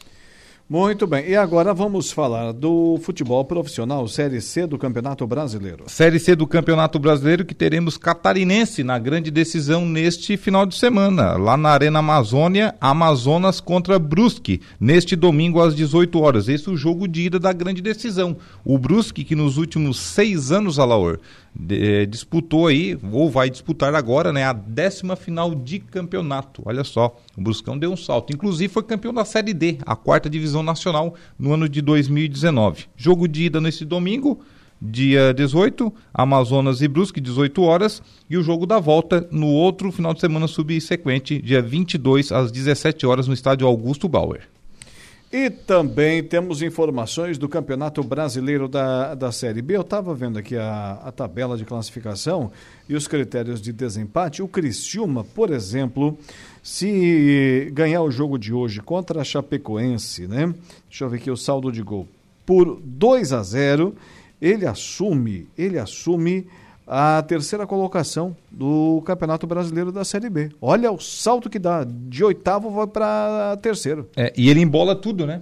Muito 0.70 1.06
bem, 1.06 1.28
e 1.28 1.36
agora 1.36 1.74
vamos 1.74 2.10
falar 2.10 2.54
do 2.54 2.98
futebol 3.04 3.44
profissional, 3.44 4.08
Série 4.08 4.40
C 4.40 4.66
do 4.66 4.78
Campeonato 4.78 5.28
Brasileiro. 5.28 5.84
Série 5.88 6.18
C 6.18 6.38
do 6.38 6.48
Campeonato 6.48 6.98
Brasileiro 6.98 7.44
que 7.44 7.54
teremos 7.54 7.98
Catarinense 7.98 8.82
na 8.82 8.98
grande 8.98 9.30
decisão 9.30 9.86
neste 9.86 10.38
final 10.38 10.66
de 10.66 10.76
semana, 10.76 11.34
lá 11.34 11.58
na 11.58 11.70
Arena 11.70 12.00
Amazônia, 12.00 12.74
Amazonas 12.80 13.60
contra 13.60 14.00
Brusque, 14.00 14.62
neste 14.80 15.18
domingo 15.18 15.62
às 15.62 15.76
18 15.76 16.18
horas. 16.22 16.48
Esse 16.48 16.70
é 16.70 16.72
o 16.72 16.78
jogo 16.78 17.10
de 17.10 17.24
ida 17.24 17.38
da 17.38 17.52
grande 17.52 17.82
decisão. 17.82 18.38
O 18.64 18.78
Brusque, 18.78 19.26
que 19.26 19.36
nos 19.36 19.58
últimos 19.58 20.00
seis 20.00 20.50
anos, 20.50 20.80
Alaor, 20.80 21.20
de, 21.54 22.06
disputou 22.08 22.68
aí, 22.68 22.98
ou 23.12 23.30
vai 23.30 23.50
disputar 23.50 23.94
agora, 23.94 24.34
né, 24.34 24.44
a 24.44 24.54
décima 24.54 25.16
final 25.16 25.54
de 25.54 25.80
campeonato. 25.80 26.64
Olha 26.66 26.84
só, 26.84 27.16
o 27.38 27.42
Bruscão 27.42 27.78
deu 27.78 27.92
um 27.92 27.98
salto. 27.98 28.34
Inclusive 28.34 28.72
foi 28.72 28.84
campeão 28.84 29.14
da 29.14 29.26
Série 29.26 29.54
D, 29.54 29.78
a 29.86 29.96
quarta 29.96 30.30
divisão 30.30 30.62
nacional, 30.62 31.16
no 31.38 31.54
ano 31.54 31.68
de 31.68 31.82
2019. 31.82 32.86
Jogo 32.96 33.28
de 33.28 33.46
ida 33.46 33.60
nesse 33.60 33.84
domingo, 33.84 34.40
dia 34.82 35.34
18, 35.34 35.92
Amazonas 36.14 36.82
e 36.82 36.88
Brusque, 36.88 37.20
18 37.20 37.62
horas, 37.64 38.04
e 38.30 38.38
o 38.38 38.44
jogo 38.44 38.66
da 38.66 38.80
volta 38.80 39.28
no 39.32 39.48
outro 39.48 39.92
final 39.92 40.14
de 40.14 40.20
semana 40.20 40.48
subsequente, 40.48 41.42
dia 41.42 41.62
22, 41.62 42.32
às 42.32 42.52
17 42.52 43.06
horas, 43.06 43.28
no 43.28 43.34
estádio 43.34 43.66
Augusto 43.66 44.08
Bauer. 44.08 44.48
E 45.32 45.50
também 45.50 46.22
temos 46.22 46.62
informações 46.62 47.40
do 47.40 47.50
Campeonato 47.50 48.04
Brasileiro 48.04 48.68
da, 48.68 49.16
da 49.16 49.32
Série 49.32 49.64
B. 49.64 49.76
Eu 49.76 49.82
estava 49.82 50.14
vendo 50.14 50.38
aqui 50.38 50.56
a, 50.56 51.00
a 51.04 51.12
tabela 51.12 51.58
de 51.58 51.66
classificação 51.66 52.52
e 52.88 52.94
os 52.94 53.08
critérios 53.08 53.60
de 53.60 53.74
desempate. 53.74 54.44
O 54.44 54.48
Criciúma, 54.48 55.24
por 55.24 55.50
exemplo, 55.50 56.16
se 56.64 57.70
ganhar 57.74 58.02
o 58.02 58.10
jogo 58.10 58.40
de 58.40 58.54
hoje 58.54 58.80
contra 58.80 59.20
a 59.22 59.24
Chapecoense, 59.26 60.28
né? 60.28 60.56
Deixa 60.90 61.04
eu 61.04 61.10
ver 61.10 61.18
aqui 61.18 61.30
o 61.30 61.36
saldo 61.36 61.70
de 61.70 61.82
gol. 61.82 62.08
Por 62.46 62.80
2 62.82 63.34
a 63.34 63.44
0, 63.44 63.94
ele 64.42 64.66
assume, 64.66 65.48
ele 65.58 65.78
assume 65.78 66.48
a 66.88 67.22
terceira 67.22 67.68
colocação 67.68 68.36
do 68.50 69.02
Campeonato 69.06 69.46
Brasileiro 69.46 69.92
da 69.92 70.06
Série 70.06 70.30
B. 70.30 70.52
Olha 70.62 70.92
o 70.92 71.00
salto 71.00 71.50
que 71.50 71.60
dá, 71.60 71.86
de 71.86 72.24
oitavo 72.24 72.70
vai 72.70 72.88
para 72.88 73.58
terceiro. 73.62 74.10
É, 74.16 74.32
e 74.36 74.50
ele 74.50 74.62
embola 74.62 74.96
tudo, 74.96 75.28
né? 75.28 75.42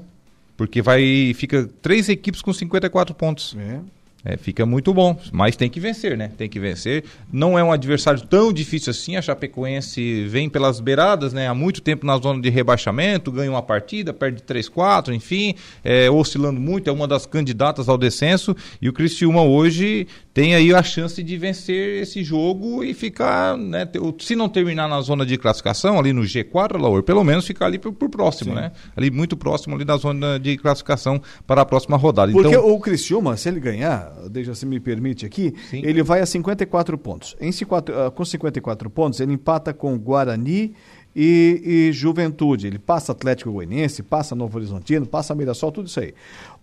Porque 0.57 0.81
vai 0.81 1.33
fica 1.35 1.69
três 1.81 2.09
equipes 2.09 2.41
com 2.41 2.51
54 2.51 3.13
pontos. 3.15 3.55
É. 3.59 3.79
É, 4.23 4.37
fica 4.37 4.65
muito 4.65 4.93
bom, 4.93 5.19
mas 5.31 5.55
tem 5.55 5.69
que 5.69 5.79
vencer, 5.79 6.15
né? 6.15 6.31
Tem 6.37 6.47
que 6.47 6.59
vencer. 6.59 7.03
Não 7.31 7.57
é 7.57 7.63
um 7.63 7.71
adversário 7.71 8.21
tão 8.21 8.53
difícil 8.53 8.91
assim. 8.91 9.15
A 9.15 9.21
Chapecoense 9.21 10.25
vem 10.25 10.47
pelas 10.47 10.79
beiradas, 10.79 11.33
né? 11.33 11.47
Há 11.47 11.55
muito 11.55 11.81
tempo 11.81 12.05
na 12.05 12.17
zona 12.17 12.39
de 12.39 12.49
rebaixamento, 12.49 13.31
ganha 13.31 13.49
uma 13.49 13.63
partida, 13.63 14.13
perde 14.13 14.43
3, 14.43 14.69
4, 14.69 15.13
enfim, 15.13 15.55
é, 15.83 16.09
oscilando 16.09 16.59
muito, 16.59 16.89
é 16.89 16.93
uma 16.93 17.07
das 17.07 17.25
candidatas 17.25 17.89
ao 17.89 17.97
descenso. 17.97 18.55
E 18.81 18.87
o 18.87 18.93
Criciúma 18.93 19.41
hoje 19.41 20.07
tem 20.33 20.55
aí 20.55 20.73
a 20.73 20.81
chance 20.81 21.21
de 21.21 21.37
vencer 21.37 22.01
esse 22.01 22.23
jogo 22.23 22.83
e 22.83 22.93
ficar, 22.93 23.57
né? 23.57 23.87
Se 24.19 24.35
não 24.35 24.47
terminar 24.47 24.87
na 24.87 25.01
zona 25.01 25.25
de 25.25 25.37
classificação, 25.37 25.99
ali 25.99 26.13
no 26.13 26.21
G4, 26.21 26.79
Laur, 26.79 27.03
pelo 27.03 27.23
menos 27.23 27.45
ficar 27.45 27.65
ali 27.65 27.77
por, 27.77 27.91
por 27.91 28.09
próximo, 28.09 28.51
Sim. 28.51 28.55
né? 28.55 28.71
Ali 28.95 29.11
muito 29.11 29.35
próximo 29.35 29.75
ali 29.75 29.83
da 29.83 29.97
zona 29.97 30.39
de 30.39 30.57
classificação 30.57 31.21
para 31.45 31.61
a 31.61 31.65
próxima 31.65 31.97
rodada. 31.97 32.31
Porque 32.31 32.47
então, 32.47 32.69
o 32.69 32.79
Criciúma, 32.79 33.35
se 33.35 33.49
ele 33.49 33.59
ganhar 33.59 34.11
deixa 34.29 34.55
se 34.55 34.65
me 34.65 34.79
permite 34.79 35.25
aqui, 35.25 35.53
Sim. 35.69 35.81
ele 35.83 36.01
vai 36.01 36.21
a 36.21 36.25
54 36.25 36.97
pontos. 36.97 37.35
Em, 37.39 37.49
uh, 37.49 38.11
com 38.11 38.23
54 38.23 38.89
pontos, 38.89 39.19
ele 39.19 39.33
empata 39.33 39.73
com 39.73 39.97
Guarani 39.97 40.73
e, 41.15 41.89
e 41.89 41.91
Juventude. 41.91 42.67
Ele 42.67 42.79
passa 42.79 43.11
Atlético 43.11 43.51
Goianiense, 43.51 44.03
passa 44.03 44.35
Novo 44.35 44.57
Horizontino, 44.57 45.05
passa 45.05 45.35
Mirassol, 45.35 45.71
tudo 45.71 45.87
isso 45.87 45.99
aí. 45.99 46.13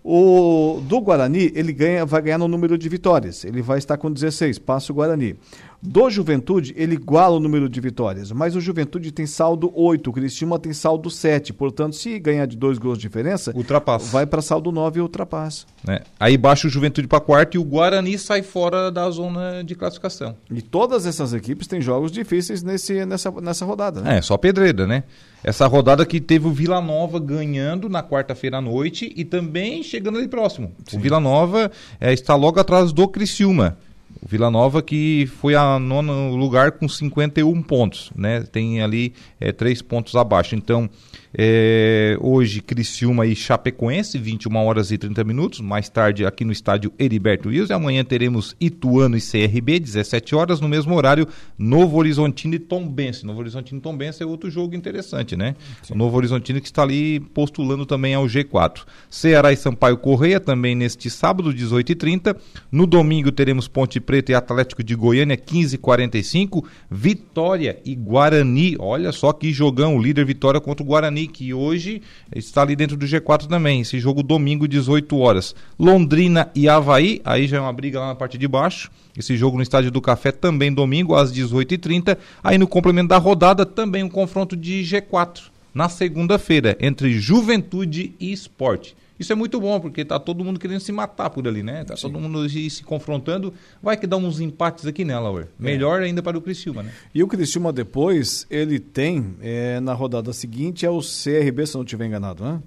O 0.02 0.80
do 0.84 1.00
Guarani, 1.00 1.52
ele 1.54 1.72
ganha, 1.72 2.06
vai 2.06 2.22
ganhar 2.22 2.38
no 2.38 2.48
número 2.48 2.78
de 2.78 2.88
vitórias. 2.88 3.44
Ele 3.44 3.60
vai 3.60 3.78
estar 3.78 3.96
com 3.96 4.10
16, 4.10 4.58
passa 4.58 4.92
o 4.92 4.94
Guarani. 4.94 5.36
Do 5.80 6.10
Juventude, 6.10 6.74
ele 6.76 6.94
iguala 6.94 7.36
o 7.36 7.40
número 7.40 7.68
de 7.68 7.80
vitórias, 7.80 8.32
mas 8.32 8.56
o 8.56 8.60
Juventude 8.60 9.12
tem 9.12 9.26
saldo 9.26 9.72
8, 9.74 10.10
o 10.10 10.12
Cristina 10.12 10.58
tem 10.58 10.72
saldo 10.72 11.08
7. 11.08 11.52
Portanto, 11.52 11.94
se 11.94 12.18
ganhar 12.18 12.46
de 12.46 12.56
dois 12.56 12.78
gols 12.78 12.98
de 12.98 13.02
diferença, 13.02 13.52
ultrapassa. 13.54 14.10
vai 14.10 14.26
para 14.26 14.42
saldo 14.42 14.72
9 14.72 14.98
e 14.98 15.02
ultrapassa. 15.02 15.66
É. 15.86 16.02
Aí 16.18 16.36
baixa 16.36 16.66
o 16.66 16.70
Juventude 16.70 17.06
para 17.06 17.20
quarto 17.20 17.54
e 17.54 17.58
o 17.58 17.64
Guarani 17.64 18.18
sai 18.18 18.42
fora 18.42 18.90
da 18.90 19.08
zona 19.08 19.62
de 19.62 19.76
classificação. 19.76 20.34
E 20.50 20.60
todas 20.60 21.06
essas 21.06 21.32
equipes 21.32 21.68
têm 21.68 21.80
jogos 21.80 22.10
difíceis 22.10 22.60
nesse, 22.62 23.06
nessa, 23.06 23.30
nessa 23.40 23.64
rodada. 23.64 24.00
Né? 24.00 24.18
É, 24.18 24.22
só 24.22 24.36
pedreira, 24.36 24.84
né? 24.84 25.04
Essa 25.44 25.68
rodada 25.68 26.04
que 26.04 26.20
teve 26.20 26.48
o 26.48 26.50
Vila 26.50 26.80
Nova 26.80 27.20
ganhando 27.20 27.88
na 27.88 28.02
quarta-feira 28.02 28.58
à 28.58 28.60
noite 28.60 29.12
e 29.16 29.24
também 29.24 29.84
chegando 29.84 30.18
ali 30.18 30.26
próximo. 30.26 30.72
Sim. 30.88 30.98
O 30.98 31.00
Vila 31.00 31.20
Nova 31.20 31.70
é, 32.00 32.12
está 32.12 32.34
logo 32.34 32.58
atrás 32.58 32.92
do 32.92 33.06
Criciúma. 33.06 33.78
O 34.20 34.28
Vila 34.28 34.50
Nova 34.50 34.82
que 34.82 35.26
foi 35.40 35.54
a 35.54 35.78
nono 35.78 36.34
lugar 36.34 36.72
com 36.72 36.88
51 36.88 37.62
pontos, 37.62 38.10
né? 38.14 38.42
Tem 38.42 38.82
ali 38.82 39.14
é, 39.40 39.52
três 39.52 39.80
pontos 39.80 40.14
abaixo. 40.16 40.54
Então, 40.54 40.90
é, 41.34 42.16
hoje, 42.20 42.60
Criciúma 42.60 43.26
e 43.26 43.36
Chapecoense, 43.36 44.18
21 44.18 44.56
horas 44.56 44.90
e 44.90 44.98
30 44.98 45.24
minutos. 45.24 45.60
Mais 45.60 45.88
tarde, 45.88 46.24
aqui 46.24 46.44
no 46.44 46.52
estádio 46.52 46.92
Heriberto 46.98 47.48
Wilson. 47.48 47.74
Amanhã 47.74 48.04
teremos 48.04 48.56
Ituano 48.60 49.16
e 49.16 49.20
CRB, 49.20 49.78
17 49.78 50.34
horas. 50.34 50.60
No 50.60 50.68
mesmo 50.68 50.94
horário, 50.94 51.28
Novo 51.58 51.98
Horizontino 51.98 52.54
e 52.54 52.58
Tombense. 52.58 53.26
Novo 53.26 53.40
Horizontino 53.40 53.78
e 53.78 53.82
Tombense 53.82 54.22
é 54.22 54.26
outro 54.26 54.50
jogo 54.50 54.74
interessante, 54.74 55.36
né? 55.36 55.54
Sim. 55.82 55.94
O 55.94 55.96
Novo 55.96 56.16
Horizontino 56.16 56.60
que 56.60 56.66
está 56.66 56.82
ali 56.82 57.20
postulando 57.20 57.84
também 57.84 58.14
ao 58.14 58.24
G4. 58.24 58.84
Ceará 59.10 59.52
e 59.52 59.56
Sampaio 59.56 59.98
Correia 59.98 60.40
também 60.40 60.74
neste 60.74 61.10
sábado, 61.10 61.52
18h30. 61.52 62.36
No 62.70 62.86
domingo, 62.86 63.30
teremos 63.30 63.68
Ponte 63.68 64.00
Preta 64.00 64.32
e 64.32 64.34
Atlético 64.34 64.82
de 64.82 64.94
Goiânia, 64.94 65.36
15h45. 65.36 66.64
Vitória 66.90 67.80
e 67.84 67.94
Guarani. 67.94 68.76
Olha 68.78 69.12
só 69.12 69.32
que 69.32 69.52
jogão. 69.52 69.96
O 69.96 70.02
líder 70.02 70.24
Vitória 70.24 70.60
contra 70.60 70.82
o 70.82 70.86
Guarani. 70.86 71.17
Que 71.26 71.52
hoje 71.52 72.02
está 72.34 72.62
ali 72.62 72.76
dentro 72.76 72.96
do 72.96 73.06
G4 73.06 73.46
também. 73.46 73.80
Esse 73.80 73.98
jogo 73.98 74.22
domingo, 74.22 74.68
18 74.68 75.16
horas. 75.18 75.54
Londrina 75.78 76.50
e 76.54 76.68
Havaí, 76.68 77.20
aí 77.24 77.48
já 77.48 77.56
é 77.56 77.60
uma 77.60 77.72
briga 77.72 77.98
lá 77.98 78.08
na 78.08 78.14
parte 78.14 78.38
de 78.38 78.46
baixo. 78.46 78.90
Esse 79.16 79.36
jogo 79.36 79.56
no 79.56 79.62
Estádio 79.62 79.90
do 79.90 80.00
Café 80.00 80.30
também 80.30 80.72
domingo, 80.72 81.14
às 81.14 81.32
18h30. 81.32 82.16
Aí 82.44 82.58
no 82.58 82.68
complemento 82.68 83.08
da 83.08 83.18
rodada, 83.18 83.66
também 83.66 84.04
um 84.04 84.08
confronto 84.08 84.56
de 84.56 84.82
G4. 84.82 85.44
Na 85.74 85.88
segunda-feira, 85.88 86.76
entre 86.80 87.12
Juventude 87.18 88.14
e 88.20 88.32
Esporte. 88.32 88.96
Isso 89.18 89.32
é 89.32 89.34
muito 89.34 89.60
bom, 89.60 89.80
porque 89.80 90.04
tá 90.04 90.18
todo 90.18 90.44
mundo 90.44 90.60
querendo 90.60 90.80
se 90.80 90.92
matar 90.92 91.28
por 91.30 91.46
ali, 91.48 91.62
né? 91.62 91.84
Tá 91.84 91.96
Sim. 91.96 92.02
todo 92.02 92.20
mundo 92.20 92.48
se, 92.48 92.70
se, 92.70 92.84
confrontando. 92.84 93.52
Vai 93.82 93.96
que 93.96 94.06
dá 94.06 94.16
uns 94.16 94.40
empates 94.40 94.86
aqui, 94.86 95.04
né, 95.04 95.18
Lauer? 95.18 95.44
É. 95.44 95.48
Melhor 95.58 96.02
ainda 96.02 96.22
para 96.22 96.38
o 96.38 96.40
Criciúma, 96.40 96.82
né? 96.84 96.92
E 97.12 97.22
o 97.22 97.26
Criciúma 97.26 97.72
depois, 97.72 98.46
ele 98.48 98.78
tem, 98.78 99.34
é, 99.40 99.80
na 99.80 99.92
rodada 99.92 100.32
seguinte, 100.32 100.86
é 100.86 100.90
o 100.90 101.00
CRB, 101.00 101.66
se 101.66 101.74
não 101.74 101.82
estiver 101.82 102.06
enganado, 102.06 102.44
né? 102.44 102.62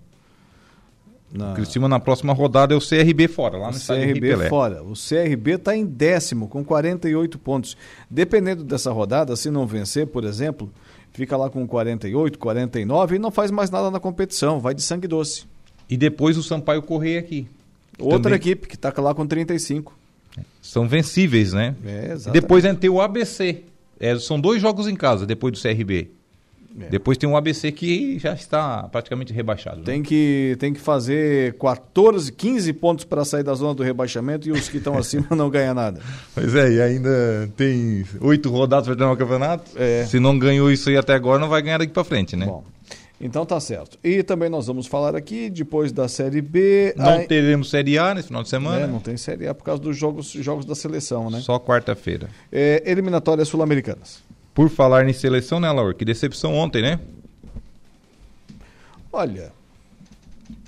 Na... 1.33 1.51
O 1.51 1.55
Criciúma 1.55 1.87
na 1.87 1.99
próxima 1.99 2.33
rodada 2.33 2.73
é 2.73 2.77
o 2.77 2.81
CRB 2.81 3.29
fora, 3.29 3.57
lá 3.57 3.71
no 3.71 3.77
o 3.77 3.79
CRB 3.79 4.49
fora. 4.49 4.83
O 4.83 4.93
CRB 4.93 5.51
está 5.53 5.75
em 5.75 5.85
décimo, 5.85 6.49
com 6.49 6.63
48 6.63 7.39
pontos. 7.39 7.77
Dependendo 8.09 8.65
dessa 8.65 8.91
rodada, 8.91 9.35
se 9.37 9.49
não 9.49 9.65
vencer, 9.65 10.07
por 10.07 10.25
exemplo, 10.25 10.69
fica 11.13 11.37
lá 11.37 11.49
com 11.49 11.65
48, 11.65 12.37
49 12.37 13.15
e 13.15 13.19
não 13.19 13.31
faz 13.31 13.49
mais 13.49 13.69
nada 13.69 13.89
na 13.89 13.99
competição, 13.99 14.59
vai 14.59 14.73
de 14.73 14.81
sangue 14.81 15.07
doce. 15.07 15.45
E 15.91 15.97
depois 15.97 16.37
o 16.37 16.43
Sampaio 16.43 16.81
Correia 16.81 17.19
aqui. 17.19 17.45
Outra 17.99 18.19
também... 18.19 18.37
equipe 18.37 18.65
que 18.65 18.75
está 18.75 18.93
lá 18.97 19.13
com 19.13 19.27
35. 19.27 19.93
São 20.61 20.87
vencíveis, 20.87 21.51
né? 21.51 21.75
É. 21.85 22.15
Depois 22.31 22.63
tem 22.79 22.89
o 22.89 23.01
ABC. 23.01 23.63
É, 23.99 24.17
são 24.17 24.39
dois 24.39 24.61
jogos 24.61 24.87
em 24.87 24.95
casa 24.95 25.25
depois 25.25 25.51
do 25.51 25.61
CRB. 25.61 26.09
É. 26.79 26.89
Depois 26.89 27.17
tem 27.17 27.27
o 27.27 27.35
ABC 27.35 27.73
que 27.73 28.17
já 28.17 28.33
está 28.33 28.83
praticamente 28.83 29.33
rebaixado. 29.33 29.79
Né? 29.79 29.83
Tem, 29.83 29.99
né? 29.99 30.05
que, 30.05 30.55
tem 30.57 30.73
que 30.73 30.79
fazer 30.79 31.57
14, 31.59 32.31
15 32.31 32.73
pontos 32.73 33.03
para 33.03 33.25
sair 33.25 33.43
da 33.43 33.53
zona 33.53 33.75
do 33.75 33.83
rebaixamento 33.83 34.47
e 34.47 34.53
os 34.53 34.69
que 34.69 34.77
estão 34.77 34.95
acima 34.97 35.27
não 35.31 35.49
ganham 35.49 35.73
nada. 35.73 35.99
Pois 36.33 36.55
é, 36.55 36.71
e 36.71 36.81
ainda 36.81 37.51
tem 37.57 38.05
oito 38.21 38.49
rodadas 38.49 38.87
para 38.87 38.95
terminar 38.95 39.13
o 39.13 39.17
campeonato. 39.17 39.71
É. 39.75 40.05
Se 40.05 40.19
não 40.19 40.39
ganhou 40.39 40.71
isso 40.71 40.89
aí 40.89 40.95
até 40.95 41.13
agora, 41.13 41.37
não 41.37 41.49
vai 41.49 41.61
ganhar 41.61 41.79
daqui 41.79 41.91
para 41.91 42.05
frente, 42.05 42.37
né? 42.37 42.45
Bom. 42.45 42.63
Então 43.21 43.45
tá 43.45 43.59
certo. 43.59 43.99
E 44.03 44.23
também 44.23 44.49
nós 44.49 44.65
vamos 44.65 44.87
falar 44.87 45.15
aqui, 45.15 45.47
depois 45.47 45.91
da 45.91 46.07
Série 46.07 46.41
B. 46.41 46.91
Não 46.97 47.19
a... 47.19 47.23
teremos 47.23 47.69
Série 47.69 47.97
A 47.99 48.15
nesse 48.15 48.29
final 48.29 48.41
de 48.41 48.49
semana? 48.49 48.85
É, 48.85 48.87
não 48.87 48.99
tem 48.99 49.15
Série 49.15 49.47
A 49.47 49.53
por 49.53 49.63
causa 49.63 49.79
dos 49.79 49.95
jogos, 49.95 50.31
jogos 50.31 50.65
da 50.65 50.73
seleção, 50.73 51.29
né? 51.29 51.39
Só 51.39 51.59
quarta-feira. 51.59 52.29
É, 52.51 52.81
eliminatórias 52.83 53.47
sul-americanas. 53.47 54.23
Por 54.55 54.69
falar 54.69 55.07
em 55.07 55.13
seleção, 55.13 55.59
né, 55.59 55.71
Laura? 55.71 55.93
Que 55.93 56.03
decepção 56.03 56.55
ontem, 56.55 56.81
né? 56.81 56.99
Olha, 59.13 59.53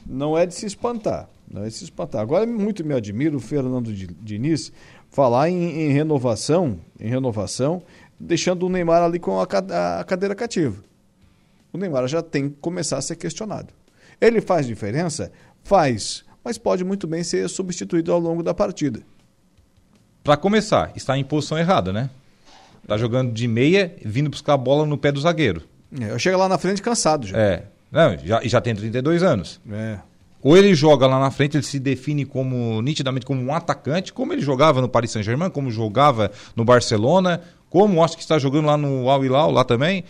não 0.05 0.37
é 0.37 0.45
de 0.45 0.53
se 0.53 0.67
espantar. 0.67 1.27
Não 1.51 1.63
é 1.63 1.67
de 1.67 1.73
se 1.73 1.85
espantar. 1.85 2.21
Agora, 2.21 2.45
muito 2.45 2.85
me 2.85 2.93
admiro 2.93 3.37
o 3.37 3.39
Fernando 3.39 3.91
Diniz 3.91 4.71
falar 5.09 5.49
em, 5.49 5.87
em 5.87 5.91
renovação, 5.91 6.79
em 6.99 7.07
renovação, 7.07 7.81
deixando 8.19 8.67
o 8.67 8.69
Neymar 8.69 9.01
ali 9.01 9.17
com 9.17 9.39
a, 9.39 9.43
a 9.99 10.03
cadeira 10.03 10.35
cativa 10.35 10.92
o 11.73 11.77
Neymar 11.77 12.07
já 12.07 12.21
tem 12.21 12.49
que 12.49 12.55
começar 12.61 12.97
a 12.97 13.01
ser 13.01 13.15
questionado. 13.15 13.73
Ele 14.21 14.39
faz 14.39 14.67
diferença? 14.67 15.31
Faz, 15.63 16.23
mas 16.43 16.57
pode 16.57 16.83
muito 16.83 17.07
bem 17.07 17.23
ser 17.23 17.49
substituído 17.49 18.13
ao 18.13 18.19
longo 18.19 18.43
da 18.43 18.53
partida. 18.53 19.01
Para 20.23 20.37
começar, 20.37 20.91
está 20.95 21.17
em 21.17 21.23
posição 21.23 21.57
errada, 21.57 21.91
né? 21.91 22.09
Tá 22.87 22.97
jogando 22.97 23.31
de 23.31 23.47
meia, 23.47 23.95
vindo 24.05 24.29
buscar 24.29 24.53
a 24.53 24.57
bola 24.57 24.85
no 24.85 24.97
pé 24.97 25.11
do 25.11 25.19
zagueiro. 25.19 25.63
É, 25.99 26.11
eu 26.11 26.19
chego 26.19 26.37
lá 26.37 26.47
na 26.47 26.57
frente 26.57 26.81
cansado 26.81 27.27
já. 27.27 27.37
É. 27.37 27.63
Não, 27.91 28.17
já, 28.23 28.41
já 28.43 28.61
tem 28.61 28.75
32 28.75 29.23
anos. 29.23 29.59
É. 29.71 29.99
Ou 30.41 30.57
ele 30.57 30.75
joga 30.75 31.07
lá 31.07 31.19
na 31.19 31.31
frente, 31.31 31.55
ele 31.55 31.63
se 31.63 31.79
define 31.79 32.25
como 32.25 32.81
nitidamente 32.81 33.25
como 33.25 33.41
um 33.41 33.53
atacante, 33.53 34.11
como 34.11 34.33
ele 34.33 34.41
jogava 34.41 34.81
no 34.81 34.89
Paris 34.89 35.11
Saint-Germain, 35.11 35.49
como 35.49 35.71
jogava 35.71 36.31
no 36.55 36.65
Barcelona, 36.65 37.41
como 37.69 38.03
acho 38.03 38.17
que 38.17 38.23
está 38.23 38.37
jogando 38.37 38.65
lá 38.65 38.75
no 38.75 39.09
Al 39.09 39.23
Hilal 39.23 39.51
lá 39.51 39.63
também. 39.63 40.03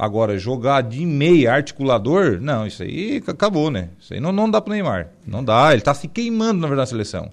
Agora, 0.00 0.38
jogar 0.38 0.82
de 0.82 1.04
meia 1.04 1.52
articulador, 1.52 2.38
não, 2.40 2.64
isso 2.64 2.84
aí 2.84 3.20
acabou, 3.26 3.68
né? 3.68 3.88
Isso 3.98 4.14
aí 4.14 4.20
não, 4.20 4.30
não 4.30 4.48
dá 4.48 4.60
pro 4.60 4.72
Neymar. 4.72 5.08
Não 5.26 5.42
dá, 5.42 5.72
ele 5.72 5.82
tá 5.82 5.92
se 5.92 6.06
queimando, 6.06 6.60
na 6.60 6.68
verdade, 6.68 6.86
na 6.86 6.90
seleção. 6.90 7.30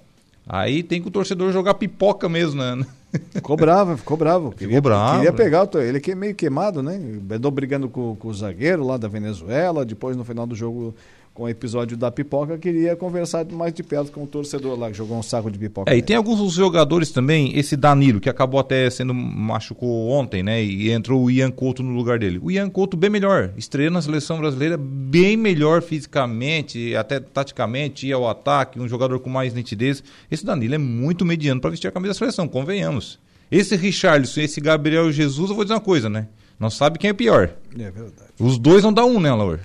Aí 0.50 0.82
tem 0.82 1.00
que 1.00 1.08
o 1.08 1.12
torcedor 1.12 1.52
jogar 1.52 1.76
pipoca 1.76 2.28
mesmo, 2.28 2.64
né? 2.64 2.84
Ficou 3.30 3.56
bravo, 3.56 3.96
ficou 3.96 4.18
bravo. 4.18 4.52
Queria, 4.52 4.78
ficou 4.78 4.82
bravo. 4.82 5.18
Queria 5.18 5.32
pegar, 5.32 5.70
ele 5.76 6.02
é 6.04 6.16
meio 6.16 6.34
queimado, 6.34 6.82
né? 6.82 7.00
Andou 7.32 7.52
brigando 7.52 7.88
com, 7.88 8.16
com 8.16 8.28
o 8.30 8.34
zagueiro 8.34 8.84
lá 8.84 8.98
da 8.98 9.08
Venezuela, 9.08 9.86
depois 9.86 10.18
no 10.18 10.26
final 10.26 10.48
do 10.48 10.56
jogo 10.56 10.96
com 11.36 11.44
o 11.44 11.50
episódio 11.50 11.98
da 11.98 12.10
pipoca, 12.10 12.58
queria 12.58 12.96
conversar 12.96 13.46
mais 13.52 13.74
de 13.74 13.84
perto 13.84 14.10
com 14.10 14.24
o 14.24 14.28
torcedor 14.28 14.80
lá 14.80 14.90
que 14.90 14.96
jogou 14.96 15.20
um 15.20 15.22
saco 15.22 15.52
de 15.52 15.60
pipoca. 15.60 15.94
É, 15.94 15.98
e 15.98 16.02
tem 16.02 16.16
alguns 16.16 16.54
jogadores 16.54 17.12
também, 17.12 17.60
esse 17.60 17.76
Danilo, 17.76 18.22
que 18.22 18.30
acabou 18.30 18.58
até 18.58 18.90
sendo 18.90 19.14
machucou 19.14 20.10
ontem, 20.12 20.42
né? 20.42 20.64
E 20.64 20.90
entrou 20.92 21.22
o 21.22 21.30
Ian 21.30 21.52
Couto 21.52 21.84
no 21.84 21.94
lugar 21.94 22.18
dele. 22.18 22.40
O 22.42 22.50
Ian 22.50 22.70
Couto 22.70 22.96
bem 22.96 23.10
melhor, 23.10 23.52
estreando 23.58 23.96
na 23.96 24.02
seleção 24.02 24.40
brasileira, 24.40 24.78
bem 24.78 25.36
melhor 25.36 25.82
fisicamente, 25.82 26.96
até 26.96 27.20
taticamente, 27.20 28.08
ia 28.08 28.16
ao 28.16 28.30
ataque, 28.30 28.80
um 28.80 28.88
jogador 28.88 29.20
com 29.20 29.30
mais 29.30 29.54
nitidez. 29.54 30.02
Esse 30.32 30.46
Danilo 30.46 30.76
é 30.76 30.80
muito 30.80 31.26
mediano 31.26 31.60
para 31.60 31.70
vestir 31.70 31.90
a 31.90 31.92
camisa 31.92 32.14
da 32.14 32.18
seleção, 32.18 32.48
convenhamos. 32.48 33.20
Esse 33.52 33.76
Richarlison 33.76 34.40
e 34.40 34.44
esse 34.46 34.62
Gabriel 34.62 35.12
Jesus, 35.12 35.50
eu 35.50 35.56
vou 35.56 35.66
dizer 35.66 35.74
uma 35.74 35.82
coisa, 35.82 36.10
né? 36.10 36.30
Não 36.58 36.70
sabe 36.70 36.98
quem 36.98 37.10
é 37.10 37.14
pior. 37.14 37.50
É 37.78 37.92
verdade. 37.92 38.32
Os 38.40 38.58
dois 38.58 38.84
não 38.84 38.94
dá 38.94 39.04
um, 39.04 39.20
né, 39.20 39.34
Laura? 39.34 39.60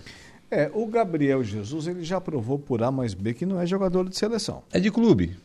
É, 0.50 0.70
o 0.74 0.86
Gabriel 0.86 1.44
Jesus 1.44 1.86
ele 1.86 2.02
já 2.02 2.20
provou 2.20 2.58
por 2.58 2.82
A 2.82 2.90
mais 2.90 3.14
B 3.14 3.34
que 3.34 3.46
não 3.46 3.60
é 3.60 3.66
jogador 3.66 4.08
de 4.08 4.16
seleção. 4.16 4.62
É 4.72 4.80
de 4.80 4.90
clube. 4.90 5.36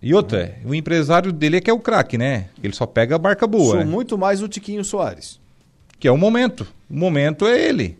E 0.00 0.14
outra, 0.14 0.56
o 0.64 0.74
empresário 0.74 1.32
dele 1.32 1.56
é 1.56 1.60
que 1.60 1.70
é 1.70 1.72
o 1.72 1.80
craque, 1.80 2.16
né? 2.16 2.48
Ele 2.62 2.74
só 2.74 2.86
pega 2.86 3.16
a 3.16 3.18
barca 3.18 3.46
boa. 3.46 3.70
Sou 3.72 3.78
né? 3.78 3.84
muito 3.84 4.16
mais 4.16 4.42
o 4.42 4.48
Tiquinho 4.48 4.84
Soares. 4.84 5.40
Que 5.98 6.08
é 6.08 6.12
o 6.12 6.16
momento. 6.16 6.66
O 6.88 6.96
momento 6.96 7.46
é 7.46 7.60
ele. 7.60 7.98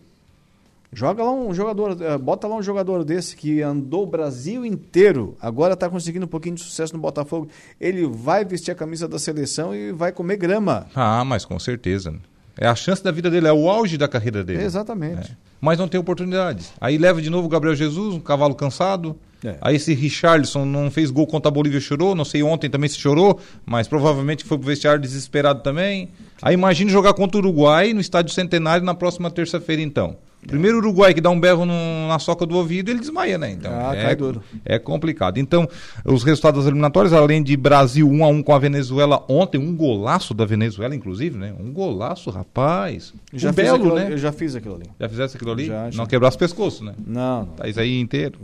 Joga 0.91 1.23
lá 1.23 1.31
um 1.31 1.53
jogador, 1.53 2.01
eh, 2.01 2.17
bota 2.17 2.47
lá 2.47 2.55
um 2.55 2.63
jogador 2.63 3.03
desse 3.03 3.35
que 3.35 3.61
andou 3.61 4.03
o 4.03 4.07
Brasil 4.07 4.65
inteiro, 4.65 5.35
agora 5.41 5.73
está 5.73 5.89
conseguindo 5.89 6.25
um 6.25 6.29
pouquinho 6.29 6.55
de 6.55 6.61
sucesso 6.61 6.93
no 6.93 6.99
Botafogo. 6.99 7.49
Ele 7.79 8.07
vai 8.07 8.45
vestir 8.45 8.71
a 8.71 8.75
camisa 8.75 9.05
da 9.07 9.19
seleção 9.19 9.75
e 9.75 9.91
vai 9.91 10.13
comer 10.13 10.37
grama. 10.37 10.87
Ah, 10.95 11.25
mas 11.25 11.43
com 11.43 11.59
certeza. 11.59 12.15
É 12.57 12.67
a 12.67 12.75
chance 12.75 13.03
da 13.03 13.11
vida 13.11 13.29
dele, 13.29 13.47
é 13.47 13.53
o 13.53 13.69
auge 13.69 13.97
da 13.97 14.07
carreira 14.07 14.43
dele. 14.43 14.63
Exatamente. 14.63 15.33
É. 15.33 15.46
Mas 15.59 15.79
não 15.79 15.87
tem 15.87 15.99
oportunidades. 15.99 16.71
Aí 16.79 16.97
leva 16.97 17.21
de 17.21 17.29
novo 17.29 17.47
o 17.47 17.49
Gabriel 17.49 17.75
Jesus, 17.75 18.13
um 18.13 18.19
cavalo 18.19 18.53
cansado. 18.53 19.17
É. 19.43 19.55
Aí 19.61 19.75
esse 19.75 19.93
Richarlison 19.93 20.65
não 20.65 20.89
fez 20.89 21.11
gol 21.11 21.27
contra 21.27 21.49
a 21.49 21.51
Bolívia, 21.51 21.79
chorou. 21.79 22.15
Não 22.15 22.25
sei, 22.25 22.43
ontem 22.43 22.69
também 22.69 22.89
se 22.89 22.97
chorou, 22.97 23.39
mas 23.65 23.87
provavelmente 23.87 24.43
foi 24.43 24.57
pro 24.57 24.67
vestiário 24.67 25.01
desesperado 25.01 25.61
também. 25.61 26.09
Aí 26.41 26.53
imagine 26.53 26.91
jogar 26.91 27.13
contra 27.13 27.37
o 27.37 27.41
Uruguai 27.41 27.93
no 27.93 28.01
Estádio 28.01 28.33
Centenário 28.33 28.85
na 28.85 28.93
próxima 28.93 29.29
terça-feira, 29.31 29.81
então. 29.81 30.17
Primeiro 30.45 30.77
Uruguai 30.77 31.13
que 31.13 31.19
dá 31.19 31.29
um 31.29 31.39
berro 31.39 31.65
no, 31.65 32.07
na 32.07 32.19
soca 32.19 32.45
do 32.45 32.55
ouvido, 32.55 32.89
ele 32.89 32.99
desmaia, 32.99 33.37
né? 33.37 33.51
Então 33.51 33.71
ah, 33.73 33.93
é, 33.95 34.75
é 34.75 34.79
complicado. 34.79 35.37
Então, 35.39 35.67
os 36.05 36.23
resultados 36.23 36.59
das 36.59 36.67
eliminatórias, 36.67 37.11
além 37.11 37.43
de 37.43 37.57
Brasil 37.57 38.07
1 38.07 38.23
a 38.23 38.27
1 38.29 38.43
com 38.43 38.53
a 38.53 38.59
Venezuela 38.59 39.23
ontem, 39.27 39.57
um 39.57 39.75
golaço 39.75 40.33
da 40.33 40.45
Venezuela, 40.45 40.95
inclusive, 40.95 41.37
né? 41.37 41.53
Um 41.59 41.71
golaço, 41.73 42.29
rapaz. 42.29 43.13
Já 43.33 43.49
um 43.49 43.53
belo, 43.53 43.75
aquilo, 43.75 43.95
né? 43.95 44.07
Eu 44.13 44.17
já 44.17 44.31
fiz 44.31 44.55
aquilo 44.55 44.75
ali. 44.75 44.85
Já 44.97 45.09
fizesse 45.09 45.35
aquilo 45.35 45.51
ali? 45.51 45.65
Já, 45.65 45.89
já. 45.89 45.97
Não 45.97 46.05
quebrasse 46.05 46.37
pescoço, 46.37 46.83
né? 46.83 46.93
Não. 47.05 47.39
não. 47.39 47.45
Tá 47.47 47.67
isso 47.67 47.79
aí 47.79 47.99
inteiro. 47.99 48.39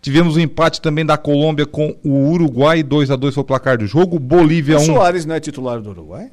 Tivemos 0.00 0.36
o 0.36 0.38
um 0.38 0.42
empate 0.42 0.80
também 0.80 1.04
da 1.06 1.16
Colômbia 1.16 1.66
com 1.66 1.96
o 2.02 2.30
Uruguai, 2.30 2.82
2 2.82 3.10
a 3.10 3.16
2 3.16 3.34
foi 3.34 3.42
o 3.42 3.44
placar 3.44 3.78
do 3.78 3.86
jogo. 3.86 4.18
Bolívia 4.18 4.78
1. 4.78 4.80
O 4.80 4.84
Soares 4.84 5.24
não 5.24 5.34
é 5.34 5.40
titular 5.40 5.80
do 5.80 5.90
Uruguai? 5.90 6.30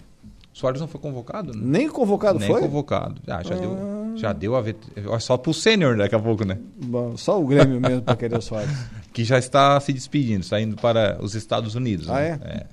Soares 0.54 0.80
não 0.80 0.88
foi 0.88 1.02
convocado? 1.02 1.52
Né? 1.54 1.62
Nem 1.64 1.90
convocado 1.90 2.40
Nem 2.40 2.48
foi? 2.48 2.62
Nem 2.62 2.70
convocado. 2.70 3.16
Ah, 3.28 3.42
já, 3.44 3.56
ah. 3.56 3.58
Deu, 3.58 4.03
já 4.16 4.34
deu 4.34 4.56
a 4.56 4.62
ver. 4.62 4.76
Só 5.20 5.38
pro 5.38 5.54
sênior 5.54 5.98
daqui 5.98 6.16
a 6.16 6.20
pouco, 6.20 6.46
né? 6.46 6.58
Bom, 6.86 7.18
só 7.18 7.42
o 7.42 7.46
Grêmio 7.46 7.80
mesmo 7.80 8.02
para 8.02 8.16
querer 8.16 8.38
o 8.38 8.42
Soares. 8.42 8.72
Que 9.14 9.24
já 9.24 9.38
está 9.38 9.80
se 9.80 9.94
despedindo, 9.94 10.42
está 10.42 10.60
indo 10.60 10.76
para 10.76 11.20
os 11.22 11.36
Estados 11.36 11.76
Unidos. 11.76 12.10
Ah, 12.10 12.16
né? 12.16 12.40
é? 12.44 12.48
é? 12.48 12.66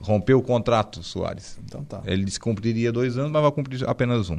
Rompeu 0.00 0.38
o 0.38 0.42
contrato, 0.42 1.02
Soares. 1.02 1.58
Então 1.62 1.84
tá. 1.84 2.00
Ele 2.06 2.24
descumpriria 2.24 2.90
dois 2.90 3.18
anos, 3.18 3.30
mas 3.30 3.42
vai 3.42 3.52
cumprir 3.52 3.86
apenas 3.86 4.30
um. 4.30 4.38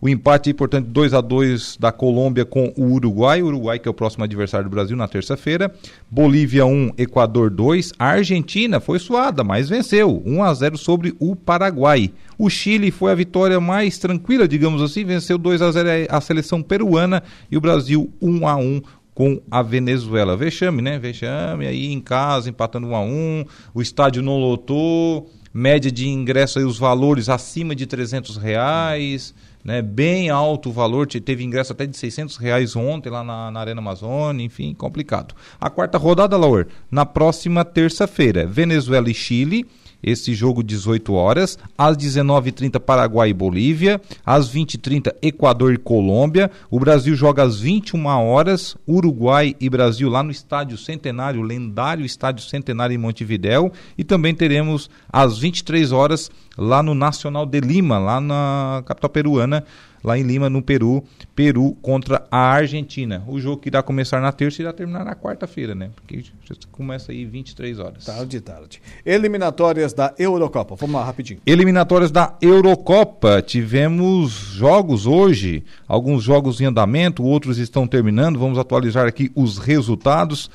O 0.00 0.08
empate, 0.08 0.52
portanto, 0.52 0.86
2 0.88 1.14
a 1.14 1.20
2 1.20 1.76
da 1.78 1.90
Colômbia 1.90 2.44
com 2.44 2.72
o 2.76 2.92
Uruguai. 2.92 3.42
O 3.42 3.46
Uruguai, 3.46 3.78
que 3.78 3.88
é 3.88 3.90
o 3.90 3.94
próximo 3.94 4.24
adversário 4.24 4.68
do 4.68 4.70
Brasil 4.70 4.96
na 4.96 5.08
terça-feira. 5.08 5.72
Bolívia 6.10 6.66
1, 6.66 6.92
Equador 6.98 7.50
2. 7.50 7.92
A 7.98 8.06
Argentina 8.06 8.80
foi 8.80 8.98
suada, 8.98 9.42
mas 9.42 9.68
venceu. 9.68 10.22
1 10.24 10.42
a 10.42 10.54
0 10.54 10.78
sobre 10.78 11.14
o 11.18 11.34
Paraguai. 11.34 12.12
O 12.38 12.50
Chile 12.50 12.90
foi 12.90 13.10
a 13.10 13.14
vitória 13.14 13.58
mais 13.58 13.98
tranquila, 13.98 14.46
digamos 14.46 14.82
assim, 14.82 15.04
venceu 15.04 15.38
2 15.38 15.62
a 15.62 15.70
0 15.70 15.88
a 16.08 16.20
seleção 16.20 16.62
peruana 16.62 17.22
e 17.50 17.56
o 17.56 17.60
Brasil 17.60 18.12
1 18.20 18.46
a 18.46 18.56
1 18.56 18.82
com 19.14 19.40
a 19.50 19.62
Venezuela. 19.62 20.36
Vexame, 20.36 20.82
né? 20.82 20.98
Vexame 20.98 21.66
aí 21.66 21.90
em 21.90 22.00
casa, 22.00 22.50
empatando 22.50 22.88
1 22.88 22.94
a 22.94 23.00
1. 23.00 23.44
O 23.72 23.80
estádio 23.80 24.22
não 24.22 24.38
lotou. 24.38 25.30
Média 25.54 25.90
de 25.90 26.06
ingresso 26.06 26.58
aí, 26.58 26.66
os 26.66 26.78
valores 26.78 27.30
acima 27.30 27.74
de 27.74 27.86
300 27.86 28.36
reais 28.36 29.34
né, 29.66 29.82
bem 29.82 30.30
alto 30.30 30.68
o 30.68 30.72
valor, 30.72 31.08
teve 31.08 31.42
ingresso 31.42 31.72
até 31.72 31.86
de 31.86 31.96
600 31.96 32.36
reais 32.36 32.76
ontem 32.76 33.10
lá 33.10 33.24
na, 33.24 33.50
na 33.50 33.58
Arena 33.58 33.80
Amazônia, 33.80 34.44
enfim, 34.44 34.72
complicado. 34.72 35.34
A 35.60 35.68
quarta 35.68 35.98
rodada, 35.98 36.36
Laur, 36.36 36.68
na 36.88 37.04
próxima 37.04 37.64
terça-feira, 37.64 38.46
Venezuela 38.46 39.10
e 39.10 39.14
Chile, 39.14 39.66
esse 40.00 40.34
jogo 40.34 40.62
18 40.62 41.12
horas, 41.12 41.58
às 41.76 41.96
19h30 41.96 42.78
Paraguai 42.78 43.30
e 43.30 43.34
Bolívia, 43.34 44.00
às 44.24 44.48
20h30 44.54 45.12
Equador 45.20 45.74
e 45.74 45.78
Colômbia, 45.78 46.48
o 46.70 46.78
Brasil 46.78 47.16
joga 47.16 47.42
às 47.42 47.58
21 47.58 48.06
horas, 48.06 48.76
Uruguai 48.86 49.56
e 49.58 49.68
Brasil 49.68 50.08
lá 50.08 50.22
no 50.22 50.30
Estádio 50.30 50.78
Centenário, 50.78 51.42
lendário 51.42 52.04
Estádio 52.04 52.44
Centenário 52.44 52.94
em 52.94 52.98
Montevidéu, 52.98 53.72
e 53.98 54.04
também 54.04 54.32
teremos 54.32 54.88
às 55.12 55.38
23 55.38 55.90
horas 55.90 56.30
lá 56.56 56.82
no 56.82 56.94
Nacional 56.94 57.44
de 57.46 57.60
Lima, 57.60 57.98
lá 57.98 58.20
na 58.20 58.82
capital 58.86 59.10
peruana, 59.10 59.64
lá 60.02 60.16
em 60.16 60.22
Lima, 60.22 60.48
no 60.48 60.62
Peru, 60.62 61.02
Peru 61.34 61.76
contra 61.82 62.24
a 62.30 62.38
Argentina. 62.38 63.24
O 63.26 63.40
jogo 63.40 63.60
que 63.60 63.68
irá 63.68 63.82
começar 63.82 64.20
na 64.20 64.30
terça 64.30 64.62
irá 64.62 64.72
terminar 64.72 65.04
na 65.04 65.16
quarta-feira, 65.16 65.74
né? 65.74 65.90
Porque 65.96 66.22
começa 66.70 67.10
aí 67.10 67.24
23 67.24 67.78
horas. 67.80 68.04
Tarde, 68.04 68.40
tarde. 68.40 68.80
Eliminatórias 69.04 69.92
da 69.92 70.14
Eurocopa. 70.16 70.76
Vamos 70.76 70.94
lá, 70.94 71.04
rapidinho. 71.04 71.40
Eliminatórias 71.44 72.12
da 72.12 72.36
Eurocopa. 72.40 73.42
Tivemos 73.42 74.30
jogos 74.30 75.06
hoje, 75.06 75.64
alguns 75.88 76.22
jogos 76.22 76.60
em 76.60 76.66
andamento, 76.66 77.24
outros 77.24 77.58
estão 77.58 77.86
terminando. 77.86 78.38
Vamos 78.38 78.58
atualizar 78.58 79.08
aqui 79.08 79.32
os 79.34 79.58
resultados. 79.58 80.48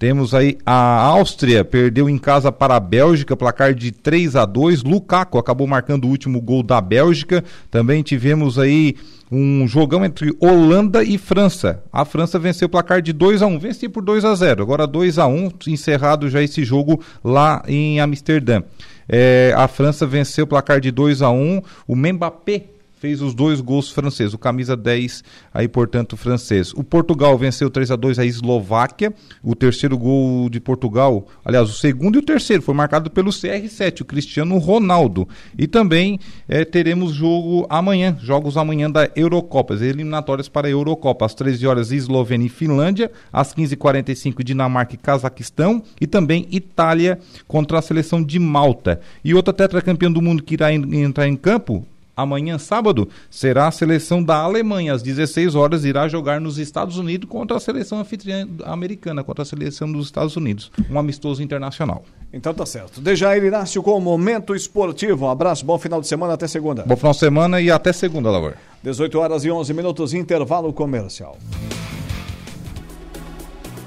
Temos 0.00 0.34
aí 0.34 0.56
a 0.64 1.02
Áustria, 1.02 1.62
perdeu 1.62 2.08
em 2.08 2.16
casa 2.16 2.50
para 2.50 2.74
a 2.74 2.80
Bélgica, 2.80 3.36
placar 3.36 3.74
de 3.74 3.92
3 3.92 4.34
a 4.34 4.46
2 4.46 4.82
Lukaku 4.82 5.36
acabou 5.36 5.66
marcando 5.66 6.06
o 6.06 6.08
último 6.08 6.40
gol 6.40 6.62
da 6.62 6.80
Bélgica. 6.80 7.44
Também 7.70 8.02
tivemos 8.02 8.58
aí 8.58 8.96
um 9.30 9.68
jogão 9.68 10.02
entre 10.02 10.34
Holanda 10.40 11.04
e 11.04 11.18
França. 11.18 11.82
A 11.92 12.06
França 12.06 12.38
venceu 12.38 12.64
o 12.64 12.70
placar 12.70 13.02
de 13.02 13.12
2 13.12 13.42
a 13.42 13.46
1 13.46 13.58
venceu 13.58 13.90
por 13.90 14.02
2 14.02 14.24
a 14.24 14.34
0 14.34 14.62
agora 14.62 14.86
2 14.86 15.18
a 15.18 15.26
1 15.26 15.50
encerrado 15.66 16.30
já 16.30 16.42
esse 16.42 16.64
jogo 16.64 17.04
lá 17.22 17.62
em 17.68 18.00
Amsterdã. 18.00 18.62
É, 19.06 19.52
a 19.54 19.68
França 19.68 20.06
venceu 20.06 20.46
o 20.46 20.48
placar 20.48 20.80
de 20.80 20.90
2 20.90 21.20
a 21.20 21.30
1 21.30 21.60
o 21.86 21.94
Mbappé 21.94 22.79
fez 23.00 23.22
os 23.22 23.32
dois 23.32 23.62
gols 23.62 23.90
franceses, 23.90 24.34
o 24.34 24.38
camisa 24.38 24.76
10 24.76 25.24
aí, 25.54 25.66
portanto, 25.66 26.18
francês. 26.18 26.74
O 26.74 26.84
Portugal 26.84 27.36
venceu 27.38 27.70
3 27.70 27.92
a 27.92 27.96
2 27.96 28.18
a 28.18 28.26
Eslováquia. 28.26 29.14
O 29.42 29.54
terceiro 29.54 29.96
gol 29.96 30.50
de 30.50 30.60
Portugal, 30.60 31.26
aliás, 31.42 31.70
o 31.70 31.72
segundo 31.72 32.16
e 32.16 32.18
o 32.18 32.22
terceiro 32.22 32.62
foi 32.62 32.74
marcado 32.74 33.10
pelo 33.10 33.30
CR7, 33.30 34.02
o 34.02 34.04
Cristiano 34.04 34.58
Ronaldo. 34.58 35.26
E 35.58 35.66
também 35.66 36.20
é, 36.46 36.62
teremos 36.62 37.14
jogo 37.14 37.66
amanhã, 37.70 38.18
jogos 38.20 38.58
amanhã 38.58 38.90
da 38.90 39.10
Eurocopa, 39.16 39.72
as 39.72 39.80
eliminatórias 39.80 40.50
para 40.50 40.68
a 40.68 40.70
Eurocopa, 40.70 41.24
às 41.24 41.32
13 41.32 41.66
horas 41.66 41.92
Eslovênia 41.92 42.46
e 42.46 42.50
Finlândia, 42.50 43.10
às 43.32 43.54
15h45 43.54 44.44
Dinamarca 44.44 44.94
e 44.94 44.98
Cazaquistão 44.98 45.82
e 45.98 46.06
também 46.06 46.46
Itália 46.50 47.18
contra 47.48 47.78
a 47.78 47.82
seleção 47.82 48.22
de 48.22 48.38
Malta. 48.38 49.00
E 49.24 49.32
outra 49.32 49.54
tetracampeã 49.54 50.12
do 50.12 50.20
mundo 50.20 50.42
que 50.42 50.52
irá 50.52 50.70
entrar 50.70 51.26
em 51.26 51.36
campo, 51.36 51.86
amanhã, 52.20 52.58
sábado, 52.58 53.08
será 53.30 53.68
a 53.68 53.70
seleção 53.70 54.22
da 54.22 54.36
Alemanha. 54.36 54.92
Às 54.92 55.02
16 55.02 55.54
horas, 55.54 55.84
irá 55.84 56.08
jogar 56.08 56.40
nos 56.40 56.58
Estados 56.58 56.98
Unidos 56.98 57.28
contra 57.28 57.56
a 57.56 57.60
seleção 57.60 57.98
anfitriã 57.98 58.48
americana, 58.64 59.24
contra 59.24 59.42
a 59.42 59.46
seleção 59.46 59.90
dos 59.90 60.06
Estados 60.06 60.36
Unidos. 60.36 60.70
Um 60.90 60.98
amistoso 60.98 61.42
internacional. 61.42 62.04
Então 62.32 62.54
tá 62.54 62.64
certo. 62.64 63.00
Dejair 63.00 63.42
Inácio 63.42 63.82
com 63.82 63.96
o 63.96 64.00
Momento 64.00 64.54
Esportivo. 64.54 65.26
Um 65.26 65.30
abraço, 65.30 65.64
bom 65.64 65.78
final 65.78 66.00
de 66.00 66.06
semana, 66.06 66.34
até 66.34 66.46
segunda. 66.46 66.84
Bom 66.84 66.96
final 66.96 67.12
de 67.12 67.18
semana 67.18 67.60
e 67.60 67.70
até 67.70 67.92
segunda, 67.92 68.30
Laura. 68.30 68.56
18 68.82 69.18
horas 69.18 69.44
e 69.44 69.50
11 69.50 69.74
minutos, 69.74 70.14
intervalo 70.14 70.72
comercial. 70.72 71.36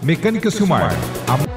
Mecânica 0.01 0.51
Silmar. 0.51 0.91
A... 1.27 1.53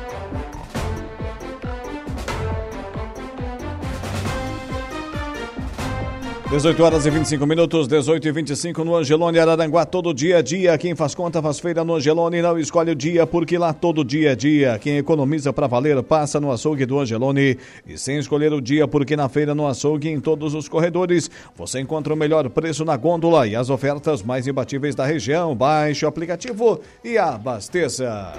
18 6.49 6.81
horas 6.81 7.05
e 7.05 7.11
25 7.11 7.45
minutos, 7.45 7.89
18 7.89 8.29
e 8.29 8.31
25 8.31 8.85
no 8.85 8.95
Angelone 8.95 9.37
Araranguá, 9.37 9.85
todo 9.85 10.15
dia 10.15 10.39
é 10.39 10.43
dia. 10.43 10.79
Quem 10.79 10.95
faz 10.95 11.13
conta 11.13 11.43
faz 11.43 11.59
feira 11.59 11.83
no 11.83 11.97
Angelone, 11.97 12.41
não 12.41 12.57
escolhe 12.57 12.93
o 12.93 12.95
dia, 12.95 13.27
porque 13.27 13.59
lá 13.59 13.73
todo 13.73 14.05
dia 14.05 14.31
é 14.31 14.37
dia. 14.37 14.79
Quem 14.79 14.97
economiza 14.97 15.53
para 15.53 15.67
valer 15.67 16.01
passa 16.05 16.39
no 16.39 16.53
açougue 16.53 16.87
do 16.87 17.01
Angelone. 17.01 17.59
E 17.85 17.99
sem 17.99 18.19
escolher 18.19 18.53
o 18.53 18.61
dia, 18.61 18.87
porque 18.87 19.17
na 19.17 19.29
feira 19.29 19.57
no 19.57 19.67
açougue, 19.67 20.09
em 20.09 20.21
todos 20.21 20.55
os 20.55 20.69
corredores, 20.69 21.29
você 21.57 21.81
encontra 21.81 22.15
o 22.15 22.17
melhor 22.17 22.49
preço 22.49 22.85
na 22.85 22.97
gôndola 22.97 23.49
e 23.49 23.57
as 23.57 23.69
ofertas 23.69 24.23
mais 24.23 24.47
imbatíveis 24.47 24.95
da 24.95 25.05
região. 25.05 25.53
Baixe 25.53 26.05
o 26.05 26.09
aplicativo 26.09 26.81
e 27.05 27.19
abasteça. 27.19 28.35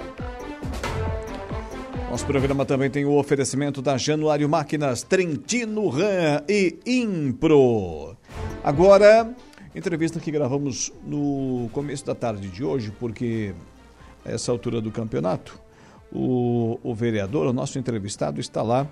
Nosso 2.10 2.24
programa 2.24 2.64
também 2.64 2.88
tem 2.88 3.04
o 3.04 3.18
oferecimento 3.18 3.82
da 3.82 3.98
Januário 3.98 4.48
Máquinas, 4.48 5.02
Trentino 5.02 5.88
Ram 5.88 6.42
e 6.48 6.78
Impro. 6.86 8.16
Agora, 8.64 9.30
entrevista 9.74 10.18
que 10.18 10.30
gravamos 10.30 10.90
no 11.04 11.68
começo 11.70 12.06
da 12.06 12.14
tarde 12.14 12.48
de 12.48 12.64
hoje, 12.64 12.90
porque 12.98 13.54
a 14.24 14.30
essa 14.32 14.50
altura 14.50 14.80
do 14.80 14.90
campeonato, 14.90 15.60
o, 16.10 16.80
o 16.82 16.94
vereador, 16.94 17.46
o 17.46 17.52
nosso 17.52 17.78
entrevistado, 17.78 18.40
está 18.40 18.62
lá 18.62 18.86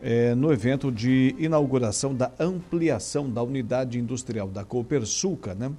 é, 0.00 0.32
no 0.36 0.52
evento 0.52 0.92
de 0.92 1.34
inauguração 1.40 2.14
da 2.14 2.30
ampliação 2.38 3.28
da 3.28 3.42
unidade 3.42 3.98
industrial 3.98 4.46
da 4.46 4.64
Copersuca, 4.64 5.56
né? 5.56 5.72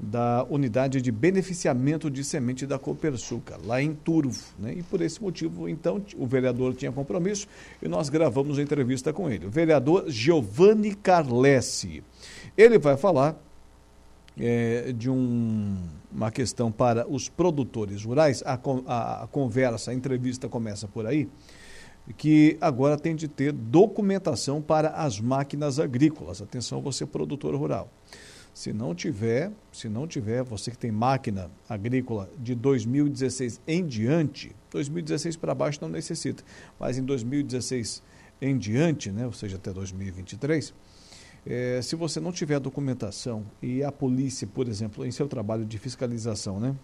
Da 0.00 0.46
unidade 0.48 1.02
de 1.02 1.12
beneficiamento 1.12 2.10
de 2.10 2.24
semente 2.24 2.66
da 2.66 2.78
Copersuca, 2.78 3.58
lá 3.64 3.82
em 3.82 3.94
Turvo. 3.94 4.42
Né? 4.58 4.74
E 4.78 4.82
por 4.82 5.02
esse 5.02 5.22
motivo, 5.22 5.68
então, 5.68 6.02
o 6.16 6.26
vereador 6.26 6.74
tinha 6.74 6.90
compromisso 6.90 7.46
e 7.82 7.88
nós 7.88 8.08
gravamos 8.08 8.58
a 8.58 8.62
entrevista 8.62 9.12
com 9.12 9.28
ele. 9.28 9.46
O 9.46 9.50
vereador 9.50 10.08
Giovanni 10.08 10.94
Carlessi. 10.94 12.02
Ele 12.56 12.78
vai 12.78 12.96
falar 12.96 13.38
é, 14.38 14.92
de 14.92 15.10
um, 15.10 15.76
uma 16.10 16.30
questão 16.30 16.72
para 16.72 17.06
os 17.06 17.28
produtores 17.28 18.04
rurais. 18.04 18.42
A, 18.46 18.58
a, 18.86 19.24
a 19.24 19.26
conversa, 19.26 19.90
a 19.90 19.94
entrevista 19.94 20.48
começa 20.48 20.88
por 20.88 21.06
aí 21.06 21.28
que 22.16 22.56
agora 22.60 22.96
tem 22.96 23.14
de 23.14 23.28
ter 23.28 23.52
documentação 23.52 24.60
para 24.60 24.88
as 24.88 25.20
máquinas 25.20 25.78
agrícolas. 25.78 26.42
Atenção, 26.42 26.80
você 26.80 27.06
produtor 27.06 27.54
rural. 27.54 27.88
Se 28.52 28.72
não 28.72 28.94
tiver, 28.94 29.52
se 29.72 29.88
não 29.88 30.06
tiver, 30.06 30.42
você 30.42 30.70
que 30.70 30.78
tem 30.78 30.90
máquina 30.90 31.50
agrícola 31.68 32.28
de 32.38 32.54
2016 32.54 33.60
em 33.66 33.86
diante, 33.86 34.54
2016 34.70 35.36
para 35.36 35.54
baixo 35.54 35.78
não 35.80 35.88
necessita, 35.88 36.42
mas 36.78 36.98
em 36.98 37.04
2016 37.04 38.02
em 38.42 38.56
diante, 38.58 39.10
né, 39.10 39.26
ou 39.26 39.32
seja, 39.32 39.56
até 39.56 39.72
2023, 39.72 40.74
é, 41.46 41.80
se 41.82 41.96
você 41.96 42.20
não 42.20 42.32
tiver 42.32 42.58
documentação 42.58 43.44
e 43.62 43.82
a 43.82 43.92
polícia, 43.92 44.46
por 44.46 44.68
exemplo, 44.68 45.06
em 45.06 45.10
seu 45.10 45.28
trabalho 45.28 45.64
de 45.64 45.78
fiscalização, 45.78 46.58
né, 46.58 46.74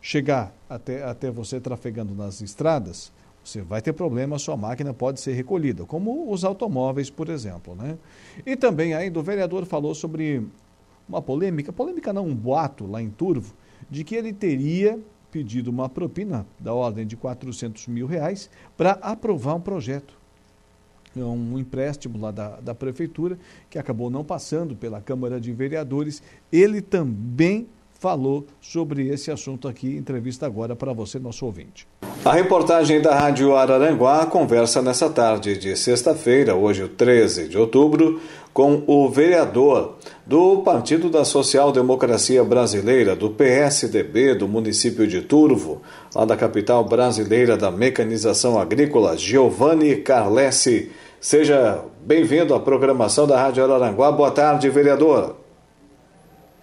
chegar 0.00 0.54
até, 0.68 1.04
até 1.04 1.30
você 1.30 1.60
trafegando 1.60 2.14
nas 2.14 2.40
estradas, 2.40 3.12
você 3.44 3.60
vai 3.60 3.82
ter 3.82 3.92
problema, 3.92 4.38
sua 4.38 4.56
máquina 4.56 4.94
pode 4.94 5.20
ser 5.20 5.32
recolhida, 5.32 5.84
como 5.84 6.30
os 6.30 6.44
automóveis, 6.44 7.10
por 7.10 7.28
exemplo. 7.28 7.74
Né? 7.74 7.98
E 8.46 8.54
também 8.54 8.94
ainda 8.94 9.18
o 9.18 9.22
vereador 9.22 9.64
falou 9.64 9.94
sobre 9.94 10.46
uma 11.08 11.20
polêmica, 11.20 11.72
polêmica 11.72 12.12
não, 12.12 12.26
um 12.26 12.34
boato 12.34 12.86
lá 12.86 13.02
em 13.02 13.10
Turvo, 13.10 13.54
de 13.90 14.04
que 14.04 14.14
ele 14.14 14.32
teria 14.32 14.98
pedido 15.30 15.70
uma 15.70 15.88
propina 15.88 16.46
da 16.58 16.74
ordem 16.74 17.06
de 17.06 17.16
400 17.16 17.86
mil 17.88 18.06
reais 18.06 18.50
para 18.76 18.92
aprovar 18.92 19.54
um 19.54 19.60
projeto. 19.60 20.20
É 21.16 21.22
um 21.22 21.58
empréstimo 21.58 22.18
lá 22.18 22.30
da, 22.30 22.60
da 22.60 22.74
prefeitura 22.74 23.38
que 23.68 23.78
acabou 23.78 24.10
não 24.10 24.24
passando 24.24 24.74
pela 24.74 25.00
Câmara 25.00 25.40
de 25.40 25.52
Vereadores. 25.52 26.22
Ele 26.50 26.80
também 26.80 27.66
falou 28.02 28.46
sobre 28.60 29.08
esse 29.08 29.30
assunto 29.30 29.68
aqui. 29.68 29.96
Entrevista 29.96 30.44
agora 30.44 30.74
para 30.74 30.92
você, 30.92 31.18
nosso 31.18 31.46
ouvinte. 31.46 31.86
A 32.24 32.32
reportagem 32.32 33.00
da 33.00 33.14
Rádio 33.14 33.54
Araranguá 33.54 34.26
conversa 34.26 34.82
nessa 34.82 35.08
tarde 35.08 35.56
de 35.56 35.76
sexta-feira, 35.76 36.54
hoje, 36.54 36.88
13 36.88 37.48
de 37.48 37.58
outubro, 37.58 38.20
com 38.52 38.84
o 38.86 39.08
vereador 39.08 39.96
do 40.26 40.58
Partido 40.58 41.08
da 41.08 41.24
Social 41.24 41.72
Democracia 41.72 42.44
Brasileira, 42.44 43.16
do 43.16 43.30
PSDB 43.30 44.34
do 44.34 44.46
município 44.46 45.06
de 45.06 45.22
Turvo, 45.22 45.82
lá 46.14 46.24
da 46.24 46.36
capital 46.36 46.84
brasileira 46.84 47.56
da 47.56 47.70
mecanização 47.70 48.58
agrícola, 48.58 49.16
Giovanni 49.16 49.96
Carlessi. 49.96 50.92
Seja 51.20 51.82
bem-vindo 52.00 52.54
à 52.54 52.60
programação 52.60 53.26
da 53.26 53.40
Rádio 53.40 53.64
Araranguá. 53.64 54.12
Boa 54.12 54.30
tarde, 54.30 54.68
vereador. 54.68 55.36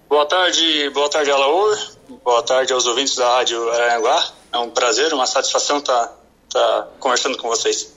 Boa 0.07 0.25
tarde, 0.25 0.89
boa 0.89 1.09
tarde, 1.09 1.31
Alaor. 1.31 1.77
Boa 2.23 2.43
tarde 2.43 2.73
aos 2.73 2.85
ouvintes 2.85 3.15
da 3.15 3.37
Rádio 3.37 3.69
Aranguá. 3.71 4.27
É 4.51 4.57
um 4.57 4.69
prazer, 4.69 5.13
uma 5.13 5.27
satisfação 5.27 5.77
estar 5.77 6.07
tá, 6.07 6.13
tá 6.51 6.87
conversando 6.99 7.37
com 7.37 7.47
vocês. 7.47 7.93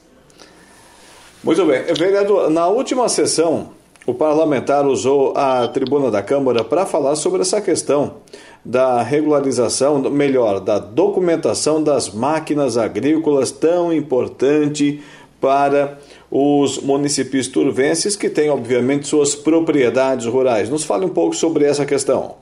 Muito 1.43 1.64
bem. 1.64 1.82
Vereador, 1.95 2.49
na 2.51 2.68
última 2.68 3.09
sessão, 3.09 3.74
o 4.07 4.12
parlamentar 4.12 4.86
usou 4.86 5.32
a 5.36 5.66
tribuna 5.68 6.11
da 6.11 6.22
Câmara 6.22 6.64
para 6.64 6.84
falar 6.84 7.14
sobre 7.16 7.42
essa 7.42 7.61
questão 7.61 8.16
da 8.64 9.03
regularização, 9.03 9.98
melhor, 10.11 10.61
da 10.61 10.78
documentação 10.78 11.82
das 11.82 12.11
máquinas 12.11 12.76
agrícolas 12.76 13.50
tão 13.50 13.92
importante 13.92 15.03
para 15.40 15.98
os 16.30 16.78
municípios 16.78 17.48
turvenses 17.48 18.14
que 18.14 18.30
têm, 18.30 18.48
obviamente, 18.48 19.09
suas 19.09 19.34
propriedades 19.34 20.26
rurais. 20.26 20.68
Nos 20.68 20.84
fale 20.84 21.05
um 21.05 21.09
pouco 21.09 21.34
sobre 21.34 21.64
essa 21.64 21.84
questão. 21.84 22.36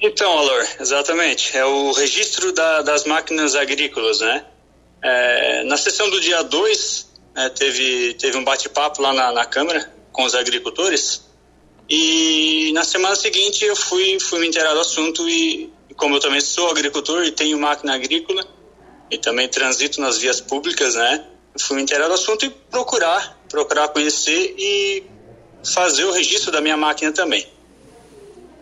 Então, 0.00 0.30
Alor, 0.38 0.66
exatamente. 0.80 1.56
É 1.56 1.64
o 1.64 1.92
registro 1.92 2.52
da, 2.52 2.82
das 2.82 3.04
máquinas 3.04 3.54
agrícolas, 3.54 4.20
né? 4.20 4.44
É, 5.02 5.64
na 5.64 5.76
sessão 5.76 6.10
do 6.10 6.20
dia 6.20 6.42
2, 6.42 7.11
é, 7.34 7.48
teve, 7.48 8.14
teve 8.14 8.36
um 8.36 8.44
bate-papo 8.44 9.00
lá 9.00 9.12
na, 9.12 9.32
na 9.32 9.44
Câmara 9.44 9.92
com 10.12 10.24
os 10.24 10.34
agricultores. 10.34 11.24
E 11.88 12.70
na 12.74 12.84
semana 12.84 13.16
seguinte 13.16 13.64
eu 13.64 13.76
fui, 13.76 14.18
fui 14.20 14.40
me 14.40 14.48
inteirar 14.48 14.74
do 14.74 14.80
assunto 14.80 15.28
e, 15.28 15.72
como 15.96 16.16
eu 16.16 16.20
também 16.20 16.40
sou 16.40 16.70
agricultor 16.70 17.24
e 17.24 17.32
tenho 17.32 17.58
máquina 17.58 17.94
agrícola 17.94 18.46
e 19.10 19.18
também 19.18 19.48
transito 19.48 20.00
nas 20.00 20.18
vias 20.18 20.40
públicas, 20.40 20.94
né? 20.94 21.26
fui 21.58 21.76
me 21.76 21.82
inteirar 21.82 22.08
do 22.08 22.14
assunto 22.14 22.44
e 22.44 22.50
procurar, 22.50 23.38
procurar 23.48 23.88
conhecer 23.88 24.54
e 24.58 25.04
fazer 25.64 26.04
o 26.04 26.12
registro 26.12 26.50
da 26.50 26.60
minha 26.60 26.76
máquina 26.76 27.12
também. 27.12 27.46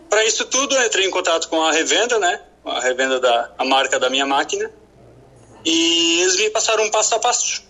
Para 0.09 0.25
isso 0.25 0.45
tudo, 0.45 0.75
eu 0.75 0.85
entrei 0.85 1.05
em 1.05 1.09
contato 1.09 1.47
com 1.47 1.61
a 1.61 1.71
revenda, 1.71 2.19
né? 2.19 2.41
A 2.65 2.81
revenda 2.81 3.19
da 3.19 3.51
a 3.57 3.63
marca 3.63 3.97
da 3.97 4.09
minha 4.09 4.25
máquina. 4.25 4.69
E 5.63 6.19
eles 6.21 6.35
me 6.35 6.49
passaram 6.49 6.83
um 6.83 6.91
passo 6.91 7.15
a 7.15 7.19
passo. 7.19 7.63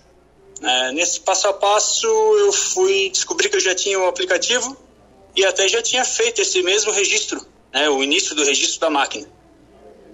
É, 0.63 0.91
nesse 0.91 1.19
passo 1.21 1.47
a 1.47 1.53
passo, 1.53 2.07
eu 2.07 2.53
fui 2.53 3.09
descobrir 3.09 3.49
que 3.49 3.55
eu 3.55 3.61
já 3.61 3.73
tinha 3.73 3.99
o 3.99 4.07
aplicativo 4.07 4.77
e 5.35 5.43
até 5.45 5.67
já 5.67 5.81
tinha 5.81 6.05
feito 6.05 6.41
esse 6.41 6.61
mesmo 6.61 6.91
registro, 6.91 7.45
né? 7.73 7.89
O 7.89 8.03
início 8.03 8.35
do 8.35 8.43
registro 8.43 8.79
da 8.79 8.89
máquina. 8.89 9.27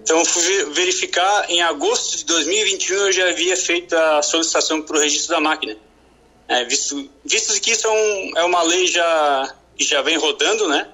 Então, 0.01 0.23
fui 0.23 0.65
verificar, 0.71 1.49
em 1.49 1.61
agosto 1.61 2.17
de 2.17 2.25
2021 2.25 2.95
eu 2.95 3.11
já 3.11 3.29
havia 3.29 3.57
feito 3.57 3.93
a 3.93 4.21
solicitação 4.21 4.81
para 4.81 4.95
o 4.95 4.99
registro 4.99 5.35
da 5.35 5.41
máquina. 5.41 5.75
É, 6.47 6.63
visto, 6.63 7.09
visto 7.25 7.59
que 7.59 7.71
isso 7.71 7.85
é, 7.85 7.91
um, 7.91 8.37
é, 8.37 8.43
uma 8.45 8.63
lei 8.63 8.87
já, 8.87 9.53
que 9.75 9.83
já 9.83 10.01
vem 10.01 10.17
rodando, 10.17 10.69
né? 10.69 10.87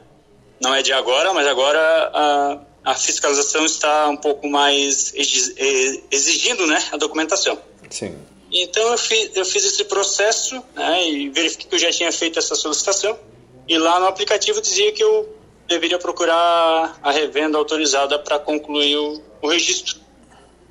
Não 0.59 0.73
é 0.73 0.81
de 0.81 0.91
agora, 0.91 1.31
mas 1.31 1.45
agora 1.45 1.79
a, 2.11 2.59
a 2.83 2.95
fiscalização 2.95 3.65
está 3.65 4.09
um 4.09 4.17
pouco 4.17 4.49
mais 4.49 5.13
exigindo 5.13 6.65
né, 6.65 6.83
a 6.91 6.97
documentação. 6.97 7.61
Sim. 7.91 8.17
Então 8.53 8.91
eu 8.91 8.97
fiz, 8.99 9.35
eu 9.35 9.43
fiz 9.43 9.65
esse 9.65 9.83
processo 9.85 10.63
né, 10.75 11.09
e 11.09 11.29
verifiquei 11.29 11.67
que 11.67 11.75
eu 11.75 11.79
já 11.79 11.91
tinha 11.91 12.11
feito 12.11 12.37
essa 12.37 12.53
solicitação. 12.53 13.19
E 13.67 13.77
lá 13.79 13.99
no 13.99 14.05
aplicativo 14.05 14.61
dizia 14.61 14.91
que 14.91 15.03
eu 15.03 15.35
deveria 15.67 15.97
procurar 15.97 16.99
a 17.01 17.11
revenda 17.11 17.57
autorizada 17.57 18.19
para 18.19 18.37
concluir 18.37 18.95
o, 18.95 19.23
o, 19.41 19.47
registro. 19.47 19.99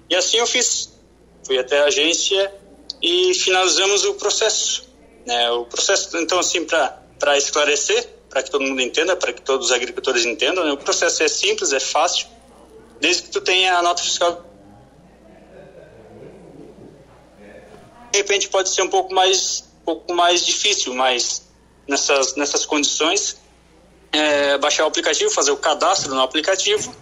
E 0.08 0.14
assim 0.14 0.36
eu 0.38 0.46
fiz. 0.46 0.92
Fui 1.44 1.58
até 1.58 1.80
a 1.80 1.86
agência 1.86 2.54
e 3.02 3.34
finalizamos 3.34 4.04
o 4.04 4.14
processo. 4.14 4.84
Né? 5.26 5.50
O 5.50 5.64
processo, 5.64 6.16
então, 6.18 6.38
assim, 6.38 6.64
para 6.64 7.36
esclarecer, 7.36 8.08
para 8.30 8.44
que 8.44 8.50
todo 8.50 8.62
mundo 8.62 8.80
entenda, 8.80 9.16
para 9.16 9.32
que 9.32 9.42
todos 9.42 9.66
os 9.66 9.72
agricultores 9.72 10.24
entendam, 10.24 10.64
né? 10.64 10.72
o 10.72 10.76
processo 10.76 11.22
é 11.24 11.28
simples, 11.28 11.72
é 11.72 11.80
fácil, 11.80 12.28
desde 13.00 13.24
que 13.24 13.30
tu 13.30 13.40
tenha 13.40 13.76
a 13.76 13.82
nota 13.82 14.02
fiscal. 14.02 14.51
De 18.12 18.18
repente 18.18 18.48
pode 18.48 18.68
ser 18.68 18.82
um 18.82 18.88
pouco 18.88 19.14
mais, 19.14 19.64
um 19.80 19.84
pouco 19.84 20.14
mais 20.14 20.44
difícil, 20.44 20.94
mas 20.94 21.48
nessas, 21.88 22.36
nessas 22.36 22.66
condições 22.66 23.40
é, 24.12 24.58
baixar 24.58 24.84
o 24.84 24.88
aplicativo, 24.88 25.30
fazer 25.30 25.50
o 25.50 25.56
cadastro 25.56 26.14
no 26.14 26.20
aplicativo. 26.20 26.94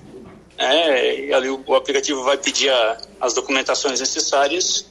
É, 0.56 1.32
ali 1.34 1.48
o, 1.48 1.62
o 1.66 1.74
aplicativo 1.74 2.22
vai 2.22 2.38
pedir 2.38 2.70
a, 2.70 2.98
as 3.20 3.34
documentações 3.34 3.98
necessárias 3.98 4.86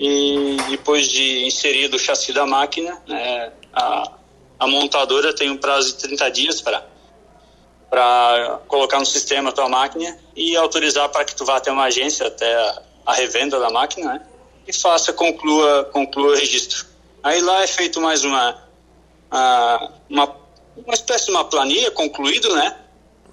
e 0.00 0.56
depois 0.68 1.06
de 1.06 1.46
inserido 1.46 1.96
o 1.96 1.98
chassi 1.98 2.32
da 2.32 2.44
máquina, 2.44 3.00
é, 3.08 3.52
a, 3.72 4.12
a 4.58 4.66
montadora 4.66 5.34
tem 5.34 5.50
um 5.50 5.56
prazo 5.56 5.92
de 5.92 5.98
30 5.98 6.30
dias 6.30 6.60
para 6.60 6.90
para 7.88 8.60
colocar 8.68 8.98
no 8.98 9.04
sistema 9.04 9.50
a 9.50 9.52
tua 9.52 9.68
máquina 9.68 10.18
e 10.34 10.56
autorizar 10.56 11.10
para 11.10 11.26
que 11.26 11.36
tu 11.36 11.44
vá 11.44 11.58
até 11.58 11.70
uma 11.70 11.84
agência, 11.84 12.26
até 12.26 12.54
a, 12.54 12.82
a 13.04 13.12
revenda 13.12 13.60
da 13.60 13.68
máquina, 13.68 14.14
né? 14.14 14.26
E 14.66 14.72
faça, 14.72 15.12
conclua, 15.12 15.84
conclua 15.92 16.32
o 16.32 16.34
registro. 16.34 16.86
Aí 17.22 17.40
lá 17.40 17.62
é 17.62 17.66
feito 17.66 18.00
mais 18.00 18.24
uma, 18.24 18.62
uma 20.08 20.42
uma 20.76 20.94
espécie 20.94 21.26
de 21.26 21.30
uma 21.30 21.44
planilha 21.44 21.90
concluído, 21.90 22.54
né? 22.54 22.76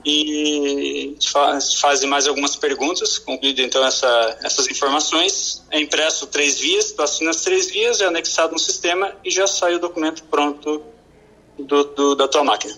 E 0.06 1.18
faz, 1.22 1.74
fazem 1.76 2.10
mais 2.10 2.26
algumas 2.26 2.56
perguntas, 2.56 3.18
concluído 3.18 3.62
então 3.62 3.86
essa, 3.86 4.38
essas 4.44 4.68
informações, 4.70 5.62
é 5.70 5.80
impresso 5.80 6.26
três 6.28 6.58
vias, 6.58 6.94
tu 6.94 7.02
assina 7.02 7.32
as 7.32 7.42
três 7.42 7.70
vias, 7.70 8.00
é 8.00 8.06
anexado 8.06 8.54
no 8.54 8.60
sistema 8.60 9.12
e 9.26 9.30
já 9.30 9.46
sai 9.46 9.76
o 9.76 9.80
documento 9.80 10.24
pronto 10.24 10.82
do, 11.58 11.84
do, 11.84 12.16
da 12.16 12.30
tua 12.30 12.46
máquina. 12.46 12.74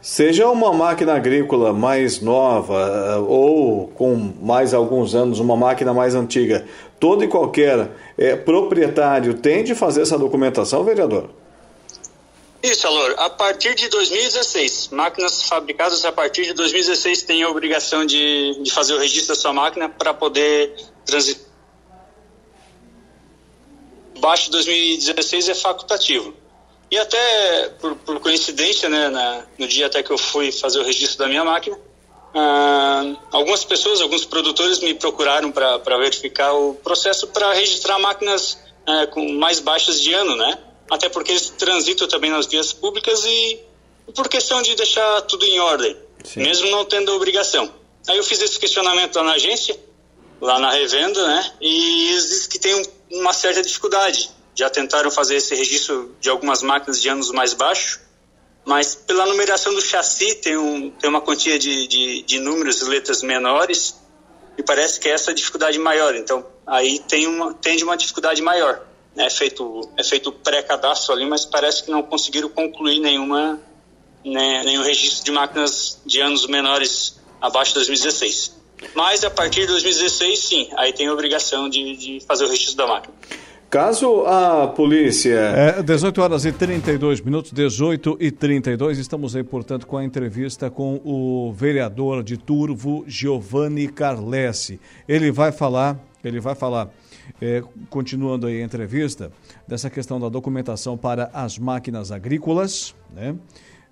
Seja 0.00 0.48
uma 0.48 0.72
máquina 0.72 1.14
agrícola 1.14 1.72
mais 1.72 2.20
nova 2.20 2.80
eh, 2.80 3.16
ou 3.16 3.88
com 3.88 4.14
mais 4.40 4.72
alguns 4.72 5.14
anos, 5.14 5.40
uma 5.40 5.56
máquina 5.56 5.92
mais 5.92 6.14
antiga, 6.14 6.66
todo 6.98 7.24
e 7.24 7.28
qualquer 7.28 7.90
é, 8.16 8.36
proprietário 8.36 9.34
tem 9.34 9.64
de 9.64 9.74
fazer 9.74 10.02
essa 10.02 10.18
documentação, 10.18 10.84
vereador? 10.84 11.30
Isso, 12.62 12.86
Alor. 12.86 13.14
A 13.18 13.30
partir 13.30 13.74
de 13.74 13.88
2016, 13.88 14.88
máquinas 14.88 15.42
fabricadas 15.44 16.04
a 16.04 16.10
partir 16.10 16.44
de 16.44 16.52
2016 16.54 17.22
têm 17.22 17.42
a 17.42 17.48
obrigação 17.48 18.04
de, 18.04 18.60
de 18.62 18.70
fazer 18.72 18.94
o 18.94 18.98
registro 18.98 19.34
da 19.34 19.40
sua 19.40 19.52
máquina 19.52 19.88
para 19.88 20.12
poder 20.12 20.74
transitar. 21.06 21.46
Abaixo 24.16 24.46
de 24.46 24.50
2016 24.50 25.48
é 25.50 25.54
facultativo. 25.54 26.34
E 26.90 26.98
até, 26.98 27.68
por, 27.80 27.94
por 27.96 28.18
coincidência, 28.18 28.88
né, 28.88 29.08
na, 29.08 29.44
no 29.56 29.68
dia 29.68 29.86
até 29.86 30.02
que 30.02 30.10
eu 30.10 30.18
fui 30.18 30.50
fazer 30.50 30.80
o 30.80 30.84
registro 30.84 31.18
da 31.18 31.28
minha 31.28 31.44
máquina, 31.44 31.78
ah, 32.34 33.16
algumas 33.32 33.64
pessoas, 33.64 34.00
alguns 34.00 34.24
produtores 34.24 34.80
me 34.80 34.94
procuraram 34.94 35.50
para 35.50 35.98
verificar 35.98 36.52
o 36.52 36.74
processo 36.74 37.26
para 37.28 37.52
registrar 37.52 37.98
máquinas 37.98 38.58
ah, 38.86 39.06
com 39.06 39.32
mais 39.32 39.60
baixas 39.60 40.00
de 40.00 40.12
ano, 40.12 40.36
né? 40.36 40.58
até 40.90 41.08
porque 41.08 41.32
eles 41.32 41.50
transitam 41.50 42.08
também 42.08 42.30
nas 42.30 42.46
vias 42.46 42.72
públicas 42.72 43.24
e 43.24 43.60
por 44.14 44.28
questão 44.28 44.62
de 44.62 44.74
deixar 44.74 45.22
tudo 45.22 45.44
em 45.44 45.60
ordem, 45.60 45.96
Sim. 46.24 46.40
mesmo 46.40 46.70
não 46.70 46.84
tendo 46.84 47.12
obrigação. 47.14 47.70
Aí 48.08 48.16
eu 48.16 48.24
fiz 48.24 48.40
esse 48.40 48.58
questionamento 48.58 49.16
lá 49.16 49.24
na 49.24 49.32
agência, 49.32 49.78
lá 50.40 50.58
na 50.58 50.70
revenda, 50.70 51.26
né? 51.26 51.52
E 51.60 52.10
eles 52.10 52.28
dizem 52.28 52.48
que 52.48 52.58
tem 52.58 52.82
uma 53.10 53.32
certa 53.32 53.60
dificuldade. 53.60 54.30
Já 54.54 54.70
tentaram 54.70 55.10
fazer 55.10 55.36
esse 55.36 55.54
registro 55.54 56.16
de 56.20 56.30
algumas 56.30 56.62
máquinas 56.62 57.00
de 57.00 57.08
anos 57.08 57.30
mais 57.30 57.52
baixos, 57.52 58.00
mas 58.68 58.94
pela 58.94 59.24
numeração 59.24 59.74
do 59.74 59.80
chassi 59.80 60.34
tem, 60.34 60.54
um, 60.54 60.90
tem 60.90 61.08
uma 61.08 61.22
quantia 61.22 61.58
de, 61.58 61.88
de, 61.88 62.22
de 62.22 62.38
números 62.38 62.82
e 62.82 62.84
letras 62.84 63.22
menores 63.22 63.98
e 64.58 64.62
parece 64.62 65.00
que 65.00 65.08
é 65.08 65.12
essa 65.12 65.30
a 65.30 65.34
dificuldade 65.34 65.78
maior. 65.78 66.14
Então, 66.14 66.44
aí 66.66 66.98
tem 67.08 67.26
uma, 67.26 67.54
tende 67.54 67.82
uma 67.82 67.96
dificuldade 67.96 68.42
maior. 68.42 68.86
É 69.16 69.30
feito, 69.30 69.88
é 69.96 70.04
feito 70.04 70.30
pré-cadastro 70.30 71.14
ali, 71.14 71.24
mas 71.24 71.46
parece 71.46 71.82
que 71.82 71.90
não 71.90 72.02
conseguiram 72.02 72.50
concluir 72.50 73.00
nenhuma, 73.00 73.58
né, 74.22 74.62
nenhum 74.64 74.82
registro 74.82 75.24
de 75.24 75.32
máquinas 75.32 76.02
de 76.04 76.20
anos 76.20 76.46
menores 76.46 77.18
abaixo 77.40 77.70
de 77.70 77.76
2016. 77.76 78.54
Mas 78.94 79.24
a 79.24 79.30
partir 79.30 79.62
de 79.62 79.68
2016, 79.68 80.38
sim, 80.38 80.68
aí 80.76 80.92
tem 80.92 81.06
a 81.06 81.12
obrigação 81.14 81.70
de, 81.70 81.96
de 81.96 82.20
fazer 82.20 82.44
o 82.44 82.48
registro 82.48 82.76
da 82.76 82.86
máquina. 82.86 83.14
Caso 83.70 84.24
a 84.24 84.66
polícia. 84.68 85.36
É, 85.36 85.82
18 85.82 86.22
horas 86.22 86.46
e 86.46 86.52
32 86.52 87.20
minutos, 87.20 87.52
18 87.52 88.16
e 88.18 88.30
32. 88.30 88.96
Estamos 88.98 89.36
aí, 89.36 89.44
portanto, 89.44 89.86
com 89.86 89.98
a 89.98 90.04
entrevista 90.04 90.70
com 90.70 90.98
o 91.04 91.52
vereador 91.52 92.22
de 92.22 92.38
Turvo, 92.38 93.04
Giovanni 93.06 93.86
Carlessi. 93.86 94.80
Ele 95.06 95.30
vai 95.30 95.52
falar, 95.52 95.98
ele 96.24 96.40
vai 96.40 96.54
falar, 96.54 96.88
é, 97.42 97.62
continuando 97.90 98.46
aí 98.46 98.62
a 98.62 98.64
entrevista, 98.64 99.30
dessa 99.66 99.90
questão 99.90 100.18
da 100.18 100.30
documentação 100.30 100.96
para 100.96 101.28
as 101.34 101.58
máquinas 101.58 102.10
agrícolas, 102.10 102.94
né? 103.14 103.34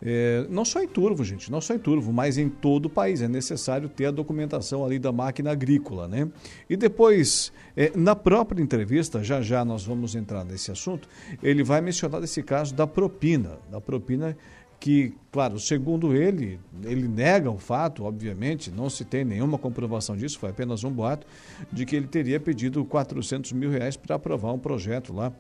É, 0.03 0.47
não 0.51 0.65
só 0.65 0.83
em 0.83 0.89
Turvo, 0.89 1.25
gente, 1.25 1.51
não 1.51 1.61
só 1.61 1.75
em 1.75 1.79
Turvo, 1.79 2.13
mas 2.13 2.37
em 2.37 2.49
todo 2.49 2.87
o 2.87 2.91
país. 2.91 3.23
É 3.23 3.29
necessário 3.29 3.89
ter 3.89 4.07
a 4.07 4.11
documentação 4.11 4.85
ali 4.85 4.99
da 4.99 5.13
máquina 5.13 5.53
agrícola, 5.53 6.07
né? 6.07 6.29
E 6.69 6.77
depois, 6.77 7.53
é, 7.77 7.93
na 7.97 8.15
própria 8.15 8.63
entrevista, 8.63 9.23
já 9.23 9.41
já 9.41 9.65
nós 9.65 9.85
vamos 9.85 10.15
entrar 10.15 10.45
nesse 10.45 10.71
assunto, 10.71 11.09
ele 11.43 11.63
vai 11.63 11.81
mencionar 11.81 12.23
esse 12.23 12.43
caso 12.43 12.75
da 12.75 12.87
propina, 12.87 13.59
da 13.71 13.81
propina 13.81 14.37
que, 14.79 15.15
claro, 15.33 15.59
segundo 15.59 16.15
ele, 16.15 16.61
ele 16.85 17.09
nega 17.09 17.51
o 17.51 17.59
fato, 17.59 18.05
obviamente, 18.05 18.71
não 18.71 18.91
se 18.91 19.05
tem 19.05 19.25
nenhuma 19.25 19.57
comprovação 19.57 20.17
disso, 20.17 20.39
foi 20.39 20.51
apenas 20.51 20.85
um 20.85 20.91
boato, 20.91 21.27
de 21.73 21.87
que 21.87 21.97
ele 21.97 22.07
teria 22.07 22.39
pedido 22.39 22.85
400 22.85 23.53
mil 23.53 23.71
reais 23.71 23.97
para 23.97 24.17
aprovar 24.17 24.53
um 24.53 24.59
projeto 24.59 25.13
lá 25.15 25.33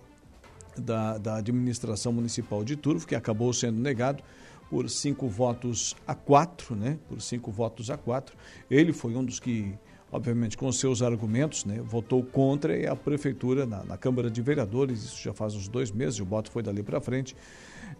da, 0.80 1.18
da 1.18 1.36
administração 1.36 2.12
municipal 2.12 2.64
de 2.64 2.76
Turvo, 2.76 3.06
que 3.06 3.14
acabou 3.14 3.52
sendo 3.52 3.80
negado 3.80 4.22
por 4.70 4.88
cinco 4.90 5.28
votos 5.28 5.94
a 6.06 6.14
quatro, 6.14 6.74
né? 6.74 6.98
Por 7.08 7.20
cinco 7.20 7.50
votos 7.50 7.90
a 7.90 7.96
quatro. 7.96 8.36
Ele 8.70 8.92
foi 8.92 9.14
um 9.14 9.24
dos 9.24 9.38
que, 9.38 9.74
obviamente, 10.10 10.56
com 10.56 10.70
seus 10.72 11.02
argumentos, 11.02 11.64
né, 11.64 11.80
votou 11.84 12.22
contra 12.22 12.76
e 12.76 12.86
a 12.86 12.96
prefeitura, 12.96 13.64
na, 13.64 13.84
na 13.84 13.96
Câmara 13.96 14.30
de 14.30 14.42
Vereadores, 14.42 15.04
isso 15.04 15.22
já 15.22 15.32
faz 15.32 15.54
uns 15.54 15.68
dois 15.68 15.90
meses, 15.90 16.18
o 16.20 16.24
voto 16.24 16.50
foi 16.50 16.62
dali 16.62 16.82
para 16.82 17.00
frente, 17.00 17.36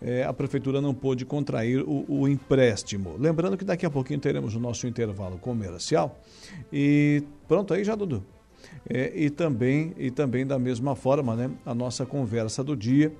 é, 0.02 0.24
a 0.24 0.32
prefeitura 0.32 0.80
não 0.80 0.92
pôde 0.92 1.24
contrair 1.24 1.82
o, 1.82 2.04
o, 2.08 2.28
empréstimo. 2.28 3.16
Lembrando 3.18 3.56
que 3.56 3.64
daqui 3.64 3.86
a 3.86 3.90
pouquinho 3.90 4.20
teremos 4.20 4.54
o 4.54 4.60
nosso 4.60 4.86
intervalo 4.86 5.38
comercial. 5.38 6.20
E 6.72 7.22
pronto 7.48 7.72
aí 7.72 7.82
já, 7.82 7.94
Dudu. 7.94 8.22
É, 8.88 9.12
e, 9.14 9.30
também, 9.30 9.92
e 9.96 10.10
também 10.10 10.46
da 10.46 10.58
mesma 10.58 10.94
forma, 10.94 11.34
né, 11.34 11.50
a 11.64 11.74
nossa 11.74 12.04
conversa 12.06 12.62
do 12.62 12.76
dia 12.76 13.12